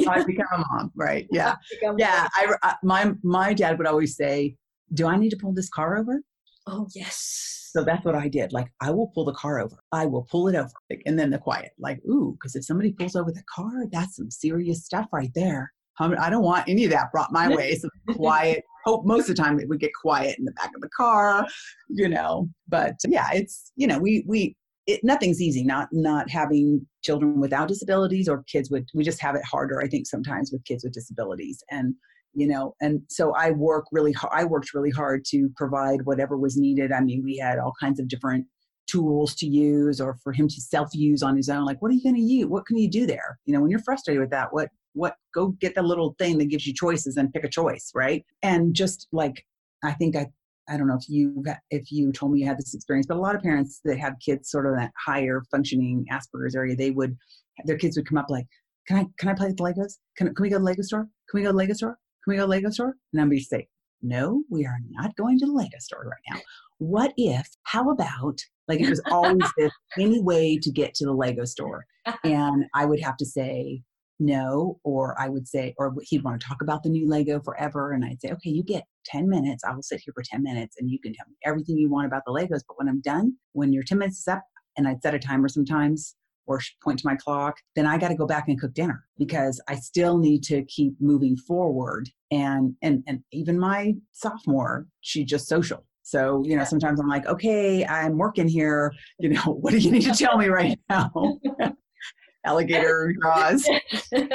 I 0.08 0.24
become 0.24 0.46
a 0.54 0.58
mom, 0.58 0.92
right? 0.94 1.26
Yeah. 1.30 1.56
Yeah. 1.98 2.28
I, 2.34 2.54
I, 2.62 2.74
my, 2.82 3.12
my 3.22 3.52
dad 3.52 3.76
would 3.76 3.86
always 3.86 4.16
say, 4.16 4.56
Do 4.94 5.06
I 5.06 5.16
need 5.16 5.30
to 5.30 5.36
pull 5.36 5.52
this 5.52 5.68
car 5.68 5.98
over? 5.98 6.22
Oh, 6.66 6.86
yes 6.94 7.59
so 7.72 7.84
that's 7.84 8.04
what 8.04 8.16
I 8.16 8.28
did. 8.28 8.52
Like, 8.52 8.66
I 8.80 8.90
will 8.90 9.08
pull 9.14 9.24
the 9.24 9.34
car 9.34 9.60
over. 9.60 9.76
I 9.92 10.06
will 10.06 10.26
pull 10.30 10.48
it 10.48 10.56
over. 10.56 10.70
And 11.06 11.18
then 11.18 11.30
the 11.30 11.38
quiet, 11.38 11.70
like, 11.78 12.00
ooh, 12.04 12.36
because 12.38 12.56
if 12.56 12.64
somebody 12.64 12.92
pulls 12.92 13.14
over 13.14 13.30
the 13.30 13.44
car, 13.54 13.86
that's 13.92 14.16
some 14.16 14.30
serious 14.30 14.84
stuff 14.84 15.06
right 15.12 15.30
there. 15.34 15.72
I 15.98 16.30
don't 16.30 16.42
want 16.42 16.66
any 16.66 16.84
of 16.84 16.90
that 16.92 17.12
brought 17.12 17.30
my 17.30 17.54
way. 17.54 17.74
So 17.74 17.88
quiet. 18.14 18.64
Hope 18.86 19.04
most 19.04 19.28
of 19.28 19.36
the 19.36 19.42
time 19.42 19.60
it 19.60 19.68
would 19.68 19.80
get 19.80 19.90
quiet 20.00 20.38
in 20.38 20.46
the 20.46 20.52
back 20.52 20.70
of 20.74 20.80
the 20.80 20.88
car, 20.96 21.46
you 21.90 22.08
know. 22.08 22.48
But 22.68 22.94
yeah, 23.06 23.28
it's 23.34 23.70
you 23.76 23.86
know 23.86 23.98
we 23.98 24.24
we 24.26 24.56
it, 24.86 25.00
nothing's 25.04 25.42
easy. 25.42 25.62
Not 25.62 25.88
not 25.92 26.30
having 26.30 26.86
children 27.04 27.38
without 27.38 27.68
disabilities 27.68 28.28
or 28.28 28.42
kids 28.44 28.70
with 28.70 28.86
we 28.94 29.04
just 29.04 29.20
have 29.20 29.34
it 29.34 29.44
harder. 29.44 29.82
I 29.82 29.88
think 29.88 30.06
sometimes 30.06 30.50
with 30.50 30.64
kids 30.64 30.82
with 30.82 30.94
disabilities 30.94 31.62
and 31.70 31.94
you 32.34 32.46
know 32.46 32.74
and 32.80 33.02
so 33.08 33.34
i 33.34 33.50
work 33.50 33.86
really 33.92 34.12
hard 34.12 34.32
i 34.34 34.44
worked 34.44 34.72
really 34.74 34.90
hard 34.90 35.24
to 35.24 35.50
provide 35.56 36.02
whatever 36.02 36.36
was 36.36 36.56
needed. 36.56 36.92
I 36.92 37.00
mean 37.00 37.22
we 37.24 37.36
had 37.36 37.58
all 37.58 37.72
kinds 37.80 38.00
of 38.00 38.08
different 38.08 38.46
tools 38.86 39.34
to 39.36 39.46
use 39.46 40.00
or 40.00 40.16
for 40.22 40.32
him 40.32 40.48
to 40.48 40.60
self 40.60 40.88
use 40.92 41.22
on 41.22 41.36
his 41.36 41.48
own 41.48 41.64
like 41.64 41.80
what 41.80 41.90
are 41.90 41.94
you 41.94 42.02
going 42.02 42.16
to 42.16 42.20
use 42.20 42.46
what 42.46 42.66
can 42.66 42.76
you 42.76 42.90
do 42.90 43.06
there? 43.06 43.38
You 43.46 43.54
know 43.54 43.60
when 43.60 43.70
you're 43.70 43.80
frustrated 43.80 44.20
with 44.20 44.30
that 44.30 44.52
what 44.52 44.68
what 44.94 45.16
go 45.34 45.48
get 45.60 45.74
the 45.74 45.82
little 45.82 46.14
thing 46.18 46.38
that 46.38 46.46
gives 46.46 46.66
you 46.66 46.74
choices 46.74 47.16
and 47.16 47.32
pick 47.32 47.44
a 47.44 47.48
choice 47.48 47.92
right? 47.94 48.24
And 48.42 48.74
just 48.74 49.08
like 49.12 49.44
i 49.82 49.92
think 49.92 50.14
i 50.14 50.26
i 50.68 50.76
don't 50.76 50.86
know 50.86 50.98
if 51.00 51.08
you 51.08 51.42
if 51.70 51.90
you 51.90 52.12
told 52.12 52.32
me 52.32 52.40
you 52.40 52.46
had 52.46 52.58
this 52.58 52.74
experience 52.74 53.06
but 53.06 53.16
a 53.16 53.20
lot 53.20 53.34
of 53.34 53.42
parents 53.42 53.80
that 53.84 53.98
have 53.98 54.14
kids 54.24 54.50
sort 54.50 54.66
of 54.66 54.76
that 54.76 54.90
higher 55.06 55.42
functioning 55.50 56.04
asperger's 56.12 56.54
area 56.54 56.76
they 56.76 56.90
would 56.90 57.16
their 57.64 57.78
kids 57.78 57.96
would 57.96 58.06
come 58.06 58.18
up 58.18 58.28
like 58.28 58.46
can 58.86 58.98
i 58.98 59.06
can 59.18 59.28
i 59.28 59.34
play 59.34 59.48
with 59.48 59.56
the 59.56 59.62
legos? 59.62 59.94
Can, 60.16 60.34
can 60.34 60.42
we 60.42 60.50
go 60.50 60.56
to 60.56 60.60
the 60.60 60.64
lego 60.64 60.82
store? 60.82 61.08
Can 61.28 61.34
we 61.34 61.42
go 61.42 61.48
to 61.48 61.52
the 61.52 61.58
lego 61.58 61.72
store 61.72 61.98
can 62.24 62.32
we 62.32 62.36
go 62.36 62.42
to 62.42 62.46
the 62.46 62.50
Lego 62.50 62.70
store? 62.70 62.94
And 63.12 63.22
I'm 63.22 63.38
say, 63.40 63.68
no, 64.02 64.42
we 64.50 64.66
are 64.66 64.78
not 64.90 65.14
going 65.16 65.38
to 65.38 65.46
the 65.46 65.52
Lego 65.52 65.78
store 65.78 66.04
right 66.04 66.34
now. 66.34 66.40
What 66.78 67.12
if, 67.16 67.46
how 67.64 67.90
about, 67.90 68.40
like 68.68 68.80
it 68.80 68.88
was 68.88 69.02
always 69.10 69.42
this 69.58 69.72
any 69.98 70.20
way 70.20 70.58
to 70.58 70.70
get 70.70 70.94
to 70.94 71.04
the 71.04 71.12
Lego 71.12 71.44
store? 71.44 71.84
And 72.24 72.64
I 72.74 72.86
would 72.86 73.00
have 73.00 73.16
to 73.18 73.26
say 73.26 73.82
no, 74.18 74.78
or 74.84 75.18
I 75.20 75.28
would 75.28 75.48
say, 75.48 75.74
or 75.78 75.94
he'd 76.02 76.22
want 76.22 76.40
to 76.40 76.46
talk 76.46 76.62
about 76.62 76.82
the 76.82 76.90
new 76.90 77.08
Lego 77.08 77.40
forever. 77.40 77.92
And 77.92 78.04
I'd 78.04 78.20
say, 78.20 78.30
okay, 78.32 78.50
you 78.50 78.62
get 78.62 78.84
10 79.06 79.28
minutes. 79.28 79.64
I 79.64 79.74
will 79.74 79.82
sit 79.82 80.00
here 80.04 80.12
for 80.14 80.22
10 80.22 80.42
minutes 80.42 80.76
and 80.78 80.90
you 80.90 80.98
can 81.00 81.14
tell 81.14 81.26
me 81.28 81.36
everything 81.44 81.78
you 81.78 81.90
want 81.90 82.06
about 82.06 82.22
the 82.26 82.32
Legos. 82.32 82.62
But 82.66 82.78
when 82.78 82.88
I'm 82.88 83.00
done, 83.00 83.34
when 83.52 83.72
your 83.72 83.82
10 83.82 83.98
minutes 83.98 84.20
is 84.20 84.28
up, 84.28 84.42
and 84.76 84.86
I'd 84.86 85.02
set 85.02 85.14
a 85.14 85.18
timer 85.18 85.48
sometimes, 85.48 86.14
or 86.50 86.60
point 86.82 86.98
to 86.98 87.06
my 87.06 87.14
clock, 87.14 87.56
then 87.76 87.86
I 87.86 87.96
got 87.96 88.08
to 88.08 88.16
go 88.16 88.26
back 88.26 88.48
and 88.48 88.60
cook 88.60 88.74
dinner 88.74 89.04
because 89.16 89.60
I 89.68 89.76
still 89.76 90.18
need 90.18 90.42
to 90.44 90.64
keep 90.64 90.94
moving 91.00 91.36
forward. 91.36 92.10
And 92.32 92.74
and 92.82 93.04
and 93.06 93.20
even 93.32 93.58
my 93.58 93.94
sophomore, 94.12 94.86
she 95.00 95.24
just 95.24 95.48
social. 95.48 95.86
So, 96.02 96.42
you 96.44 96.56
know, 96.56 96.64
sometimes 96.64 96.98
I'm 96.98 97.06
like, 97.06 97.26
okay, 97.26 97.86
I'm 97.86 98.18
working 98.18 98.48
here. 98.48 98.92
You 99.20 99.30
know, 99.30 99.42
what 99.60 99.70
do 99.70 99.78
you 99.78 99.92
need 99.92 100.02
to 100.02 100.12
tell 100.12 100.36
me 100.36 100.48
right 100.48 100.78
now? 100.90 101.12
Alligator 102.44 103.14
draws. 103.20 103.64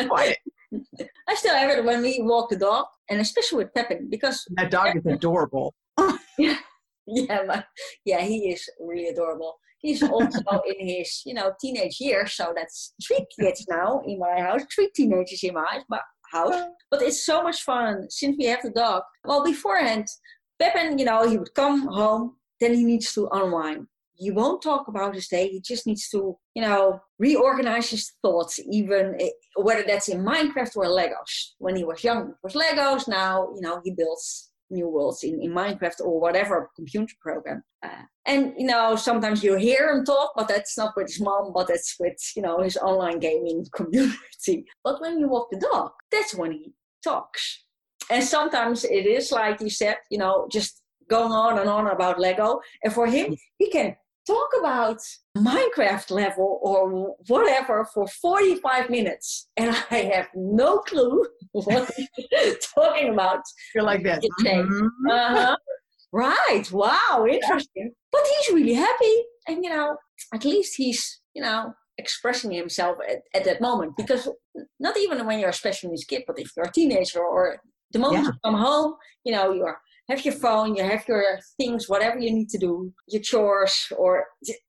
Quiet. 0.07 0.37
I 1.27 1.35
still 1.35 1.55
have 1.55 1.69
it 1.69 1.83
when 1.83 2.01
we 2.01 2.19
walk 2.21 2.49
the 2.49 2.55
dog, 2.55 2.85
and 3.09 3.19
especially 3.19 3.63
with 3.63 3.73
Pepin, 3.73 4.09
because 4.09 4.45
that 4.55 4.71
dog 4.71 4.95
is 4.95 5.05
adorable. 5.05 5.73
yeah, 6.37 6.57
yeah, 7.07 7.63
yeah, 8.05 8.21
he 8.21 8.51
is 8.51 8.69
really 8.79 9.07
adorable. 9.07 9.55
He's 9.85 10.01
also 10.01 10.39
in 10.79 10.87
his, 10.87 11.21
you 11.25 11.35
know, 11.35 11.53
teenage 11.61 11.97
years, 11.99 12.33
so 12.33 12.53
that's 12.55 12.93
three 13.05 13.25
kids 13.39 13.65
now 13.69 14.01
in 14.07 14.17
my 14.17 14.41
house, 14.41 14.63
three 14.73 14.89
teenagers 14.95 15.43
in 15.43 15.53
my 15.53 15.81
house. 16.31 16.63
But 16.89 17.03
it's 17.03 17.23
so 17.23 17.43
much 17.43 17.61
fun 17.61 18.09
since 18.09 18.35
we 18.37 18.45
have 18.45 18.63
the 18.63 18.71
dog. 18.71 19.03
Well, 19.23 19.43
beforehand, 19.43 20.07
Pepin, 20.59 20.97
you 20.97 21.05
know, 21.05 21.29
he 21.29 21.37
would 21.37 21.53
come 21.53 21.87
home, 21.87 22.37
then 22.59 22.73
he 22.73 22.83
needs 22.83 23.13
to 23.13 23.27
unwind. 23.31 23.85
He 24.17 24.31
won't 24.31 24.63
talk 24.63 24.87
about 24.87 25.13
his 25.13 25.27
day. 25.27 25.49
He 25.49 25.61
just 25.61 25.85
needs 25.85 26.09
to, 26.09 26.35
you 26.55 26.61
know, 26.61 27.01
reorganize 27.19 27.89
his 27.89 28.13
thoughts, 28.23 28.59
even 28.71 29.15
eh, 29.19 29.29
whether 29.55 29.83
that's 29.83 30.07
in 30.07 30.23
Minecraft 30.23 30.77
or 30.77 30.85
Legos. 30.85 31.51
When 31.59 31.75
he 31.75 31.83
was 31.83 32.03
young, 32.03 32.29
it 32.29 32.35
was 32.41 32.53
Legos. 32.53 33.07
Now, 33.07 33.49
you 33.53 33.61
know, 33.61 33.81
he 33.83 33.91
builds 33.91 34.51
new 34.69 34.87
worlds 34.87 35.23
in, 35.23 35.41
in 35.41 35.51
Minecraft 35.51 36.01
or 36.01 36.19
whatever 36.19 36.69
computer 36.75 37.13
program. 37.21 37.63
Uh, 37.83 38.03
and 38.25 38.53
you 38.57 38.65
know, 38.65 38.95
sometimes 38.95 39.43
you 39.43 39.55
hear 39.55 39.89
him 39.89 40.05
talk, 40.05 40.31
but 40.35 40.47
that's 40.47 40.77
not 40.77 40.93
with 40.95 41.07
his 41.07 41.21
mom, 41.21 41.51
but 41.53 41.69
it's 41.69 41.95
with 41.99 42.17
you 42.35 42.41
know 42.41 42.61
his 42.61 42.77
online 42.77 43.19
gaming 43.19 43.65
community. 43.75 44.65
But 44.83 45.01
when 45.01 45.19
you 45.19 45.27
walk 45.27 45.49
the 45.51 45.59
dog, 45.59 45.91
that's 46.11 46.35
when 46.35 46.51
he 46.51 46.73
talks. 47.03 47.63
And 48.09 48.23
sometimes 48.23 48.83
it 48.83 49.05
is 49.07 49.31
like 49.31 49.61
you 49.61 49.69
said, 49.69 49.97
you 50.11 50.17
know, 50.17 50.47
just 50.51 50.81
going 51.09 51.31
on 51.31 51.59
and 51.59 51.69
on 51.69 51.87
about 51.87 52.19
Lego. 52.19 52.59
And 52.83 52.93
for 52.93 53.07
him, 53.07 53.35
he 53.57 53.69
can 53.69 53.95
talk 54.25 54.49
about 54.59 54.99
Minecraft 55.37 56.11
level 56.11 56.59
or 56.61 57.15
whatever 57.27 57.85
for 57.93 58.07
45 58.07 58.89
minutes. 58.89 59.47
And 59.57 59.75
I 59.91 59.97
have 60.13 60.27
no 60.35 60.79
clue 60.79 61.25
what 61.51 61.91
he's 62.15 62.67
talking 62.73 63.13
about. 63.13 63.41
You're 63.73 63.83
like 63.83 64.03
that. 64.03 64.23
Mm-hmm. 64.43 65.09
Uh-huh. 65.09 65.57
Right. 66.11 66.63
Wow. 66.71 67.25
Interesting. 67.29 67.91
But 68.11 68.21
he's 68.25 68.55
really 68.55 68.73
happy. 68.73 69.15
And, 69.47 69.63
you 69.63 69.69
know, 69.69 69.97
at 70.33 70.45
least 70.45 70.75
he's, 70.77 71.21
you 71.33 71.41
know, 71.41 71.73
expressing 71.97 72.51
himself 72.51 72.97
at, 73.07 73.19
at 73.33 73.43
that 73.45 73.61
moment. 73.61 73.93
Because 73.97 74.29
not 74.79 74.97
even 74.97 75.25
when 75.25 75.39
you're 75.39 75.49
a 75.49 75.53
special 75.53 75.89
needs 75.89 76.05
kid, 76.05 76.23
but 76.25 76.39
if 76.39 76.51
you're 76.55 76.67
a 76.67 76.71
teenager 76.71 77.19
or 77.19 77.57
the 77.91 77.99
moment 77.99 78.23
yeah. 78.23 78.29
you 78.29 78.39
come 78.43 78.55
home, 78.55 78.95
you 79.23 79.33
know, 79.33 79.51
you're 79.51 79.79
have 80.09 80.23
your 80.23 80.33
phone, 80.33 80.75
you 80.75 80.83
have 80.83 81.07
your 81.07 81.23
things, 81.57 81.89
whatever 81.89 82.19
you 82.19 82.31
need 82.31 82.49
to 82.49 82.57
do, 82.57 82.93
your 83.07 83.21
chores, 83.21 83.87
or 83.97 84.25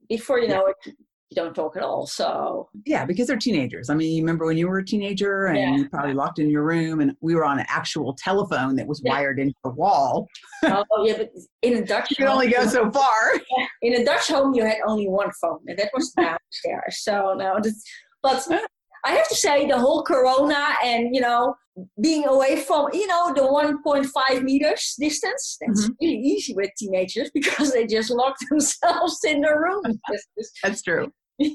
before 0.08 0.38
you 0.38 0.48
know 0.48 0.66
it, 0.66 0.94
you 1.30 1.34
don't 1.34 1.54
talk 1.54 1.76
at 1.76 1.82
all. 1.82 2.06
So 2.06 2.68
yeah, 2.84 3.04
because 3.04 3.26
they're 3.26 3.36
teenagers. 3.36 3.90
I 3.90 3.94
mean, 3.94 4.16
you 4.16 4.22
remember 4.22 4.46
when 4.46 4.56
you 4.56 4.68
were 4.68 4.78
a 4.78 4.84
teenager 4.84 5.46
and 5.46 5.58
yeah. 5.58 5.76
you 5.76 5.88
probably 5.88 6.14
locked 6.14 6.38
in 6.38 6.48
your 6.48 6.62
room, 6.62 7.00
and 7.00 7.16
we 7.20 7.34
were 7.34 7.44
on 7.44 7.58
an 7.58 7.66
actual 7.68 8.14
telephone 8.14 8.76
that 8.76 8.86
was 8.86 9.02
yeah. 9.04 9.12
wired 9.12 9.38
into 9.38 9.54
the 9.64 9.70
wall. 9.70 10.28
oh 10.64 10.84
yeah, 11.04 11.16
but 11.16 11.30
in 11.62 11.76
a 11.78 11.84
Dutch, 11.84 12.10
you 12.10 12.16
can 12.16 12.28
only 12.28 12.48
go 12.48 12.64
so 12.66 12.90
far. 12.90 13.34
In 13.82 13.94
a 13.94 14.04
Dutch 14.04 14.28
home, 14.28 14.54
you 14.54 14.64
had 14.64 14.78
only 14.86 15.08
one 15.08 15.30
phone, 15.40 15.60
and 15.66 15.78
that 15.78 15.90
was 15.92 16.10
downstairs. 16.16 17.02
So 17.02 17.34
no, 17.36 17.60
but 18.22 18.46
I 19.06 19.12
have 19.12 19.28
to 19.28 19.36
say 19.36 19.66
the 19.68 19.78
whole 19.78 20.02
Corona 20.02 20.74
and 20.84 21.14
you 21.14 21.20
know 21.20 21.54
being 22.02 22.26
away 22.26 22.56
from 22.56 22.88
you 22.92 23.06
know 23.06 23.32
the 23.32 23.42
1.5 23.42 24.42
meters 24.42 24.94
distance 24.98 25.58
that's 25.60 25.84
mm-hmm. 25.84 25.92
really 26.00 26.18
easy 26.18 26.54
with 26.54 26.70
teenagers 26.76 27.30
because 27.34 27.72
they 27.72 27.86
just 27.86 28.10
lock 28.10 28.36
themselves 28.50 29.20
in 29.24 29.42
the 29.42 29.54
room 29.56 29.82
that's 30.62 30.82
true 30.82 31.12
yeah. 31.38 31.54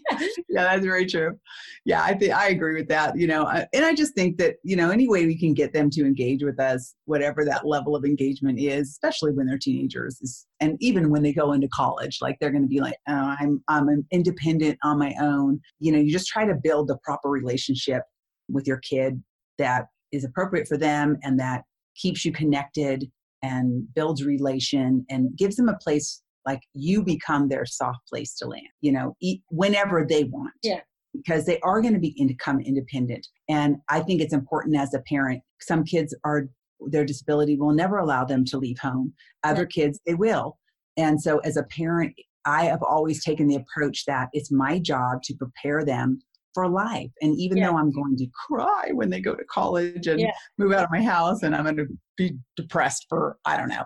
that's 0.49 0.85
very 0.85 1.05
true 1.05 1.37
yeah 1.85 2.03
i 2.03 2.13
think 2.13 2.33
i 2.33 2.49
agree 2.49 2.75
with 2.75 2.87
that 2.87 3.17
you 3.17 3.25
know 3.25 3.43
uh, 3.43 3.65
and 3.73 3.83
i 3.83 3.93
just 3.93 4.13
think 4.13 4.37
that 4.37 4.55
you 4.63 4.75
know 4.75 4.91
any 4.91 5.09
way 5.09 5.25
we 5.25 5.37
can 5.37 5.53
get 5.53 5.73
them 5.73 5.89
to 5.89 6.01
engage 6.01 6.43
with 6.43 6.59
us 6.59 6.93
whatever 7.05 7.43
that 7.43 7.65
level 7.65 7.95
of 7.95 8.05
engagement 8.05 8.59
is 8.59 8.89
especially 8.89 9.31
when 9.31 9.47
they're 9.47 9.57
teenagers 9.57 10.19
is, 10.21 10.45
and 10.59 10.77
even 10.79 11.09
when 11.09 11.23
they 11.23 11.33
go 11.33 11.53
into 11.53 11.67
college 11.69 12.19
like 12.21 12.37
they're 12.39 12.51
going 12.51 12.61
to 12.61 12.67
be 12.67 12.79
like 12.79 12.95
oh, 13.09 13.35
i'm 13.39 13.63
i'm 13.67 14.05
independent 14.11 14.77
on 14.83 14.99
my 14.99 15.15
own 15.19 15.59
you 15.79 15.91
know 15.91 15.99
you 15.99 16.11
just 16.11 16.27
try 16.27 16.45
to 16.45 16.55
build 16.63 16.87
the 16.87 16.97
proper 17.03 17.29
relationship 17.29 18.03
with 18.49 18.67
your 18.67 18.77
kid 18.77 19.21
that 19.57 19.85
is 20.11 20.23
appropriate 20.23 20.67
for 20.67 20.77
them 20.77 21.17
and 21.23 21.39
that 21.39 21.63
keeps 21.95 22.23
you 22.23 22.31
connected 22.31 23.09
and 23.43 23.91
builds 23.95 24.23
relation 24.23 25.05
and 25.09 25.35
gives 25.35 25.55
them 25.55 25.69
a 25.69 25.77
place 25.77 26.21
like 26.45 26.61
you 26.73 27.03
become 27.03 27.47
their 27.47 27.65
soft 27.65 27.99
place 28.07 28.35
to 28.35 28.45
land 28.45 28.67
you 28.81 28.91
know 28.91 29.15
eat 29.21 29.41
whenever 29.49 30.05
they 30.07 30.23
want 30.25 30.53
yeah 30.63 30.79
because 31.13 31.45
they 31.45 31.59
are 31.59 31.81
going 31.81 31.93
to 31.93 31.99
be 31.99 32.15
become 32.27 32.59
independent 32.59 33.27
and 33.49 33.77
i 33.89 33.99
think 33.99 34.21
it's 34.21 34.33
important 34.33 34.75
as 34.75 34.93
a 34.93 34.99
parent 35.01 35.41
some 35.59 35.83
kids 35.83 36.15
are 36.23 36.47
their 36.87 37.05
disability 37.05 37.55
will 37.55 37.73
never 37.73 37.97
allow 37.97 38.23
them 38.23 38.43
to 38.43 38.57
leave 38.57 38.79
home 38.79 39.13
other 39.43 39.67
yeah. 39.75 39.83
kids 39.83 39.99
they 40.05 40.15
will 40.15 40.57
and 40.97 41.21
so 41.21 41.39
as 41.39 41.57
a 41.57 41.63
parent 41.63 42.13
i 42.45 42.63
have 42.65 42.81
always 42.83 43.23
taken 43.23 43.47
the 43.47 43.55
approach 43.55 44.05
that 44.05 44.29
it's 44.33 44.51
my 44.51 44.79
job 44.79 45.21
to 45.23 45.35
prepare 45.35 45.83
them 45.85 46.19
for 46.53 46.67
life. 46.67 47.11
And 47.21 47.37
even 47.39 47.57
yeah. 47.57 47.67
though 47.67 47.77
I'm 47.77 47.91
going 47.91 48.17
to 48.17 48.27
cry 48.47 48.89
when 48.93 49.09
they 49.09 49.21
go 49.21 49.35
to 49.35 49.43
college 49.45 50.07
and 50.07 50.19
yeah. 50.19 50.31
move 50.57 50.71
out 50.73 50.83
of 50.83 50.91
my 50.91 51.01
house 51.01 51.43
and 51.43 51.55
I'm 51.55 51.63
going 51.63 51.77
to 51.77 51.87
be 52.17 52.33
depressed 52.55 53.05
for, 53.09 53.37
I 53.45 53.57
don't 53.57 53.69
know, 53.69 53.83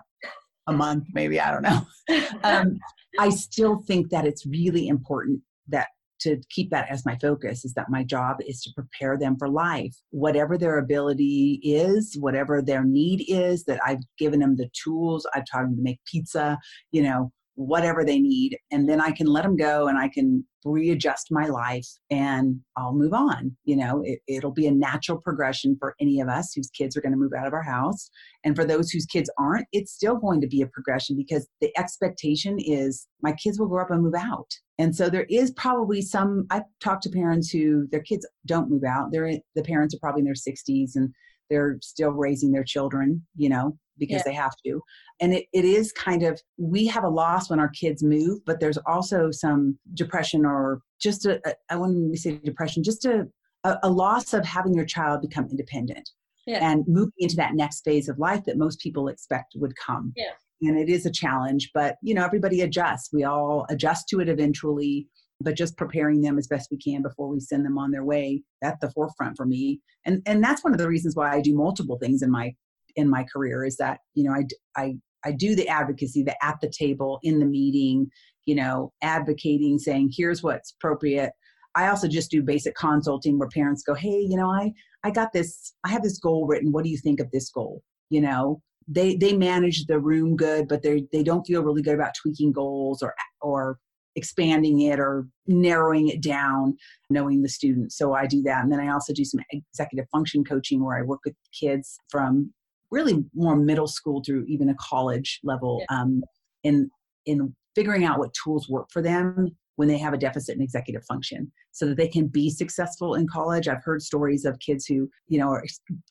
a 0.66 0.72
month, 0.72 1.06
maybe, 1.12 1.40
I 1.40 1.50
don't 1.50 1.62
know. 1.62 1.86
Um, 2.44 2.78
I 3.18 3.30
still 3.30 3.82
think 3.86 4.10
that 4.10 4.26
it's 4.26 4.46
really 4.46 4.86
important 4.86 5.40
that 5.68 5.88
to 6.20 6.40
keep 6.50 6.70
that 6.70 6.88
as 6.88 7.04
my 7.04 7.16
focus 7.16 7.64
is 7.64 7.74
that 7.74 7.90
my 7.90 8.02
job 8.02 8.36
is 8.46 8.62
to 8.62 8.70
prepare 8.74 9.18
them 9.18 9.36
for 9.36 9.48
life 9.48 9.94
whatever 10.10 10.56
their 10.56 10.78
ability 10.78 11.60
is 11.62 12.16
whatever 12.18 12.62
their 12.62 12.84
need 12.84 13.24
is 13.28 13.64
that 13.64 13.80
i've 13.84 14.00
given 14.18 14.40
them 14.40 14.56
the 14.56 14.70
tools 14.82 15.26
i've 15.34 15.44
taught 15.50 15.62
them 15.62 15.76
to 15.76 15.82
make 15.82 16.00
pizza 16.06 16.58
you 16.90 17.02
know 17.02 17.30
whatever 17.56 18.04
they 18.04 18.18
need 18.18 18.56
and 18.70 18.88
then 18.88 19.00
i 19.00 19.10
can 19.10 19.26
let 19.26 19.42
them 19.42 19.56
go 19.56 19.88
and 19.88 19.98
i 19.98 20.08
can 20.08 20.44
readjust 20.64 21.28
my 21.30 21.46
life 21.46 21.86
and 22.10 22.58
i'll 22.76 22.94
move 22.94 23.12
on 23.12 23.56
you 23.64 23.76
know? 23.76 24.02
It, 24.04 24.44
will 24.44 24.52
be 24.52 24.66
a 24.66 24.72
natural 24.72 25.18
progression 25.18 25.76
for 25.78 25.94
any 26.00 26.20
of 26.20 26.28
us 26.28 26.52
whose 26.54 26.70
kids 26.70 26.96
are 26.96 27.00
going 27.00 27.12
to 27.12 27.18
move 27.18 27.32
out 27.36 27.46
of 27.46 27.52
our 27.52 27.62
house 27.62 28.10
and 28.44 28.54
for 28.54 28.64
those 28.64 28.90
whose 28.90 29.06
kids 29.06 29.30
aren't 29.38 29.66
it's 29.72 29.92
still 29.92 30.16
going 30.16 30.40
to 30.40 30.46
be 30.46 30.62
a 30.62 30.66
progression 30.66 31.16
because 31.16 31.48
the 31.60 31.76
expectation 31.78 32.58
is 32.58 33.06
my 33.22 33.32
kids 33.32 33.58
will 33.58 33.66
grow 33.66 33.82
up 33.82 33.90
and 33.90 34.02
move 34.02 34.14
out. 34.14 34.48
And 34.78 34.94
so 34.94 35.08
there 35.08 35.26
is 35.28 35.50
probably 35.52 36.02
some 36.02 36.46
i've 36.50 36.62
talked 36.80 37.02
to 37.04 37.10
parents 37.10 37.50
who 37.50 37.88
their 37.90 38.02
kids 38.02 38.26
don't 38.46 38.70
move 38.70 38.84
out. 38.84 39.10
They're 39.10 39.32
the 39.54 39.62
parents 39.62 39.94
are 39.94 39.98
probably 39.98 40.20
in 40.20 40.26
their 40.26 40.34
60s 40.34 40.92
and 40.94 41.12
they're 41.50 41.78
still 41.80 42.10
raising 42.10 42.52
their 42.52 42.64
children 42.64 43.24
you 43.36 43.48
know 43.48 43.76
because 43.98 44.18
yeah. 44.18 44.22
they 44.26 44.34
have 44.34 44.54
to. 44.64 44.80
And 45.20 45.34
it, 45.34 45.46
it 45.52 45.64
is 45.64 45.92
kind 45.92 46.22
of, 46.22 46.40
we 46.58 46.86
have 46.86 47.04
a 47.04 47.08
loss 47.08 47.50
when 47.50 47.60
our 47.60 47.68
kids 47.68 48.02
move, 48.02 48.40
but 48.44 48.60
there's 48.60 48.78
also 48.86 49.30
some 49.30 49.78
depression 49.94 50.44
or 50.44 50.80
just 51.00 51.26
a, 51.26 51.40
a 51.48 51.54
I 51.70 51.76
wouldn't 51.76 52.12
to 52.12 52.20
say 52.20 52.40
depression, 52.44 52.82
just 52.82 53.04
a, 53.04 53.26
a, 53.64 53.78
a, 53.84 53.90
loss 53.90 54.34
of 54.34 54.44
having 54.44 54.74
your 54.74 54.84
child 54.84 55.22
become 55.22 55.48
independent 55.50 56.10
yeah. 56.46 56.58
and 56.70 56.84
moving 56.86 57.12
into 57.18 57.36
that 57.36 57.54
next 57.54 57.82
phase 57.82 58.08
of 58.08 58.18
life 58.18 58.44
that 58.44 58.58
most 58.58 58.80
people 58.80 59.08
expect 59.08 59.54
would 59.56 59.74
come. 59.76 60.12
Yeah. 60.16 60.32
And 60.62 60.78
it 60.78 60.88
is 60.88 61.04
a 61.04 61.10
challenge, 61.10 61.70
but 61.74 61.96
you 62.02 62.14
know, 62.14 62.24
everybody 62.24 62.62
adjusts. 62.62 63.10
We 63.12 63.24
all 63.24 63.66
adjust 63.68 64.08
to 64.08 64.20
it 64.20 64.28
eventually 64.28 65.06
but 65.40 65.56
just 65.56 65.76
preparing 65.76 66.20
them 66.22 66.38
as 66.38 66.46
best 66.46 66.68
we 66.70 66.78
can 66.78 67.02
before 67.02 67.28
we 67.28 67.40
send 67.40 67.64
them 67.64 67.78
on 67.78 67.90
their 67.90 68.04
way 68.04 68.42
at 68.62 68.80
the 68.80 68.90
forefront 68.90 69.36
for 69.36 69.46
me 69.46 69.80
and 70.04 70.22
and 70.26 70.42
that's 70.42 70.64
one 70.64 70.72
of 70.72 70.78
the 70.78 70.88
reasons 70.88 71.14
why 71.14 71.30
i 71.30 71.40
do 71.40 71.54
multiple 71.54 71.98
things 71.98 72.22
in 72.22 72.30
my 72.30 72.52
in 72.96 73.08
my 73.08 73.24
career 73.32 73.64
is 73.64 73.76
that 73.76 73.98
you 74.14 74.24
know 74.24 74.32
I, 74.32 74.44
I 74.80 74.94
I 75.26 75.32
do 75.32 75.56
the 75.56 75.68
advocacy, 75.68 76.22
the 76.22 76.44
at 76.44 76.60
the 76.60 76.70
table 76.70 77.18
in 77.22 77.40
the 77.40 77.46
meeting, 77.46 78.08
you 78.46 78.54
know, 78.54 78.92
advocating, 79.02 79.78
saying 79.78 80.12
here's 80.16 80.42
what's 80.42 80.72
appropriate. 80.78 81.32
I 81.74 81.88
also 81.88 82.06
just 82.06 82.30
do 82.30 82.42
basic 82.42 82.76
consulting 82.76 83.38
where 83.38 83.48
parents 83.48 83.82
go, 83.82 83.92
hey, 83.94 84.20
you 84.20 84.36
know, 84.36 84.48
I 84.48 84.72
I 85.02 85.10
got 85.10 85.32
this, 85.32 85.74
I 85.84 85.90
have 85.90 86.02
this 86.02 86.18
goal 86.18 86.46
written. 86.46 86.72
What 86.72 86.84
do 86.84 86.90
you 86.90 86.98
think 86.98 87.20
of 87.20 87.30
this 87.32 87.50
goal? 87.50 87.82
You 88.08 88.20
know, 88.20 88.62
they 88.86 89.16
they 89.16 89.36
manage 89.36 89.86
the 89.86 89.98
room 89.98 90.36
good, 90.36 90.68
but 90.68 90.82
they 90.82 91.06
they 91.12 91.24
don't 91.24 91.44
feel 91.44 91.64
really 91.64 91.82
good 91.82 91.94
about 91.94 92.14
tweaking 92.20 92.52
goals 92.52 93.02
or 93.02 93.14
or 93.42 93.78
expanding 94.16 94.80
it 94.80 94.98
or 94.98 95.26
narrowing 95.46 96.08
it 96.08 96.22
down, 96.22 96.76
knowing 97.10 97.42
the 97.42 97.48
student. 97.48 97.92
So 97.92 98.14
I 98.14 98.26
do 98.26 98.42
that. 98.42 98.62
And 98.62 98.72
then 98.72 98.80
I 98.80 98.88
also 98.88 99.12
do 99.12 99.24
some 99.24 99.40
executive 99.50 100.08
function 100.10 100.42
coaching 100.42 100.84
where 100.84 100.98
I 100.98 101.02
work 101.02 101.20
with 101.24 101.34
kids 101.52 101.98
from 102.10 102.52
really 102.90 103.24
more 103.34 103.56
middle 103.56 103.86
school 103.86 104.22
through 104.24 104.44
even 104.48 104.68
a 104.70 104.74
college 104.80 105.40
level 105.44 105.82
um, 105.90 106.22
in 106.64 106.90
in 107.26 107.54
figuring 107.74 108.04
out 108.04 108.18
what 108.18 108.32
tools 108.32 108.68
work 108.68 108.88
for 108.90 109.02
them 109.02 109.48
when 109.74 109.88
they 109.88 109.98
have 109.98 110.14
a 110.14 110.18
deficit 110.18 110.56
in 110.56 110.62
executive 110.62 111.04
function 111.04 111.52
so 111.72 111.86
that 111.86 111.96
they 111.96 112.08
can 112.08 112.26
be 112.26 112.48
successful 112.48 113.14
in 113.16 113.26
college 113.26 113.68
i've 113.68 113.82
heard 113.84 114.00
stories 114.00 114.44
of 114.44 114.58
kids 114.60 114.86
who 114.86 115.08
you 115.28 115.38
know 115.38 115.48
are 115.48 115.64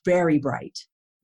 very 0.04 0.38
bright 0.38 0.78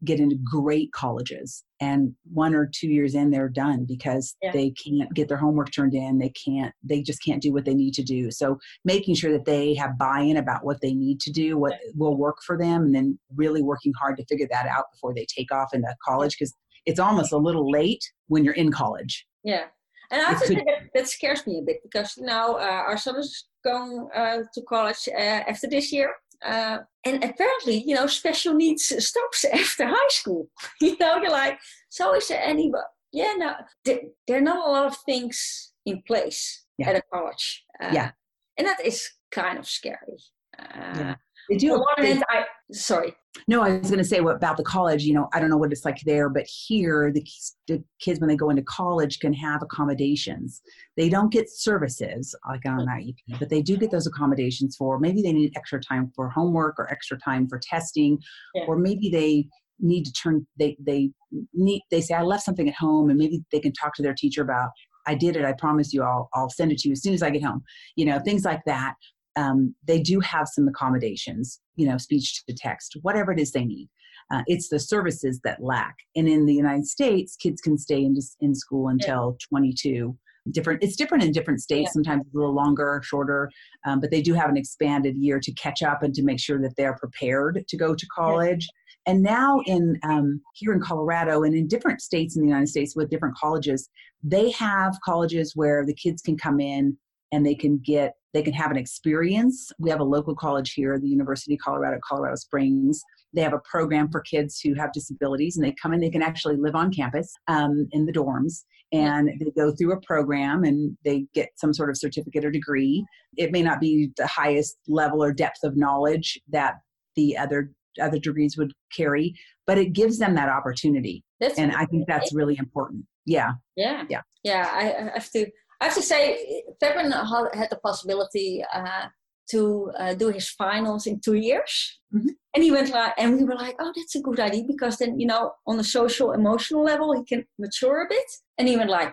get 0.05 0.21
into 0.21 0.37
great 0.45 0.91
colleges 0.93 1.65
and 1.81 2.15
one 2.33 2.55
or 2.55 2.71
two 2.73 2.89
years 2.89 3.15
in 3.15 3.31
they're 3.31 3.49
done 3.49 3.85
because 3.87 4.35
yeah. 4.43 4.51
they 4.53 4.71
can't 4.71 5.13
get 5.15 5.29
their 5.29 5.37
homework 5.37 5.71
turned 5.73 5.95
in 5.95 6.19
they 6.19 6.31
can't 6.31 6.75
they 6.83 7.03
just 7.03 7.23
can't 7.25 7.43
do 7.43 7.53
what 7.53 7.65
they 7.65 7.75
need 7.75 7.95
to 7.95 8.03
do 8.03 8.31
so 8.31 8.59
making 8.85 9.15
sure 9.15 9.33
that 9.33 9.45
they 9.45 9.75
have 9.75 9.99
buy-in 9.99 10.37
about 10.37 10.65
what 10.65 10.81
they 10.81 10.93
need 10.93 11.21
to 11.21 11.31
do 11.31 11.57
what 11.57 11.75
will 11.95 12.17
work 12.17 12.37
for 12.47 12.59
them 12.59 12.83
and 12.83 12.95
then 12.95 13.19
really 13.35 13.63
working 13.63 13.93
hard 14.01 14.17
to 14.17 14.25
figure 14.27 14.49
that 14.51 14.67
out 14.67 14.85
before 14.93 15.15
they 15.15 15.27
take 15.35 15.53
off 15.53 15.73
into 15.73 15.95
college 16.05 16.37
because 16.39 16.55
it's 16.87 17.01
almost 17.01 17.33
a 17.33 17.37
little 17.37 17.71
late 17.71 18.05
when 18.29 18.45
you're 18.45 18.55
in 18.55 18.73
college. 18.73 19.27
Yeah. 19.45 19.65
And 20.11 20.21
I 20.21 20.33
just 20.33 20.47
think 20.47 20.65
that, 20.67 20.89
that 20.95 21.09
scares 21.09 21.47
me 21.47 21.59
a 21.59 21.63
bit 21.63 21.79
because 21.83 22.15
now 22.19 22.57
uh, 22.57 22.85
our 22.87 22.99
son 22.99 23.17
is 23.17 23.47
going 23.65 24.09
uh, 24.15 24.39
to 24.53 24.63
college 24.69 25.09
uh, 25.09 25.21
after 25.49 25.69
this 25.69 25.93
year. 25.93 26.11
Uh, 26.45 26.79
and 27.05 27.23
apparently, 27.25 27.83
you 27.87 27.95
know, 27.95 28.07
special 28.07 28.55
needs 28.55 28.85
stops 28.85 29.45
after 29.53 29.87
high 29.87 30.09
school. 30.09 30.49
you 30.81 30.97
know, 30.99 31.17
you're 31.17 31.31
like, 31.31 31.59
so 31.89 32.15
is 32.15 32.29
there 32.29 32.43
any, 32.43 32.71
yeah, 33.13 33.35
no, 33.37 33.55
there, 33.85 34.01
there 34.27 34.39
are 34.39 34.43
not 34.43 34.67
a 34.67 34.71
lot 34.71 34.87
of 34.87 34.97
things 35.07 35.73
in 35.87 36.03
place 36.07 36.65
yeah. 36.79 36.91
at 36.91 36.97
a 36.97 37.03
college. 37.13 37.65
Uh, 37.83 37.91
yeah. 37.93 38.11
And 38.57 38.67
that 38.67 38.85
is 38.85 39.09
kind 39.31 39.59
of 39.59 39.69
scary. 39.69 40.19
Uh, 40.59 40.65
yeah. 40.71 41.15
They 41.49 41.57
do. 41.57 41.75
On 41.75 41.81
one 41.81 42.07
hand, 42.07 42.25
I, 42.29 42.45
sorry. 42.73 43.15
No, 43.49 43.63
I 43.63 43.79
was 43.79 43.91
going 43.91 43.99
to 43.99 44.05
say 44.05 44.21
what 44.21 44.37
about 44.37 44.57
the 44.57 44.63
college. 44.63 45.05
You 45.05 45.15
know, 45.15 45.29
I 45.33 45.41
don't 45.41 45.49
know 45.49 45.57
what 45.57 45.73
it's 45.73 45.85
like 45.85 46.01
there, 46.05 46.29
but 46.29 46.45
here 46.47 47.11
the, 47.13 47.27
the 47.67 47.83
kids 47.99 48.21
when 48.21 48.29
they 48.29 48.37
go 48.37 48.51
into 48.51 48.63
college 48.63 49.19
can 49.21 49.33
have 49.33 49.63
accommodations. 49.63 50.61
They 50.97 51.09
don't 51.09 51.33
get 51.33 51.51
services 51.51 52.35
like 52.47 52.65
on 52.67 52.87
IEP, 52.87 53.17
but 53.39 53.49
they 53.49 53.63
do 53.63 53.77
get 53.77 53.91
those 53.91 54.07
accommodations 54.07 54.77
for 54.77 54.99
maybe 54.99 55.23
they 55.23 55.33
need 55.33 55.53
extra 55.57 55.81
time 55.81 56.13
for 56.15 56.29
homework 56.29 56.79
or 56.79 56.91
extra 56.91 57.19
time 57.19 57.49
for 57.49 57.59
testing, 57.59 58.19
yeah. 58.55 58.65
or 58.67 58.77
maybe 58.77 59.09
they 59.09 59.47
need 59.81 60.05
to 60.05 60.13
turn 60.13 60.47
they 60.59 60.77
they 60.79 61.11
need 61.55 61.83
they 61.91 62.01
say 62.01 62.15
I 62.15 62.23
left 62.23 62.45
something 62.45 62.69
at 62.69 62.75
home, 62.75 63.09
and 63.09 63.19
maybe 63.19 63.43
they 63.51 63.61
can 63.61 63.73
talk 63.73 63.95
to 63.95 64.03
their 64.03 64.15
teacher 64.15 64.43
about 64.43 64.71
I 65.07 65.15
did 65.15 65.37
it. 65.37 65.45
I 65.45 65.55
promise 65.55 65.95
you, 65.95 66.03
I'll 66.03 66.29
I'll 66.35 66.51
send 66.51 66.71
it 66.71 66.79
to 66.79 66.89
you 66.89 66.93
as 66.93 67.03
soon 67.03 67.15
as 67.15 67.23
I 67.23 67.31
get 67.31 67.43
home. 67.43 67.63
You 67.97 68.05
know, 68.05 68.21
things 68.21 68.45
like 68.45 68.61
that 68.67 68.95
um, 69.37 69.75
they 69.87 70.01
do 70.01 70.21
have 70.21 70.49
some 70.49 70.69
accommodations, 70.69 71.61
you 71.77 71.87
know, 71.87 71.99
speech 71.99 72.45
to 72.47 72.55
text, 72.55 72.97
whatever 73.03 73.33
it 73.33 73.41
is 73.41 73.53
they 73.53 73.65
need. 73.65 73.89
Uh, 74.33 74.43
it's 74.47 74.69
the 74.69 74.79
services 74.79 75.41
that 75.45 75.63
lack. 75.63 75.97
And 76.17 76.29
in 76.29 76.47
the 76.47 76.55
United 76.55 76.87
States, 76.87 77.37
kids 77.37 77.61
can 77.61 77.77
stay 77.77 78.03
in, 78.03 78.17
in 78.41 78.55
school 78.55 78.89
until 78.89 79.37
yeah. 79.41 79.47
22. 79.49 80.17
Different. 80.51 80.83
It's 80.83 80.97
different 80.97 81.23
in 81.23 81.31
different 81.31 81.61
states. 81.61 81.91
Yeah. 81.91 81.93
Sometimes 81.93 82.23
a 82.23 82.37
little 82.37 82.55
longer, 82.55 83.01
shorter, 83.05 83.49
um, 83.87 84.01
but 84.01 84.11
they 84.11 84.23
do 84.23 84.35
have 84.35 84.51
an 84.51 84.57
expanded 84.57 85.17
year 85.17 85.39
to 85.39 85.53
catch 85.53 85.83
up 85.83 86.03
and 86.03 86.13
to 86.15 86.23
make 86.25 86.41
sure 86.41 86.61
that 86.61 86.75
they're 86.77 86.97
prepared 86.97 87.65
to 87.69 87.77
go 87.77 87.95
to 87.95 88.07
college. 88.07 88.67
Yeah. 89.07 89.13
And 89.13 89.23
now 89.23 89.61
in 89.67 89.99
um, 90.03 90.41
here 90.55 90.73
in 90.73 90.81
Colorado 90.81 91.43
and 91.43 91.55
in 91.55 91.69
different 91.69 92.01
states 92.01 92.37
in 92.37 92.43
the 92.43 92.49
United 92.49 92.69
States 92.69 92.97
with 92.97 93.11
different 93.11 93.37
colleges, 93.37 93.89
they 94.23 94.51
have 94.53 94.97
colleges 95.05 95.55
where 95.55 95.85
the 95.85 95.95
kids 95.95 96.23
can 96.23 96.37
come 96.37 96.61
in 96.61 96.97
and 97.33 97.45
they 97.45 97.55
can 97.55 97.79
get 97.79 98.15
they 98.33 98.43
can 98.43 98.53
have 98.53 98.71
an 98.71 98.77
experience. 98.77 99.71
We 99.79 99.91
have 99.91 100.01
a 100.01 100.05
local 100.05 100.35
college 100.35 100.73
here 100.75 100.99
the 100.99 101.09
university 101.09 101.55
of 101.55 101.61
colorado 101.61 101.99
colorado 102.07 102.37
springs. 102.37 103.01
They 103.35 103.43
have 103.43 103.53
a 103.53 103.61
program 103.71 104.11
for 104.11 104.21
kids 104.21 104.61
who 104.61 104.75
have 104.75 104.93
disabilities 104.93 105.57
and 105.57 105.65
they 105.65 105.75
come 105.81 105.93
in 105.93 106.01
they 106.01 106.11
can 106.11 106.23
actually 106.23 106.57
live 106.57 106.75
on 106.75 106.93
campus 106.93 107.33
um, 107.49 107.89
in 107.93 108.07
the 108.07 108.13
dorms 108.13 108.65
and 108.93 109.31
they 109.41 109.51
go 109.57 109.73
through 109.73 109.93
a 109.93 110.01
program 110.01 110.65
and 110.65 110.97
they 111.05 111.27
get 111.35 111.49
some 111.57 111.73
sort 111.73 111.89
of 111.91 111.97
certificate 111.97 112.45
or 112.45 112.51
degree. 112.51 113.05
It 113.37 113.51
may 113.51 113.63
not 113.63 113.81
be 113.81 114.11
the 114.17 114.27
highest 114.27 114.77
level 114.87 115.23
or 115.23 115.33
depth 115.33 115.61
of 115.65 115.77
knowledge 115.77 116.39
that 116.51 116.75
the 117.17 117.37
other 117.37 117.73
other 118.01 118.19
degrees 118.19 118.57
would 118.57 118.73
carry 118.97 119.35
but 119.67 119.77
it 119.77 119.93
gives 119.93 120.19
them 120.19 120.35
that 120.35 120.49
opportunity. 120.49 121.25
That's 121.41 121.59
and 121.59 121.73
i 121.73 121.85
think 121.87 122.07
that's 122.07 122.35
really 122.35 122.57
important. 122.59 123.05
Yeah. 123.27 123.53
Yeah. 123.77 124.05
Yeah. 124.09 124.23
Yeah 124.43 124.69
i 124.73 124.83
have 125.15 125.31
to 125.31 125.47
I 125.83 125.87
have 125.87 125.95
to 125.97 126.03
say, 126.03 126.63
Fabian 126.79 127.11
had 127.11 127.71
the 127.71 127.81
possibility 127.83 128.65
uh, 128.73 129.07
to 129.51 129.91
uh, 129.99 130.15
do 130.15 130.29
his 130.29 130.49
finals 130.49 131.09
in 131.09 131.19
two 131.19 131.35
years. 131.35 131.99
Mm-hmm. 132.15 132.29
And 132.55 132.63
he 132.63 132.71
went 132.71 132.91
like, 132.91 133.15
and 133.19 133.37
we 133.37 133.43
were 133.43 133.57
like, 133.57 133.75
oh, 133.81 133.93
that's 133.97 134.15
a 134.15 134.21
good 134.21 134.39
idea 134.39 134.63
because 134.65 134.99
then, 134.99 135.19
you 135.19 135.27
know, 135.27 135.55
on 135.67 135.79
the 135.79 135.83
social, 135.83 136.31
emotional 136.33 136.85
level, 136.85 137.13
he 137.13 137.25
can 137.25 137.45
mature 137.59 138.05
a 138.05 138.09
bit. 138.09 138.25
And 138.59 138.69
he 138.69 138.77
went 138.77 138.91
like, 138.91 139.13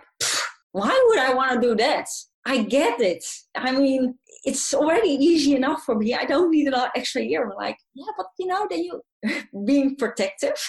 why 0.71 0.95
would 1.07 1.17
I 1.17 1.33
want 1.33 1.59
to 1.59 1.67
do 1.67 1.75
that? 1.77 2.05
I 2.45 2.61
get 2.61 3.01
it. 3.01 3.25
I 3.55 3.71
mean, 3.71 4.19
it's 4.45 4.71
already 4.71 5.09
easy 5.09 5.55
enough 5.55 5.81
for 5.83 5.95
me. 5.95 6.13
I 6.13 6.25
don't 6.25 6.51
need 6.51 6.67
an 6.67 6.75
extra 6.95 7.23
year. 7.23 7.47
We're 7.47 7.55
like, 7.55 7.77
yeah, 7.95 8.11
but 8.15 8.27
you 8.37 8.45
know, 8.45 8.67
then 8.69 8.83
you 8.83 9.01
being 9.65 9.95
protective. 9.95 10.61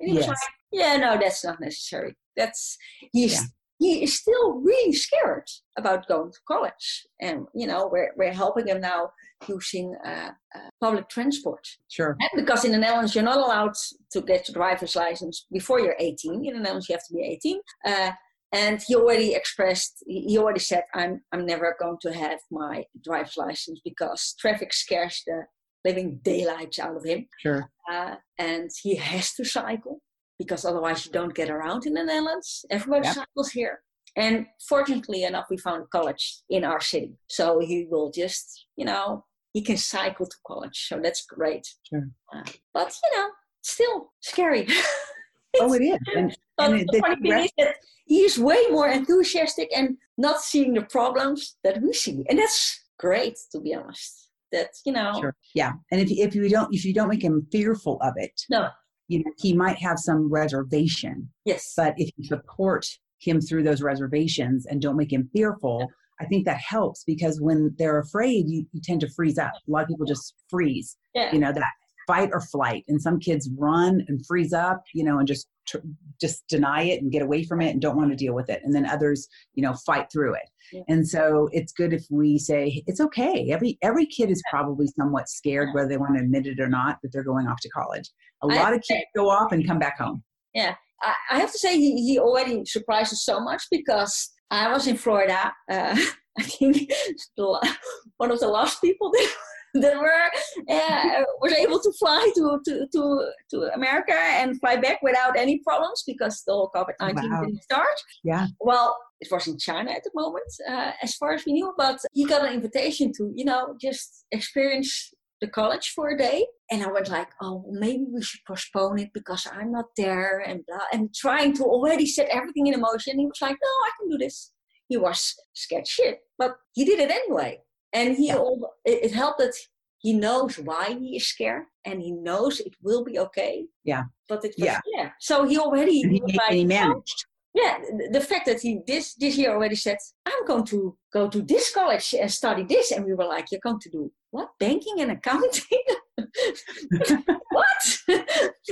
And 0.00 0.08
he 0.08 0.14
yes. 0.14 0.28
was 0.28 0.28
like, 0.28 0.38
yeah, 0.72 0.96
no, 0.96 1.18
that's 1.18 1.44
not 1.44 1.60
necessary. 1.60 2.16
That's 2.36 2.78
he's 3.12 3.34
yeah 3.34 3.46
he 3.78 4.02
is 4.02 4.18
still 4.18 4.54
really 4.54 4.92
scared 4.92 5.46
about 5.78 6.08
going 6.08 6.32
to 6.32 6.38
college. 6.48 7.06
And, 7.20 7.46
you 7.54 7.66
know, 7.66 7.88
we're, 7.90 8.12
we're 8.16 8.32
helping 8.32 8.68
him 8.68 8.80
now 8.80 9.10
using 9.46 9.94
uh, 10.04 10.30
uh, 10.54 10.68
public 10.80 11.08
transport. 11.08 11.66
Sure. 11.88 12.16
And 12.18 12.30
because 12.36 12.64
in 12.64 12.72
the 12.72 12.78
Netherlands, 12.78 13.14
you're 13.14 13.24
not 13.24 13.38
allowed 13.38 13.74
to 14.12 14.20
get 14.22 14.48
your 14.48 14.54
driver's 14.54 14.96
license 14.96 15.46
before 15.52 15.80
you're 15.80 15.96
18. 15.98 16.46
In 16.46 16.54
the 16.54 16.60
Netherlands, 16.60 16.88
you 16.88 16.94
have 16.94 17.06
to 17.06 17.14
be 17.14 17.22
18. 17.22 17.60
Uh, 17.84 18.10
and 18.52 18.80
he 18.86 18.94
already 18.94 19.34
expressed, 19.34 20.02
he 20.06 20.38
already 20.38 20.60
said, 20.60 20.84
I'm, 20.94 21.20
I'm 21.32 21.44
never 21.44 21.76
going 21.78 21.98
to 22.02 22.14
have 22.14 22.38
my 22.50 22.84
driver's 23.04 23.36
license 23.36 23.80
because 23.84 24.34
traffic 24.38 24.72
scares 24.72 25.22
the 25.26 25.42
living 25.84 26.20
daylights 26.22 26.78
out 26.78 26.96
of 26.96 27.04
him. 27.04 27.26
Sure. 27.40 27.70
Uh, 27.90 28.14
and 28.38 28.70
he 28.82 28.96
has 28.96 29.34
to 29.34 29.44
cycle 29.44 30.00
because 30.38 30.64
otherwise 30.64 31.06
you 31.06 31.12
don't 31.12 31.34
get 31.34 31.50
around 31.50 31.86
in 31.86 31.94
the 31.94 32.04
Netherlands. 32.04 32.64
Everybody 32.70 33.06
yep. 33.06 33.14
cycles 33.14 33.50
here. 33.50 33.80
And 34.16 34.46
fortunately 34.66 35.24
enough, 35.24 35.46
we 35.50 35.58
found 35.58 35.82
a 35.82 35.86
college 35.86 36.38
in 36.48 36.64
our 36.64 36.80
city. 36.80 37.18
So 37.28 37.58
he 37.58 37.86
will 37.90 38.10
just, 38.10 38.66
you 38.76 38.84
know, 38.84 39.24
he 39.52 39.62
can 39.62 39.76
cycle 39.76 40.26
to 40.26 40.36
college. 40.46 40.86
So 40.88 41.00
that's 41.02 41.24
great. 41.26 41.66
Sure. 41.88 42.08
Uh, 42.34 42.42
but, 42.72 42.94
you 43.04 43.18
know, 43.18 43.28
still 43.62 44.12
scary. 44.20 44.66
oh, 45.60 45.72
it 45.74 45.82
is. 45.82 45.98
And, 46.16 46.36
but 46.56 46.72
and 46.72 46.88
the 46.88 47.00
funny 47.00 47.30
thing 47.30 47.44
is 47.44 47.52
that 47.58 47.76
he 48.06 48.20
is 48.20 48.38
way 48.38 48.58
more 48.70 48.88
enthusiastic 48.88 49.68
and 49.76 49.98
not 50.16 50.40
seeing 50.40 50.72
the 50.72 50.82
problems 50.82 51.56
that 51.64 51.82
we 51.82 51.92
see. 51.92 52.24
And 52.30 52.38
that's 52.38 52.82
great, 52.98 53.36
to 53.52 53.60
be 53.60 53.74
honest. 53.74 54.30
That, 54.52 54.68
you 54.86 54.92
know. 54.92 55.12
Sure. 55.20 55.34
Yeah. 55.54 55.72
And 55.90 56.00
if, 56.00 56.10
if 56.10 56.34
you 56.34 56.48
don't, 56.48 56.74
if 56.74 56.84
you 56.86 56.94
don't 56.94 57.08
make 57.08 57.22
him 57.22 57.46
fearful 57.52 57.98
of 58.00 58.14
it. 58.16 58.40
No 58.48 58.68
you 59.08 59.18
know 59.18 59.30
he 59.38 59.52
might 59.52 59.78
have 59.78 59.98
some 59.98 60.30
reservation 60.30 61.28
yes. 61.44 61.72
but 61.76 61.94
if 61.96 62.10
you 62.16 62.24
support 62.24 62.86
him 63.18 63.40
through 63.40 63.62
those 63.62 63.82
reservations 63.82 64.66
and 64.66 64.80
don't 64.80 64.96
make 64.96 65.12
him 65.12 65.28
fearful 65.32 65.88
i 66.20 66.24
think 66.26 66.44
that 66.44 66.58
helps 66.58 67.04
because 67.04 67.40
when 67.40 67.74
they're 67.78 68.00
afraid 68.00 68.48
you, 68.48 68.66
you 68.72 68.80
tend 68.82 69.00
to 69.00 69.08
freeze 69.10 69.38
up. 69.38 69.52
A 69.66 69.70
lot 69.70 69.82
of 69.82 69.88
people 69.88 70.06
just 70.06 70.34
freeze 70.48 70.96
yeah. 71.14 71.32
you 71.32 71.38
know 71.38 71.52
that 71.52 71.70
fight 72.06 72.30
or 72.32 72.40
flight 72.40 72.84
and 72.88 73.00
some 73.00 73.18
kids 73.18 73.50
run 73.56 74.04
and 74.08 74.24
freeze 74.26 74.52
up 74.52 74.82
you 74.94 75.04
know 75.04 75.18
and 75.18 75.26
just 75.26 75.48
tr- 75.66 75.78
just 76.20 76.46
deny 76.48 76.82
it 76.82 77.02
and 77.02 77.12
get 77.12 77.22
away 77.22 77.44
from 77.44 77.60
it 77.60 77.70
and 77.70 77.80
don't 77.80 77.96
want 77.96 78.10
to 78.10 78.16
deal 78.16 78.34
with 78.34 78.48
it 78.50 78.60
and 78.64 78.74
then 78.74 78.86
others 78.86 79.28
you 79.54 79.62
know 79.62 79.74
fight 79.86 80.06
through 80.12 80.34
it. 80.34 80.48
Yeah. 80.72 80.82
and 80.88 81.06
so 81.06 81.48
it's 81.52 81.72
good 81.72 81.92
if 81.92 82.04
we 82.10 82.38
say 82.38 82.82
it's 82.86 83.00
okay. 83.00 83.50
Every 83.50 83.78
every 83.82 84.06
kid 84.06 84.30
is 84.30 84.42
probably 84.50 84.86
somewhat 84.98 85.28
scared 85.28 85.74
whether 85.74 85.88
they 85.88 85.96
want 85.96 86.16
to 86.16 86.22
admit 86.22 86.46
it 86.46 86.60
or 86.60 86.68
not 86.68 86.98
that 87.02 87.12
they're 87.12 87.22
going 87.22 87.46
off 87.46 87.60
to 87.60 87.68
college. 87.68 88.10
A 88.42 88.46
lot 88.46 88.74
of 88.74 88.82
kids 88.82 89.04
go 89.14 89.30
off 89.30 89.52
and 89.52 89.66
come 89.66 89.78
back 89.78 89.98
home. 89.98 90.22
Yeah. 90.54 90.74
I, 91.02 91.14
I 91.32 91.38
have 91.38 91.52
to 91.52 91.58
say 91.58 91.76
he, 91.76 92.02
he 92.06 92.18
already 92.18 92.64
surprised 92.64 93.12
us 93.12 93.22
so 93.22 93.38
much 93.38 93.62
because 93.70 94.32
i 94.50 94.72
was 94.72 94.86
in 94.86 94.96
florida 94.96 95.52
uh, 95.70 95.94
I 96.38 96.42
think 96.42 96.90
one 97.36 98.30
of 98.30 98.40
the 98.40 98.48
last 98.48 98.80
people 98.80 99.10
that 99.10 99.32
that 99.80 99.96
were 99.98 100.74
uh, 100.74 101.22
was 101.40 101.52
able 101.52 101.80
to 101.80 101.92
fly 101.98 102.30
to, 102.34 102.60
to, 102.64 102.86
to, 102.92 103.30
to 103.50 103.74
America 103.74 104.14
and 104.14 104.58
fly 104.60 104.76
back 104.76 105.00
without 105.02 105.36
any 105.36 105.58
problems 105.58 106.02
because 106.06 106.42
the 106.46 106.52
whole 106.52 106.70
COVID 106.74 106.94
19 107.00 107.30
wow. 107.30 107.40
didn't 107.42 107.62
start. 107.62 107.96
Yeah. 108.24 108.46
Well, 108.60 108.96
it 109.20 109.28
was 109.30 109.46
in 109.46 109.58
China 109.58 109.90
at 109.90 110.04
the 110.04 110.10
moment, 110.14 110.46
uh, 110.68 110.92
as 111.02 111.14
far 111.16 111.32
as 111.32 111.44
we 111.46 111.52
knew, 111.54 111.72
but 111.76 111.98
he 112.12 112.24
got 112.26 112.46
an 112.46 112.52
invitation 112.52 113.12
to, 113.16 113.32
you 113.34 113.44
know, 113.44 113.76
just 113.80 114.26
experience 114.32 115.12
the 115.40 115.48
college 115.48 115.92
for 115.94 116.10
a 116.10 116.18
day. 116.18 116.46
And 116.70 116.82
I 116.82 116.88
was 116.88 117.08
like, 117.08 117.28
oh, 117.42 117.64
maybe 117.70 118.04
we 118.12 118.22
should 118.22 118.40
postpone 118.46 118.98
it 118.98 119.10
because 119.14 119.46
I'm 119.50 119.72
not 119.72 119.86
there 119.96 120.40
and 120.40 120.64
blah, 120.66 120.78
and 120.92 121.14
trying 121.14 121.54
to 121.54 121.64
already 121.64 122.06
set 122.06 122.28
everything 122.30 122.66
in 122.66 122.80
motion. 122.80 123.18
He 123.18 123.26
was 123.26 123.40
like, 123.40 123.56
no, 123.62 123.68
I 123.68 123.90
can 123.98 124.10
do 124.10 124.18
this. 124.18 124.52
He 124.88 124.96
was 124.96 125.34
scared 125.54 125.86
shit, 125.86 126.20
but 126.38 126.56
he 126.74 126.84
did 126.84 127.00
it 127.00 127.10
anyway 127.10 127.60
and 127.96 128.16
he 128.16 128.26
yeah. 128.28 128.36
all, 128.36 128.74
it, 128.84 129.04
it, 129.06 129.12
helped 129.12 129.38
that 129.38 129.54
he 129.98 130.12
knows 130.12 130.58
why 130.58 130.96
he 131.00 131.16
is 131.16 131.26
scared 131.26 131.64
and 131.84 132.00
he 132.00 132.12
knows 132.12 132.60
it 132.60 132.74
will 132.82 133.02
be 133.02 133.18
okay. 133.18 133.66
Yeah. 133.84 134.04
But 134.28 134.44
it 134.44 134.54
was, 134.58 134.66
yeah. 134.66 134.80
yeah 134.94 135.10
so 135.20 135.44
he 135.50 135.58
already 135.58 135.98
he, 136.02 136.22
he 136.50 136.64
managed 136.64 137.26
yeah 137.54 137.78
the 138.10 138.20
fact 138.20 138.44
that 138.46 138.60
he 138.60 138.80
this 138.86 139.14
this 139.14 139.38
year 139.38 139.50
already 139.52 139.76
said 139.76 139.96
i'm 140.26 140.44
going 140.46 140.66
to 140.66 140.94
go 141.16 141.26
to 141.26 141.40
this 141.40 141.72
college 141.72 142.14
and 142.20 142.30
study 142.30 142.64
this. 142.64 142.92
And 142.92 143.04
we 143.06 143.14
were 143.14 143.30
like 143.36 143.46
you're 143.50 143.66
going 143.68 143.80
to 143.86 143.90
do 143.90 144.12
what? 144.30 144.50
Banking 144.60 145.00
and 145.02 145.12
accounting? 145.12 145.84
What? 147.58 147.82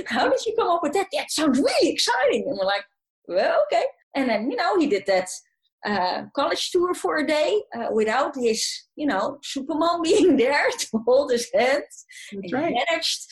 How 0.05 0.29
did 0.29 0.45
you 0.45 0.53
come 0.57 0.69
up 0.69 0.83
with 0.83 0.93
that? 0.93 1.07
That 1.11 1.31
sounds 1.31 1.57
really 1.57 1.89
exciting. 1.95 2.43
And 2.47 2.57
we're 2.57 2.73
like 2.75 2.85
well 3.27 3.57
okay. 3.65 3.85
And 4.15 4.29
then 4.29 4.51
you 4.51 4.57
know 4.57 4.77
he 4.79 4.87
did 4.87 5.05
that 5.07 5.29
uh, 5.85 6.23
college 6.35 6.71
tour 6.71 6.93
for 6.93 7.17
a 7.17 7.27
day 7.27 7.61
uh, 7.75 7.87
without 7.93 8.35
his, 8.35 8.65
you 8.95 9.05
know, 9.05 9.37
Superman 9.43 10.01
being 10.03 10.37
there 10.37 10.69
to 10.69 10.97
hold 11.05 11.31
his 11.31 11.47
hand. 11.53 11.83
That's 12.31 12.53
right. 12.53 12.73
Managed, 12.89 13.27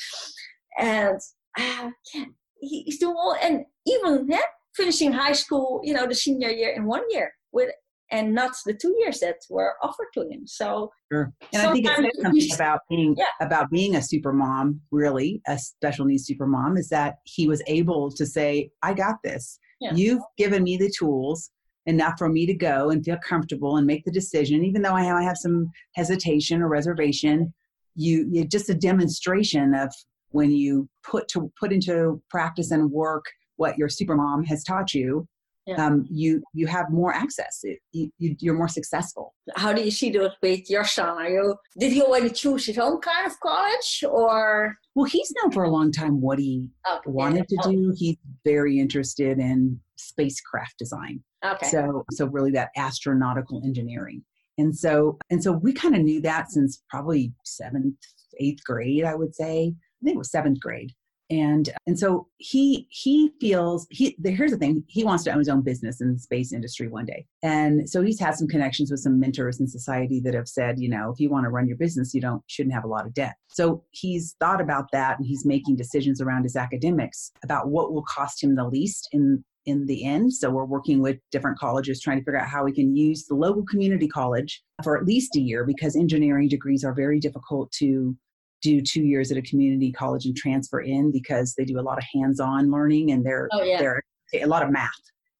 and 0.78 1.20
uh, 1.60 1.90
yeah, 2.14 2.26
he's 2.60 3.00
doing 3.00 3.16
all, 3.18 3.36
and 3.42 3.66
even 3.86 4.28
yeah, 4.30 4.40
finishing 4.76 5.12
high 5.12 5.34
school, 5.34 5.82
you 5.84 5.94
know, 5.94 6.08
the 6.08 6.16
senior 6.16 6.50
year 6.50 6.74
in 6.76 6.86
one 6.86 7.04
year 7.10 7.34
with 7.52 7.72
and 8.12 8.34
not 8.34 8.52
the 8.66 8.74
two 8.74 8.96
years 9.00 9.20
that 9.20 9.38
were 9.50 9.74
offered 9.82 10.08
to 10.14 10.22
him. 10.22 10.46
So 10.46 10.92
sure. 11.12 11.34
And 11.52 11.68
I 11.68 11.72
think 11.72 11.88
it's 11.88 12.22
something 12.22 12.54
about 12.54 12.82
being 12.88 13.16
yeah. 13.18 13.26
about 13.46 13.72
being 13.72 13.96
a 13.96 14.02
super 14.02 14.32
mom, 14.32 14.82
really, 14.92 15.42
a 15.48 15.58
special 15.58 16.06
needs 16.06 16.26
super 16.26 16.46
mom, 16.46 16.78
is 16.78 16.90
that 16.90 17.16
he 17.26 17.48
was 17.48 17.62
able 17.68 18.12
to 18.12 18.26
say, 18.26 18.70
I 18.84 18.94
got 18.94 19.16
this. 19.24 19.60
Yeah. 19.82 19.94
You've 19.96 20.22
given 20.38 20.64
me 20.64 20.78
the 20.78 20.94
tools 20.98 21.50
enough 21.86 22.16
for 22.18 22.30
me 22.30 22.46
to 22.46 22.54
go 22.54 22.90
and 22.90 23.04
feel 23.04 23.18
comfortable 23.18 23.78
and 23.78 23.88
make 23.88 24.06
the 24.06 24.12
decision, 24.12 24.64
even 24.64 24.82
though 24.82 24.94
I 24.94 25.04
have, 25.04 25.18
I 25.18 25.24
have 25.24 25.38
some 25.38 25.72
hesitation 25.96 26.62
or 26.62 26.68
reservation. 26.68 27.54
You, 27.96 28.28
you 28.32 28.46
just 28.46 28.70
a 28.70 28.74
demonstration 28.74 29.74
of 29.74 29.94
when 30.30 30.52
you 30.52 30.90
put 31.04 31.28
to 31.30 31.52
put 31.60 31.72
into 31.72 32.22
practice 32.30 32.72
and 32.72 32.92
work 32.92 33.26
what 33.58 33.78
your 33.78 33.90
super 33.90 34.16
mom 34.16 34.44
has 34.46 34.64
taught 34.64 34.94
you 34.94 35.28
yeah. 35.66 35.86
um, 35.86 36.06
you 36.10 36.44
you 36.54 36.68
have 36.68 36.90
more 36.90 37.14
access. 37.14 37.60
It, 37.64 37.80
you, 37.92 38.12
you, 38.20 38.52
are 38.52 38.56
more 38.56 38.68
successful. 38.68 39.34
How 39.56 39.74
do 39.74 39.82
you 39.82 39.92
see 39.92 40.10
that 40.12 40.34
with 40.42 40.70
your 40.70 40.84
son? 40.84 41.18
Are 41.18 41.30
you 41.30 41.56
did 41.80 41.94
he 41.94 42.02
already 42.02 42.30
choose 42.30 42.66
his 42.66 42.78
own 42.78 43.00
kind 43.00 43.26
of 43.26 43.40
college, 43.40 44.04
or? 44.10 44.76
Well, 44.96 45.06
he's 45.06 45.32
known 45.42 45.52
for 45.52 45.64
a 45.64 45.70
long 45.70 45.92
time 45.92 46.22
what 46.22 46.40
he 46.40 46.70
okay. 46.92 47.00
wanted 47.06 47.48
to 47.48 47.58
do. 47.64 47.94
He's 47.96 48.18
very 48.44 48.80
interested 48.80 49.40
in 49.40 49.80
spacecraft 50.04 50.78
design. 50.78 51.24
Okay. 51.46 51.68
So 51.68 52.06
so 52.12 52.26
really 52.28 52.52
that 52.52 52.70
astronautical 52.78 53.64
engineering. 53.64 54.24
And 54.58 54.76
so 54.76 55.18
and 55.30 55.44
so 55.44 55.52
we 55.52 55.74
kind 55.74 55.96
of 55.96 56.02
knew 56.02 56.22
that 56.22 56.52
since 56.52 56.84
probably 56.90 57.34
seventh, 57.44 57.96
eighth 58.40 58.64
grade, 58.64 59.04
I 59.04 59.16
would 59.16 59.36
say. 59.36 59.74
I 59.74 60.06
think 60.06 60.16
it 60.16 60.20
was 60.20 60.32
seventh 60.32 60.60
grade 60.60 60.92
and 61.30 61.70
and 61.88 61.98
so 61.98 62.28
he 62.38 62.88
he 62.90 63.32
feels 63.40 63.88
he 63.90 64.16
here's 64.24 64.52
the 64.52 64.58
thing 64.58 64.84
he 64.88 65.04
wants 65.04 65.24
to 65.24 65.32
own 65.32 65.40
his 65.40 65.50
own 65.50 65.62
business 65.62 66.02
in 66.02 66.14
the 66.14 66.20
space 66.20 66.52
industry 66.52 66.88
one 66.88 67.06
day 67.06 67.26
and 67.42 67.90
so 67.90 68.02
he's 68.02 68.20
had 68.20 68.36
some 68.36 68.48
connections 68.48 68.92
with 68.92 69.00
some 69.00 69.20
mentors 69.20 69.60
in 69.60 69.68
society 69.68 70.20
that 70.20 70.34
have 70.34 70.48
said 70.48 70.80
you 70.80 70.90
know 70.90 71.12
if 71.12 71.20
you 71.20 71.30
want 71.30 71.46
to 71.46 71.50
run 71.50 71.68
your 71.68 71.78
business 71.78 72.14
you 72.14 72.22
don't 72.22 72.44
shouldn't 72.48 72.74
have 72.74 72.84
a 72.84 72.88
lot 72.88 73.06
of 73.06 73.14
debt 73.14 73.36
so 73.50 73.84
he's 73.92 74.36
thought 74.40 74.62
about 74.62 74.86
that 74.92 75.18
and 75.18 75.26
he's 75.26 75.46
making 75.46 75.76
decisions 75.76 76.22
around 76.22 76.44
his 76.44 76.56
academics 76.56 77.32
about 77.44 77.70
what 77.70 77.94
will 77.94 78.04
cost 78.04 78.44
him 78.44 78.56
the 78.56 78.68
least 78.68 79.08
in 79.12 79.44
in 79.66 79.86
the 79.86 80.06
end. 80.06 80.34
So 80.34 80.50
we're 80.50 80.66
working 80.66 81.02
with 81.02 81.18
different 81.32 81.58
colleges 81.58 82.02
trying 82.02 82.18
to 82.20 82.24
figure 82.24 82.40
out 82.40 82.48
how 82.48 82.64
we 82.64 82.74
can 82.74 82.96
use 82.96 83.26
the 83.26 83.36
local 83.36 83.66
community 83.66 84.08
college 84.08 84.62
for 84.84 84.98
at 84.98 85.06
least 85.06 85.36
a 85.36 85.40
year 85.40 85.66
because 85.66 85.96
engineering 85.96 86.48
degrees 86.48 86.84
are 86.84 86.94
very 86.94 87.20
difficult 87.20 87.72
to 87.74 88.16
do 88.62 88.82
two 88.82 89.04
years 89.04 89.32
at 89.32 89.38
a 89.38 89.42
community 89.42 89.92
college 89.92 90.26
and 90.26 90.36
transfer 90.36 90.80
in 90.80 91.12
because 91.12 91.54
they 91.56 91.66
do 91.66 91.80
a 91.80 91.82
lot 91.82 91.98
of 91.98 92.04
hands-on 92.14 92.72
learning 92.72 93.12
and 93.12 93.26
they're 93.26 93.50
oh, 93.52 93.62
yeah. 93.62 93.78
they're 93.78 94.02
a 94.42 94.46
lot 94.46 94.64
of 94.64 94.72
math 94.72 94.92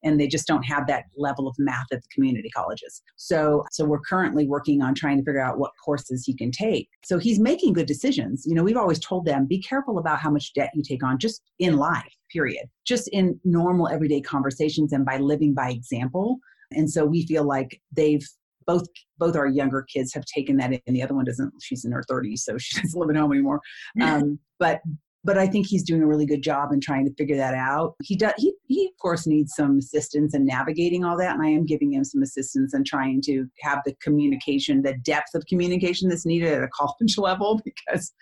and 0.04 0.20
they 0.20 0.28
just 0.28 0.48
don't 0.48 0.64
have 0.64 0.88
that 0.88 1.06
level 1.18 1.48
of 1.48 1.56
math 1.58 1.86
at 1.92 2.02
the 2.02 2.08
community 2.14 2.50
colleges. 2.50 3.02
So 3.16 3.64
so 3.72 3.86
we're 3.86 4.00
currently 4.00 4.48
working 4.48 4.82
on 4.82 4.96
trying 4.96 5.18
to 5.18 5.24
figure 5.24 5.42
out 5.42 5.58
what 5.58 5.72
courses 5.84 6.24
he 6.26 6.36
can 6.36 6.52
take. 6.52 6.90
So 7.04 7.18
he's 7.18 7.40
making 7.40 7.74
good 7.74 7.88
decisions. 7.88 8.46
You 8.46 8.56
know, 8.56 8.64
we've 8.64 8.78
always 8.78 9.00
told 9.00 9.26
them 9.26 9.46
be 9.46 9.62
careful 9.62 9.98
about 9.98 10.20
how 10.20 10.30
much 10.30 10.54
debt 10.54 10.72
you 10.74 10.84
take 10.84 11.04
on 11.04 11.18
just 11.20 11.42
in 11.60 11.78
life, 11.78 12.14
period. 12.32 12.68
Just 12.86 13.08
in 13.10 13.40
normal 13.44 13.88
everyday 13.88 14.22
conversations 14.22 14.94
and 14.94 15.06
by 15.06 15.18
living 15.18 15.54
by 15.54 15.70
example. 15.70 16.38
And 16.72 16.90
so 16.90 17.06
we 17.06 17.26
feel 17.26 17.44
like 17.44 17.80
they've 17.92 18.28
both 18.66 18.86
both 19.18 19.36
our 19.36 19.48
younger 19.48 19.86
kids 19.94 20.14
have 20.14 20.26
taken 20.26 20.58
that 20.58 20.74
in. 20.74 20.94
The 20.94 21.04
other 21.04 21.14
one 21.14 21.26
doesn't. 21.26 21.54
She's 21.62 21.86
in 21.86 21.92
her 21.92 22.04
30s, 22.10 22.40
so 22.40 22.58
she 22.58 22.82
doesn't 22.82 23.00
live 23.00 23.10
at 23.10 23.16
home 23.16 23.32
anymore. 23.32 23.62
Um, 24.02 24.40
but 24.60 24.82
but 25.24 25.38
I 25.38 25.48
think 25.48 25.68
he's 25.68 25.84
doing 25.84 26.02
a 26.02 26.08
really 26.08 26.26
good 26.26 26.42
job 26.42 26.72
in 26.72 26.82
trying 26.82 27.06
to 27.06 27.14
figure 27.16 27.38
that 27.38 27.54
out. 27.54 27.96
He 28.04 28.16
does. 28.16 28.34
He, 28.38 28.54
he 28.68 28.86
of 28.86 28.98
course 29.02 29.26
needs 29.26 29.54
some 29.56 29.78
assistance 29.78 30.36
in 30.36 30.46
navigating 30.46 31.04
all 31.04 31.18
that, 31.18 31.34
and 31.34 31.42
I 31.42 31.50
am 31.50 31.66
giving 31.66 31.94
him 31.94 32.04
some 32.04 32.22
assistance 32.22 32.74
and 32.74 32.86
trying 32.86 33.22
to 33.26 33.46
have 33.62 33.80
the 33.86 33.96
communication, 34.02 34.82
the 34.82 34.96
depth 35.04 35.34
of 35.34 35.46
communication 35.48 36.10
that's 36.10 36.26
needed 36.26 36.52
at 36.52 36.64
a 36.64 36.68
college 36.74 37.18
level 37.18 37.62
because 37.64 38.14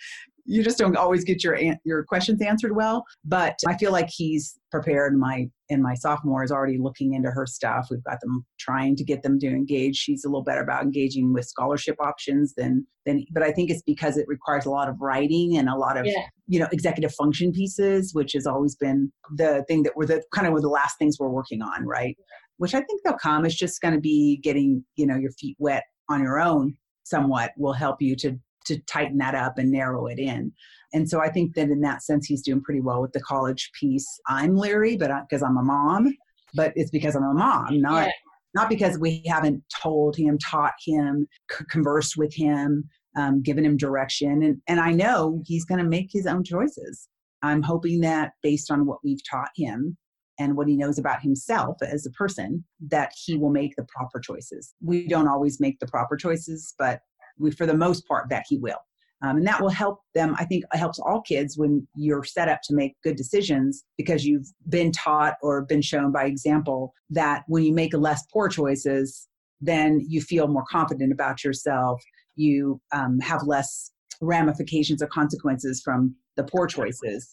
you 0.52 0.64
just 0.64 0.78
don't 0.78 0.97
always 0.97 1.24
get 1.24 1.43
your 1.43 1.58
your 1.86 2.04
questions 2.04 2.41
answered 2.41 2.76
well. 2.76 3.06
But 3.24 3.58
I 3.68 3.78
feel 3.78 3.91
like 3.91 4.10
he's 4.10 4.60
prepared. 4.70 5.18
My 5.18 5.47
and 5.70 5.82
my 5.82 5.93
sophomore 5.93 6.43
is 6.43 6.52
already 6.52 6.78
looking 6.78 7.14
into 7.14 7.32
her 7.32 7.45
stuff. 7.45 7.88
We've 7.89 8.04
got 8.04 8.20
them 8.20 8.45
trying 8.60 8.97
to 8.97 9.06
get 9.06 9.24
them 9.24 9.39
to 9.39 9.47
engage. 9.47 9.95
She's 9.95 10.26
a 10.26 10.28
little 10.28 10.43
better 10.43 10.62
about 10.62 10.84
engaging 10.84 11.32
with 11.34 11.45
scholarship 11.45 11.95
options 12.02 12.54
than 12.56 12.86
than. 13.06 13.26
But 13.32 13.43
I 13.43 13.54
think 13.54 13.70
it's 13.70 13.82
because 13.84 14.18
it 14.18 14.26
requires 14.28 14.66
a 14.66 14.70
lot 14.70 14.89
of 14.89 14.99
writing 14.99 15.58
and 15.58 15.70
a 15.70 15.76
lot 15.76 15.97
of 15.97 16.06
yeah. 16.06 16.26
you 16.47 16.60
know 16.60 16.68
executive 16.74 17.14
function 17.16 17.54
pieces, 17.54 18.14
which 18.14 18.34
has 18.34 18.45
always 18.45 18.76
been 18.76 19.12
the 19.38 19.64
thing 19.70 19.84
that 19.84 19.93
we're 19.95 20.06
the 20.06 20.22
kind 20.34 20.47
of 20.47 20.54
were 20.54 20.62
the 20.62 20.68
last 20.68 20.97
things 20.99 21.18
we're 21.18 21.30
working 21.30 21.62
on, 21.62 21.86
right? 21.86 22.18
Which 22.58 22.76
I 22.76 22.82
think 22.82 23.02
they'll 23.04 23.14
come. 23.18 23.45
It's 23.45 23.56
just 23.56 23.82
going 23.82 23.93
to 23.93 24.02
be 24.02 24.41
getting 24.43 24.84
you 24.97 25.08
know 25.08 25.16
your 25.16 25.32
feet 25.32 25.56
wet 25.60 25.84
on 26.10 26.22
your 26.22 26.41
own 26.41 26.76
somewhat 27.04 27.52
will 27.58 27.74
help 27.74 28.02
you 28.02 28.16
to 28.16 28.38
to 28.72 28.82
tighten 28.86 29.17
that 29.17 29.36
up 29.36 29.57
and 29.57 29.72
narrow 29.72 30.07
it 30.07 30.19
in. 30.19 30.51
And 30.93 31.09
so 31.09 31.22
I 31.22 31.30
think 31.30 31.55
that 31.55 31.69
in 31.69 31.82
that 31.82 32.03
sense, 32.03 32.26
he's 32.26 32.41
doing 32.41 32.61
pretty 32.61 32.82
well 32.82 33.01
with 33.01 33.13
the 33.13 33.22
college 33.22 33.72
piece. 33.80 34.07
I'm 34.28 34.55
leery, 34.55 34.97
but 34.97 35.11
because 35.30 35.41
I'm 35.41 35.57
a 35.57 35.63
mom, 35.63 36.13
but 36.53 36.74
it's 36.76 36.91
because 36.91 37.15
I'm 37.15 37.24
a 37.24 37.34
mom, 37.34 37.82
not 37.82 38.07
yeah. 38.07 38.11
not 38.53 38.69
because 38.69 38.97
we 38.99 39.24
haven't 39.26 39.63
told 39.82 40.17
him, 40.17 40.38
taught 40.38 40.74
him, 40.86 41.28
c- 41.49 41.65
conversed 41.69 42.17
with 42.17 42.34
him, 42.34 42.89
um, 43.17 43.41
given 43.41 43.63
him 43.63 43.78
direction. 43.78 44.43
And 44.43 44.61
and 44.67 44.80
I 44.80 44.91
know 44.91 45.41
he's 45.45 45.65
going 45.65 45.80
to 45.82 45.89
make 45.89 46.09
his 46.11 46.26
own 46.26 46.43
choices. 46.43 47.07
I'm 47.41 47.63
hoping 47.63 48.01
that 48.01 48.34
based 48.43 48.69
on 48.69 48.86
what 48.86 48.99
we've 49.03 49.24
taught 49.30 49.49
him 49.55 49.97
and 50.39 50.57
what 50.57 50.67
he 50.67 50.76
knows 50.76 50.97
about 50.97 51.22
himself 51.22 51.78
as 51.82 52.05
a 52.05 52.11
person, 52.11 52.63
that 52.88 53.13
he 53.15 53.38
will 53.38 53.49
make 53.49 53.76
the 53.76 53.86
proper 53.86 54.19
choices. 54.19 54.74
We 54.82 55.07
don't 55.07 55.28
always 55.28 55.59
make 55.59 55.80
the 55.80 55.88
proper 55.88 56.17
choices, 56.17 56.74
but 56.78 57.01
we, 57.42 57.52
for 57.52 57.66
the 57.66 57.78
most 57.78 58.08
part, 58.08 58.30
that 58.30 58.46
he 58.48 58.58
will. 58.58 58.80
Um, 59.24 59.38
and 59.38 59.48
that 59.48 59.62
will 59.62 59.70
help 59.70 60.00
them. 60.16 60.36
I 60.39 60.46
think 60.46 60.64
it 60.74 60.78
helps 60.78 61.00
all 61.00 61.22
kids 61.22 61.58
when 61.58 61.88
you're 61.96 62.24
set 62.24 62.50
up 62.50 62.62
to 62.64 62.74
make 62.74 62.96
good 63.04 63.16
decisions 63.16 63.84
because 63.98 64.26
you've 64.26 64.48
been 64.70 64.92
taught 64.92 65.36
or 65.44 65.62
been 65.64 65.82
shown 65.82 66.12
by 66.12 66.26
example 66.26 66.94
that 67.12 67.44
when 67.48 67.64
you 67.64 67.74
make 67.74 67.94
less 67.94 68.24
poor 68.34 68.50
choices, 68.50 69.28
then 69.60 70.04
you 70.08 70.22
feel 70.22 70.48
more 70.48 70.66
confident 70.70 71.12
about 71.12 71.44
yourself. 71.44 72.02
You 72.36 72.82
um, 72.94 73.20
have 73.20 73.44
less 73.44 73.92
ramifications 74.22 75.04
or 75.04 75.08
consequences 75.08 75.82
from 75.84 76.16
the 76.36 76.44
poor 76.44 76.66
choices. 76.66 77.30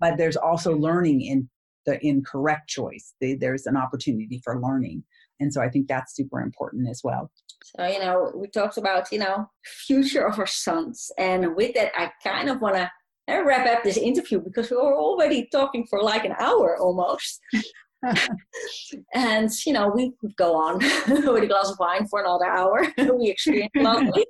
But 0.00 0.16
there's 0.16 0.36
also 0.36 0.76
learning 0.76 1.20
in 1.22 1.48
the 1.86 2.04
incorrect 2.04 2.68
choice. 2.68 3.14
There's 3.20 3.66
an 3.66 3.76
opportunity 3.76 4.40
for 4.44 4.60
learning. 4.60 5.04
And 5.40 5.52
so 5.52 5.60
I 5.60 5.68
think 5.68 5.88
that's 5.88 6.14
super 6.14 6.40
important 6.40 6.88
as 6.88 7.02
well. 7.04 7.30
So, 7.64 7.86
you 7.86 8.00
know, 8.00 8.32
we 8.34 8.48
talked 8.48 8.78
about, 8.78 9.12
you 9.12 9.18
know, 9.18 9.46
future 9.64 10.26
of 10.26 10.38
our 10.38 10.46
sons. 10.46 11.10
And 11.18 11.54
with 11.54 11.74
that, 11.74 11.92
I 11.96 12.10
kind 12.22 12.48
of 12.48 12.60
want 12.60 12.76
to 12.76 12.90
uh, 13.28 13.42
wrap 13.44 13.66
up 13.66 13.84
this 13.84 13.96
interview 13.96 14.40
because 14.40 14.70
we 14.70 14.76
were 14.76 14.94
already 14.94 15.48
talking 15.52 15.86
for 15.86 16.02
like 16.02 16.24
an 16.24 16.34
hour 16.38 16.78
almost. 16.78 17.40
and, 19.14 19.50
you 19.66 19.72
know, 19.72 19.88
we 19.94 20.12
could 20.20 20.34
go 20.36 20.54
on 20.54 20.78
with 21.08 21.42
a 21.42 21.46
glass 21.46 21.70
of 21.70 21.78
wine 21.78 22.06
for 22.08 22.20
another 22.20 22.46
hour. 22.46 22.86
we 23.18 23.30
experienced 23.30 23.76
lovely. 23.76 24.26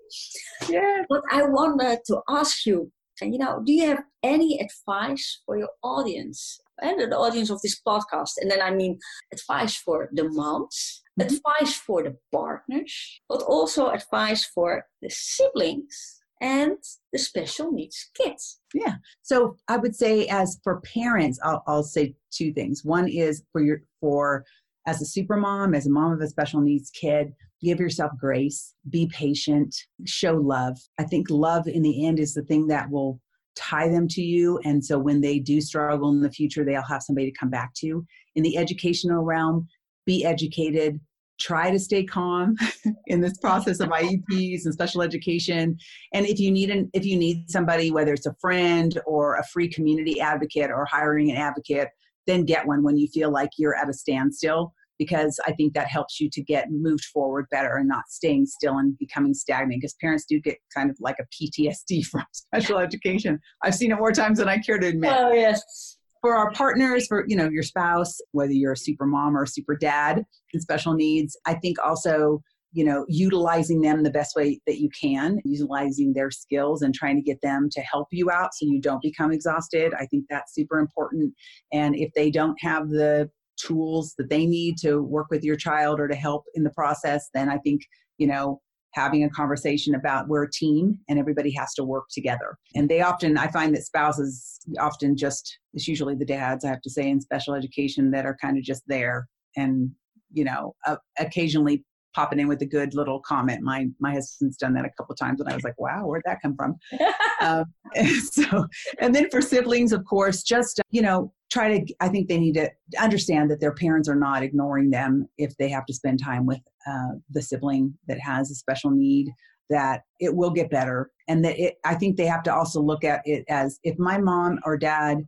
Yeah. 0.68 1.02
But 1.08 1.22
I 1.30 1.42
wanted 1.44 2.00
to 2.06 2.20
ask 2.28 2.66
you, 2.66 2.90
and 3.20 3.32
you 3.32 3.38
know, 3.38 3.62
do 3.64 3.72
you 3.72 3.86
have 3.86 4.02
any 4.22 4.60
advice 4.60 5.40
for 5.44 5.58
your 5.58 5.70
audience 5.82 6.60
and 6.80 7.00
the 7.00 7.16
audience 7.16 7.50
of 7.50 7.60
this 7.62 7.80
podcast? 7.86 8.32
And 8.40 8.50
then 8.50 8.62
I 8.62 8.70
mean 8.70 8.98
advice 9.32 9.76
for 9.76 10.08
the 10.12 10.28
moms 10.28 11.02
mm-hmm. 11.18 11.34
advice 11.34 11.74
for 11.74 12.02
the 12.02 12.16
partners, 12.32 13.20
but 13.28 13.42
also 13.42 13.90
advice 13.90 14.44
for 14.44 14.84
the 15.02 15.10
siblings 15.10 16.18
and 16.40 16.76
the 17.12 17.18
special 17.18 17.72
needs 17.72 18.10
kids. 18.14 18.60
Yeah. 18.72 18.94
So 19.22 19.56
I 19.68 19.76
would 19.76 19.96
say, 19.96 20.26
as 20.26 20.60
for 20.62 20.80
parents, 20.82 21.38
I'll, 21.42 21.62
I'll 21.66 21.82
say 21.82 22.14
two 22.30 22.52
things. 22.52 22.84
One 22.84 23.08
is 23.08 23.42
for 23.52 23.60
your 23.60 23.82
for 24.00 24.44
as 24.86 25.02
a 25.02 25.06
super 25.06 25.36
mom, 25.36 25.74
as 25.74 25.86
a 25.86 25.90
mom 25.90 26.12
of 26.12 26.20
a 26.20 26.28
special 26.28 26.60
needs 26.60 26.90
kid, 26.90 27.32
give 27.62 27.80
yourself 27.80 28.12
grace, 28.18 28.74
be 28.90 29.06
patient, 29.12 29.74
show 30.04 30.34
love. 30.34 30.78
I 30.98 31.04
think 31.04 31.30
love 31.30 31.66
in 31.66 31.82
the 31.82 32.06
end 32.06 32.18
is 32.18 32.34
the 32.34 32.42
thing 32.42 32.66
that 32.68 32.90
will 32.90 33.20
tie 33.56 33.88
them 33.88 34.06
to 34.08 34.22
you. 34.22 34.60
And 34.64 34.84
so 34.84 34.98
when 34.98 35.20
they 35.20 35.38
do 35.38 35.60
struggle 35.60 36.10
in 36.10 36.20
the 36.20 36.30
future, 36.30 36.64
they'll 36.64 36.82
have 36.82 37.02
somebody 37.02 37.30
to 37.30 37.38
come 37.38 37.50
back 37.50 37.74
to. 37.78 38.04
In 38.36 38.42
the 38.42 38.56
educational 38.56 39.24
realm, 39.24 39.66
be 40.06 40.24
educated, 40.24 41.00
try 41.40 41.70
to 41.70 41.78
stay 41.78 42.04
calm 42.04 42.56
in 43.06 43.20
this 43.20 43.38
process 43.38 43.80
of 43.80 43.88
IEPs 43.88 44.64
and 44.64 44.72
special 44.72 45.02
education. 45.02 45.76
And 46.12 46.26
if 46.26 46.38
you 46.38 46.50
need 46.50 46.70
an 46.70 46.90
if 46.94 47.04
you 47.04 47.16
need 47.16 47.50
somebody, 47.50 47.90
whether 47.90 48.12
it's 48.12 48.26
a 48.26 48.34
friend 48.40 48.98
or 49.06 49.36
a 49.36 49.46
free 49.46 49.68
community 49.68 50.20
advocate 50.20 50.70
or 50.70 50.84
hiring 50.84 51.30
an 51.30 51.36
advocate, 51.36 51.88
then 52.26 52.44
get 52.44 52.66
one 52.66 52.82
when 52.82 52.96
you 52.96 53.08
feel 53.08 53.30
like 53.30 53.50
you're 53.58 53.76
at 53.76 53.88
a 53.88 53.92
standstill 53.92 54.72
because 54.98 55.38
I 55.46 55.52
think 55.52 55.74
that 55.74 55.88
helps 55.88 56.20
you 56.20 56.28
to 56.30 56.42
get 56.42 56.70
moved 56.70 57.04
forward 57.06 57.46
better 57.50 57.76
and 57.76 57.88
not 57.88 58.04
staying 58.08 58.46
still 58.46 58.78
and 58.78 58.96
becoming 58.98 59.34
stagnant 59.34 59.80
because 59.80 59.94
parents 60.00 60.24
do 60.28 60.40
get 60.40 60.58
kind 60.74 60.90
of 60.90 60.96
like 61.00 61.16
a 61.20 61.26
PTSD 61.34 62.04
from 62.10 62.24
special 62.32 62.78
education. 62.78 63.40
I've 63.62 63.74
seen 63.74 63.92
it 63.92 63.96
more 63.96 64.12
times 64.12 64.38
than 64.38 64.48
I 64.48 64.58
care 64.58 64.78
to 64.78 64.86
admit. 64.86 65.12
Oh 65.16 65.32
yes. 65.32 65.98
for 66.20 66.34
our 66.34 66.50
partners, 66.52 67.06
for 67.06 67.24
you 67.28 67.36
know 67.36 67.48
your 67.48 67.62
spouse, 67.62 68.18
whether 68.32 68.52
you're 68.52 68.72
a 68.72 68.76
super 68.76 69.06
mom 69.06 69.36
or 69.36 69.44
a 69.44 69.48
super 69.48 69.76
dad 69.76 70.24
in 70.52 70.60
special 70.60 70.94
needs, 70.94 71.36
I 71.46 71.54
think 71.54 71.78
also 71.84 72.42
you 72.72 72.84
know 72.84 73.04
utilizing 73.08 73.80
them 73.80 74.02
the 74.02 74.10
best 74.10 74.36
way 74.36 74.60
that 74.66 74.78
you 74.78 74.88
can 75.00 75.38
utilizing 75.44 76.12
their 76.12 76.30
skills 76.30 76.82
and 76.82 76.94
trying 76.94 77.16
to 77.16 77.22
get 77.22 77.40
them 77.40 77.68
to 77.70 77.80
help 77.80 78.08
you 78.12 78.30
out 78.30 78.50
so 78.54 78.66
you 78.66 78.80
don't 78.80 79.02
become 79.02 79.32
exhausted 79.32 79.92
i 79.98 80.06
think 80.06 80.24
that's 80.28 80.54
super 80.54 80.78
important 80.78 81.32
and 81.72 81.96
if 81.96 82.10
they 82.14 82.30
don't 82.30 82.56
have 82.60 82.88
the 82.88 83.28
tools 83.58 84.14
that 84.18 84.30
they 84.30 84.46
need 84.46 84.76
to 84.78 85.02
work 85.02 85.26
with 85.30 85.44
your 85.44 85.56
child 85.56 86.00
or 86.00 86.08
to 86.08 86.16
help 86.16 86.44
in 86.54 86.64
the 86.64 86.70
process 86.70 87.28
then 87.34 87.48
i 87.48 87.58
think 87.58 87.82
you 88.18 88.26
know 88.26 88.60
having 88.94 89.22
a 89.22 89.30
conversation 89.30 89.94
about 89.94 90.28
we're 90.28 90.44
a 90.44 90.50
team 90.50 90.98
and 91.08 91.18
everybody 91.18 91.50
has 91.52 91.74
to 91.74 91.84
work 91.84 92.06
together. 92.12 92.56
And 92.74 92.88
they 92.88 93.00
often 93.00 93.38
i 93.38 93.48
find 93.48 93.74
that 93.74 93.84
spouses 93.84 94.58
often 94.80 95.16
just 95.16 95.58
it's 95.74 95.88
usually 95.88 96.14
the 96.14 96.24
dads 96.24 96.64
i 96.64 96.68
have 96.68 96.82
to 96.82 96.90
say 96.90 97.08
in 97.08 97.20
special 97.20 97.54
education 97.54 98.10
that 98.10 98.26
are 98.26 98.36
kind 98.40 98.58
of 98.58 98.64
just 98.64 98.82
there 98.86 99.28
and 99.56 99.90
you 100.32 100.44
know 100.44 100.74
uh, 100.86 100.96
occasionally 101.18 101.84
popping 102.18 102.40
in 102.40 102.48
with 102.48 102.60
a 102.62 102.66
good 102.66 102.94
little 102.94 103.20
comment. 103.20 103.62
My 103.62 103.86
my 104.00 104.12
husband's 104.14 104.56
done 104.56 104.74
that 104.74 104.84
a 104.84 104.90
couple 104.96 105.14
times, 105.14 105.40
and 105.40 105.48
I 105.48 105.54
was 105.54 105.62
like, 105.62 105.78
"Wow, 105.78 106.06
where'd 106.06 106.24
that 106.24 106.42
come 106.42 106.56
from?" 106.56 106.74
um, 107.40 107.64
so, 108.32 108.66
and 108.98 109.14
then 109.14 109.30
for 109.30 109.40
siblings, 109.40 109.92
of 109.92 110.04
course, 110.04 110.42
just 110.42 110.80
you 110.90 111.00
know, 111.00 111.32
try 111.52 111.78
to. 111.78 111.94
I 112.00 112.08
think 112.08 112.28
they 112.28 112.38
need 112.38 112.54
to 112.54 112.70
understand 112.98 113.50
that 113.52 113.60
their 113.60 113.72
parents 113.72 114.08
are 114.08 114.16
not 114.16 114.42
ignoring 114.42 114.90
them 114.90 115.28
if 115.38 115.56
they 115.58 115.68
have 115.68 115.86
to 115.86 115.94
spend 115.94 116.20
time 116.20 116.44
with 116.44 116.60
uh, 116.88 117.12
the 117.30 117.40
sibling 117.40 117.94
that 118.08 118.18
has 118.18 118.50
a 118.50 118.56
special 118.56 118.90
need. 118.90 119.28
That 119.70 120.02
it 120.18 120.34
will 120.34 120.50
get 120.50 120.70
better, 120.70 121.12
and 121.28 121.44
that 121.44 121.56
it. 121.56 121.76
I 121.84 121.94
think 121.94 122.16
they 122.16 122.26
have 122.26 122.42
to 122.44 122.54
also 122.54 122.80
look 122.80 123.04
at 123.04 123.22
it 123.26 123.44
as 123.48 123.78
if 123.84 123.96
my 123.96 124.18
mom 124.18 124.58
or 124.64 124.76
dad 124.76 125.18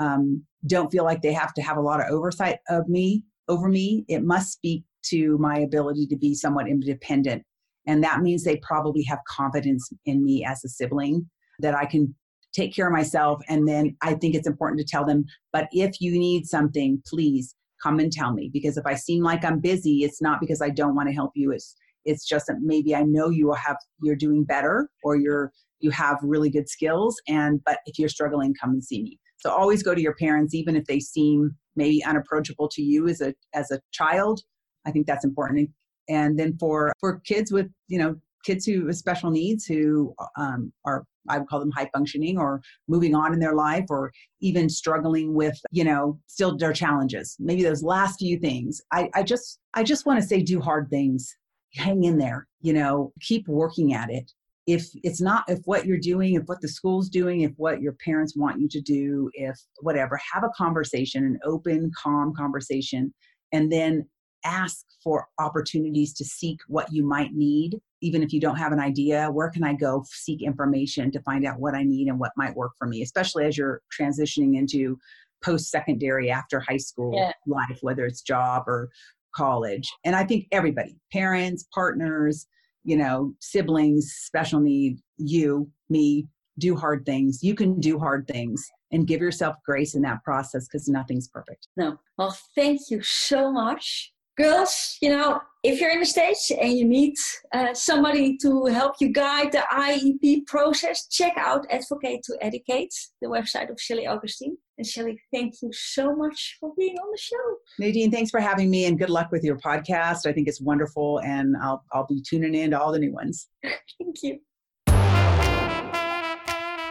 um, 0.00 0.42
don't 0.66 0.90
feel 0.90 1.04
like 1.04 1.22
they 1.22 1.32
have 1.32 1.54
to 1.54 1.62
have 1.62 1.76
a 1.76 1.82
lot 1.82 2.00
of 2.00 2.06
oversight 2.10 2.58
of 2.68 2.88
me 2.88 3.24
over 3.46 3.68
me. 3.68 4.04
It 4.08 4.24
must 4.24 4.52
speak 4.52 4.84
to 5.06 5.38
my 5.38 5.58
ability 5.58 6.06
to 6.08 6.16
be 6.16 6.34
somewhat 6.34 6.68
independent. 6.68 7.42
And 7.86 8.02
that 8.04 8.20
means 8.20 8.44
they 8.44 8.60
probably 8.62 9.02
have 9.04 9.18
confidence 9.28 9.90
in 10.04 10.24
me 10.24 10.44
as 10.44 10.64
a 10.64 10.68
sibling 10.68 11.28
that 11.60 11.74
I 11.74 11.86
can 11.86 12.14
take 12.52 12.74
care 12.74 12.86
of 12.86 12.92
myself. 12.92 13.40
And 13.48 13.66
then 13.66 13.96
I 14.02 14.14
think 14.14 14.34
it's 14.34 14.46
important 14.46 14.80
to 14.80 14.86
tell 14.86 15.04
them, 15.04 15.24
but 15.52 15.68
if 15.72 16.00
you 16.00 16.12
need 16.12 16.46
something, 16.46 17.02
please 17.06 17.54
come 17.82 17.98
and 17.98 18.12
tell 18.12 18.32
me. 18.32 18.50
Because 18.52 18.76
if 18.76 18.86
I 18.86 18.94
seem 18.94 19.22
like 19.22 19.44
I'm 19.44 19.60
busy, 19.60 20.04
it's 20.04 20.20
not 20.20 20.40
because 20.40 20.60
I 20.60 20.70
don't 20.70 20.94
want 20.94 21.08
to 21.08 21.14
help 21.14 21.32
you. 21.34 21.52
It's 21.52 21.74
it's 22.06 22.26
just 22.26 22.46
that 22.46 22.56
maybe 22.62 22.94
I 22.94 23.02
know 23.02 23.28
you 23.28 23.46
will 23.46 23.54
have 23.54 23.76
you're 24.02 24.16
doing 24.16 24.44
better 24.44 24.88
or 25.02 25.16
you're 25.16 25.52
you 25.80 25.90
have 25.90 26.18
really 26.22 26.50
good 26.50 26.68
skills. 26.68 27.16
And 27.28 27.60
but 27.64 27.78
if 27.86 27.98
you're 27.98 28.08
struggling, 28.08 28.54
come 28.60 28.70
and 28.70 28.84
see 28.84 29.02
me. 29.02 29.18
So 29.38 29.50
always 29.50 29.82
go 29.82 29.94
to 29.94 30.00
your 30.00 30.14
parents, 30.14 30.54
even 30.54 30.76
if 30.76 30.84
they 30.84 31.00
seem 31.00 31.56
maybe 31.76 32.04
unapproachable 32.04 32.68
to 32.68 32.82
you 32.82 33.08
as 33.08 33.20
a 33.20 33.34
as 33.54 33.70
a 33.70 33.80
child 33.92 34.40
I 34.86 34.90
think 34.90 35.06
that's 35.06 35.24
important. 35.24 35.70
And 36.08 36.38
then 36.38 36.56
for 36.58 36.92
for 37.00 37.20
kids 37.20 37.52
with 37.52 37.70
you 37.88 37.98
know 37.98 38.16
kids 38.44 38.64
who 38.64 38.86
with 38.86 38.96
special 38.96 39.30
needs 39.30 39.66
who 39.66 40.14
um, 40.36 40.72
are 40.84 41.04
I 41.28 41.38
would 41.38 41.48
call 41.48 41.60
them 41.60 41.70
high 41.70 41.90
functioning 41.92 42.38
or 42.38 42.62
moving 42.88 43.14
on 43.14 43.34
in 43.34 43.40
their 43.40 43.54
life 43.54 43.84
or 43.90 44.10
even 44.40 44.68
struggling 44.68 45.34
with 45.34 45.58
you 45.70 45.84
know 45.84 46.18
still 46.26 46.56
their 46.56 46.72
challenges. 46.72 47.36
Maybe 47.38 47.62
those 47.62 47.82
last 47.82 48.18
few 48.18 48.38
things. 48.38 48.80
I, 48.92 49.10
I 49.14 49.22
just 49.22 49.58
I 49.74 49.82
just 49.82 50.06
want 50.06 50.20
to 50.20 50.26
say 50.26 50.42
do 50.42 50.60
hard 50.60 50.88
things. 50.90 51.34
Hang 51.74 52.04
in 52.04 52.18
there. 52.18 52.48
You 52.60 52.72
know, 52.72 53.12
keep 53.20 53.46
working 53.46 53.94
at 53.94 54.10
it 54.10 54.32
if 54.66 54.88
it's 55.02 55.20
not 55.20 55.44
if 55.48 55.58
what 55.64 55.86
you're 55.86 55.98
doing 55.98 56.34
if 56.34 56.42
what 56.44 56.60
the 56.60 56.68
school's 56.68 57.08
doing 57.08 57.40
if 57.40 57.52
what 57.56 57.80
your 57.80 57.94
parents 58.04 58.36
want 58.36 58.60
you 58.60 58.68
to 58.68 58.80
do 58.80 59.30
if 59.32 59.58
whatever 59.80 60.20
have 60.32 60.44
a 60.44 60.50
conversation 60.56 61.24
an 61.24 61.38
open 61.44 61.90
calm 62.00 62.34
conversation 62.36 63.12
and 63.52 63.72
then 63.72 64.06
ask 64.44 64.84
for 65.02 65.26
opportunities 65.38 66.12
to 66.14 66.24
seek 66.24 66.58
what 66.68 66.92
you 66.92 67.04
might 67.04 67.32
need. 67.32 67.80
Even 68.02 68.22
if 68.22 68.32
you 68.32 68.40
don't 68.40 68.56
have 68.56 68.72
an 68.72 68.80
idea 68.80 69.30
where 69.30 69.50
can 69.50 69.62
i 69.62 69.74
go 69.74 70.02
seek 70.08 70.42
information 70.42 71.10
to 71.10 71.20
find 71.20 71.44
out 71.44 71.60
what 71.60 71.74
i 71.74 71.82
need 71.82 72.08
and 72.08 72.18
what 72.18 72.32
might 72.36 72.56
work 72.56 72.72
for 72.78 72.86
me 72.86 73.02
especially 73.02 73.44
as 73.44 73.58
you're 73.58 73.82
transitioning 73.98 74.56
into 74.56 74.98
post 75.44 75.70
secondary 75.70 76.30
after 76.30 76.60
high 76.60 76.78
school 76.78 77.12
yeah. 77.14 77.32
life 77.46 77.78
whether 77.82 78.06
it's 78.06 78.22
job 78.22 78.64
or 78.66 78.88
college. 79.34 79.90
And 80.04 80.16
i 80.16 80.24
think 80.24 80.46
everybody 80.50 80.96
parents 81.12 81.66
partners 81.74 82.46
you 82.84 82.96
know 82.96 83.34
siblings 83.40 84.12
special 84.16 84.60
need 84.60 84.98
you 85.18 85.70
me 85.90 86.26
do 86.60 86.76
hard 86.76 87.04
things. 87.04 87.42
You 87.42 87.54
can 87.54 87.80
do 87.80 87.98
hard 87.98 88.28
things 88.28 88.70
and 88.92 89.06
give 89.06 89.20
yourself 89.20 89.56
grace 89.64 89.94
in 89.94 90.02
that 90.02 90.22
process 90.22 90.68
because 90.68 90.88
nothing's 90.88 91.26
perfect. 91.26 91.66
No. 91.76 91.98
Well 92.16 92.36
thank 92.54 92.90
you 92.90 93.02
so 93.02 93.50
much 93.50 94.12
girls, 94.40 94.96
you 95.00 95.10
know, 95.10 95.40
if 95.62 95.80
you're 95.80 95.90
in 95.90 96.00
the 96.00 96.06
States 96.06 96.50
and 96.50 96.72
you 96.72 96.86
need 96.86 97.14
uh, 97.52 97.74
somebody 97.74 98.38
to 98.38 98.64
help 98.66 98.94
you 99.00 99.12
guide 99.12 99.52
the 99.52 99.62
IEP 99.72 100.46
process, 100.46 101.06
check 101.08 101.34
out 101.36 101.66
Advocate 101.70 102.22
to 102.24 102.36
Educate, 102.40 102.92
the 103.20 103.28
website 103.28 103.70
of 103.70 103.78
Shelly 103.78 104.06
Augustine. 104.06 104.56
And 104.78 104.86
Shelly, 104.86 105.20
thank 105.32 105.54
you 105.62 105.70
so 105.72 106.16
much 106.16 106.56
for 106.58 106.72
being 106.78 106.96
on 106.96 107.10
the 107.12 107.18
show. 107.18 107.56
Nadine, 107.78 108.10
thanks 108.10 108.30
for 108.30 108.40
having 108.40 108.70
me 108.70 108.86
and 108.86 108.98
good 108.98 109.10
luck 109.10 109.30
with 109.30 109.44
your 109.44 109.58
podcast. 109.58 110.26
I 110.26 110.32
think 110.32 110.48
it's 110.48 110.60
wonderful 110.60 111.20
and 111.20 111.54
I'll, 111.62 111.84
I'll 111.92 112.06
be 112.06 112.22
tuning 112.26 112.54
in 112.54 112.70
to 112.70 112.80
all 112.80 112.92
the 112.92 112.98
new 112.98 113.12
ones. 113.12 113.48
thank 113.62 114.22
you. 114.22 114.38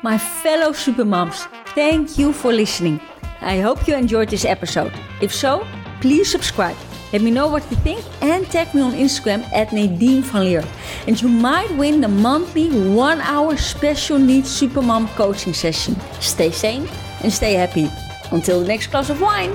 My 0.02 0.18
fellow 0.18 0.72
supermoms, 0.72 1.48
thank 1.74 2.18
you 2.20 2.32
for 2.32 2.54
listening. 2.54 3.02
I 3.42 3.60
hope 3.60 3.88
you 3.88 3.96
enjoyed 3.96 4.30
this 4.30 4.46
episode. 4.46 4.94
If 5.22 5.34
so, 5.34 5.66
please 6.02 6.30
subscribe 6.30 6.78
let 7.12 7.22
me 7.22 7.32
know 7.32 7.48
what 7.48 7.64
you 7.72 7.78
think 7.78 8.04
and 8.22 8.46
tag 8.52 8.74
me 8.76 8.82
on 8.82 8.92
Instagram 8.92 9.42
at 9.52 9.74
Nadine 9.74 10.22
van 10.22 10.44
Leer. 10.46 10.64
And 11.08 11.20
you 11.20 11.28
might 11.28 11.72
win 11.76 12.02
the 12.02 12.08
monthly 12.08 12.70
one 12.70 13.20
hour 13.22 13.58
special 13.58 14.20
needs 14.20 14.50
supermom 14.50 15.08
coaching 15.16 15.54
session. 15.54 15.96
Stay 16.20 16.52
sane 16.52 16.88
and 17.24 17.34
stay 17.34 17.54
happy. 17.54 17.90
Until 18.32 18.62
the 18.62 18.68
next 18.68 18.88
glass 18.88 19.10
of 19.10 19.22
wine. 19.22 19.54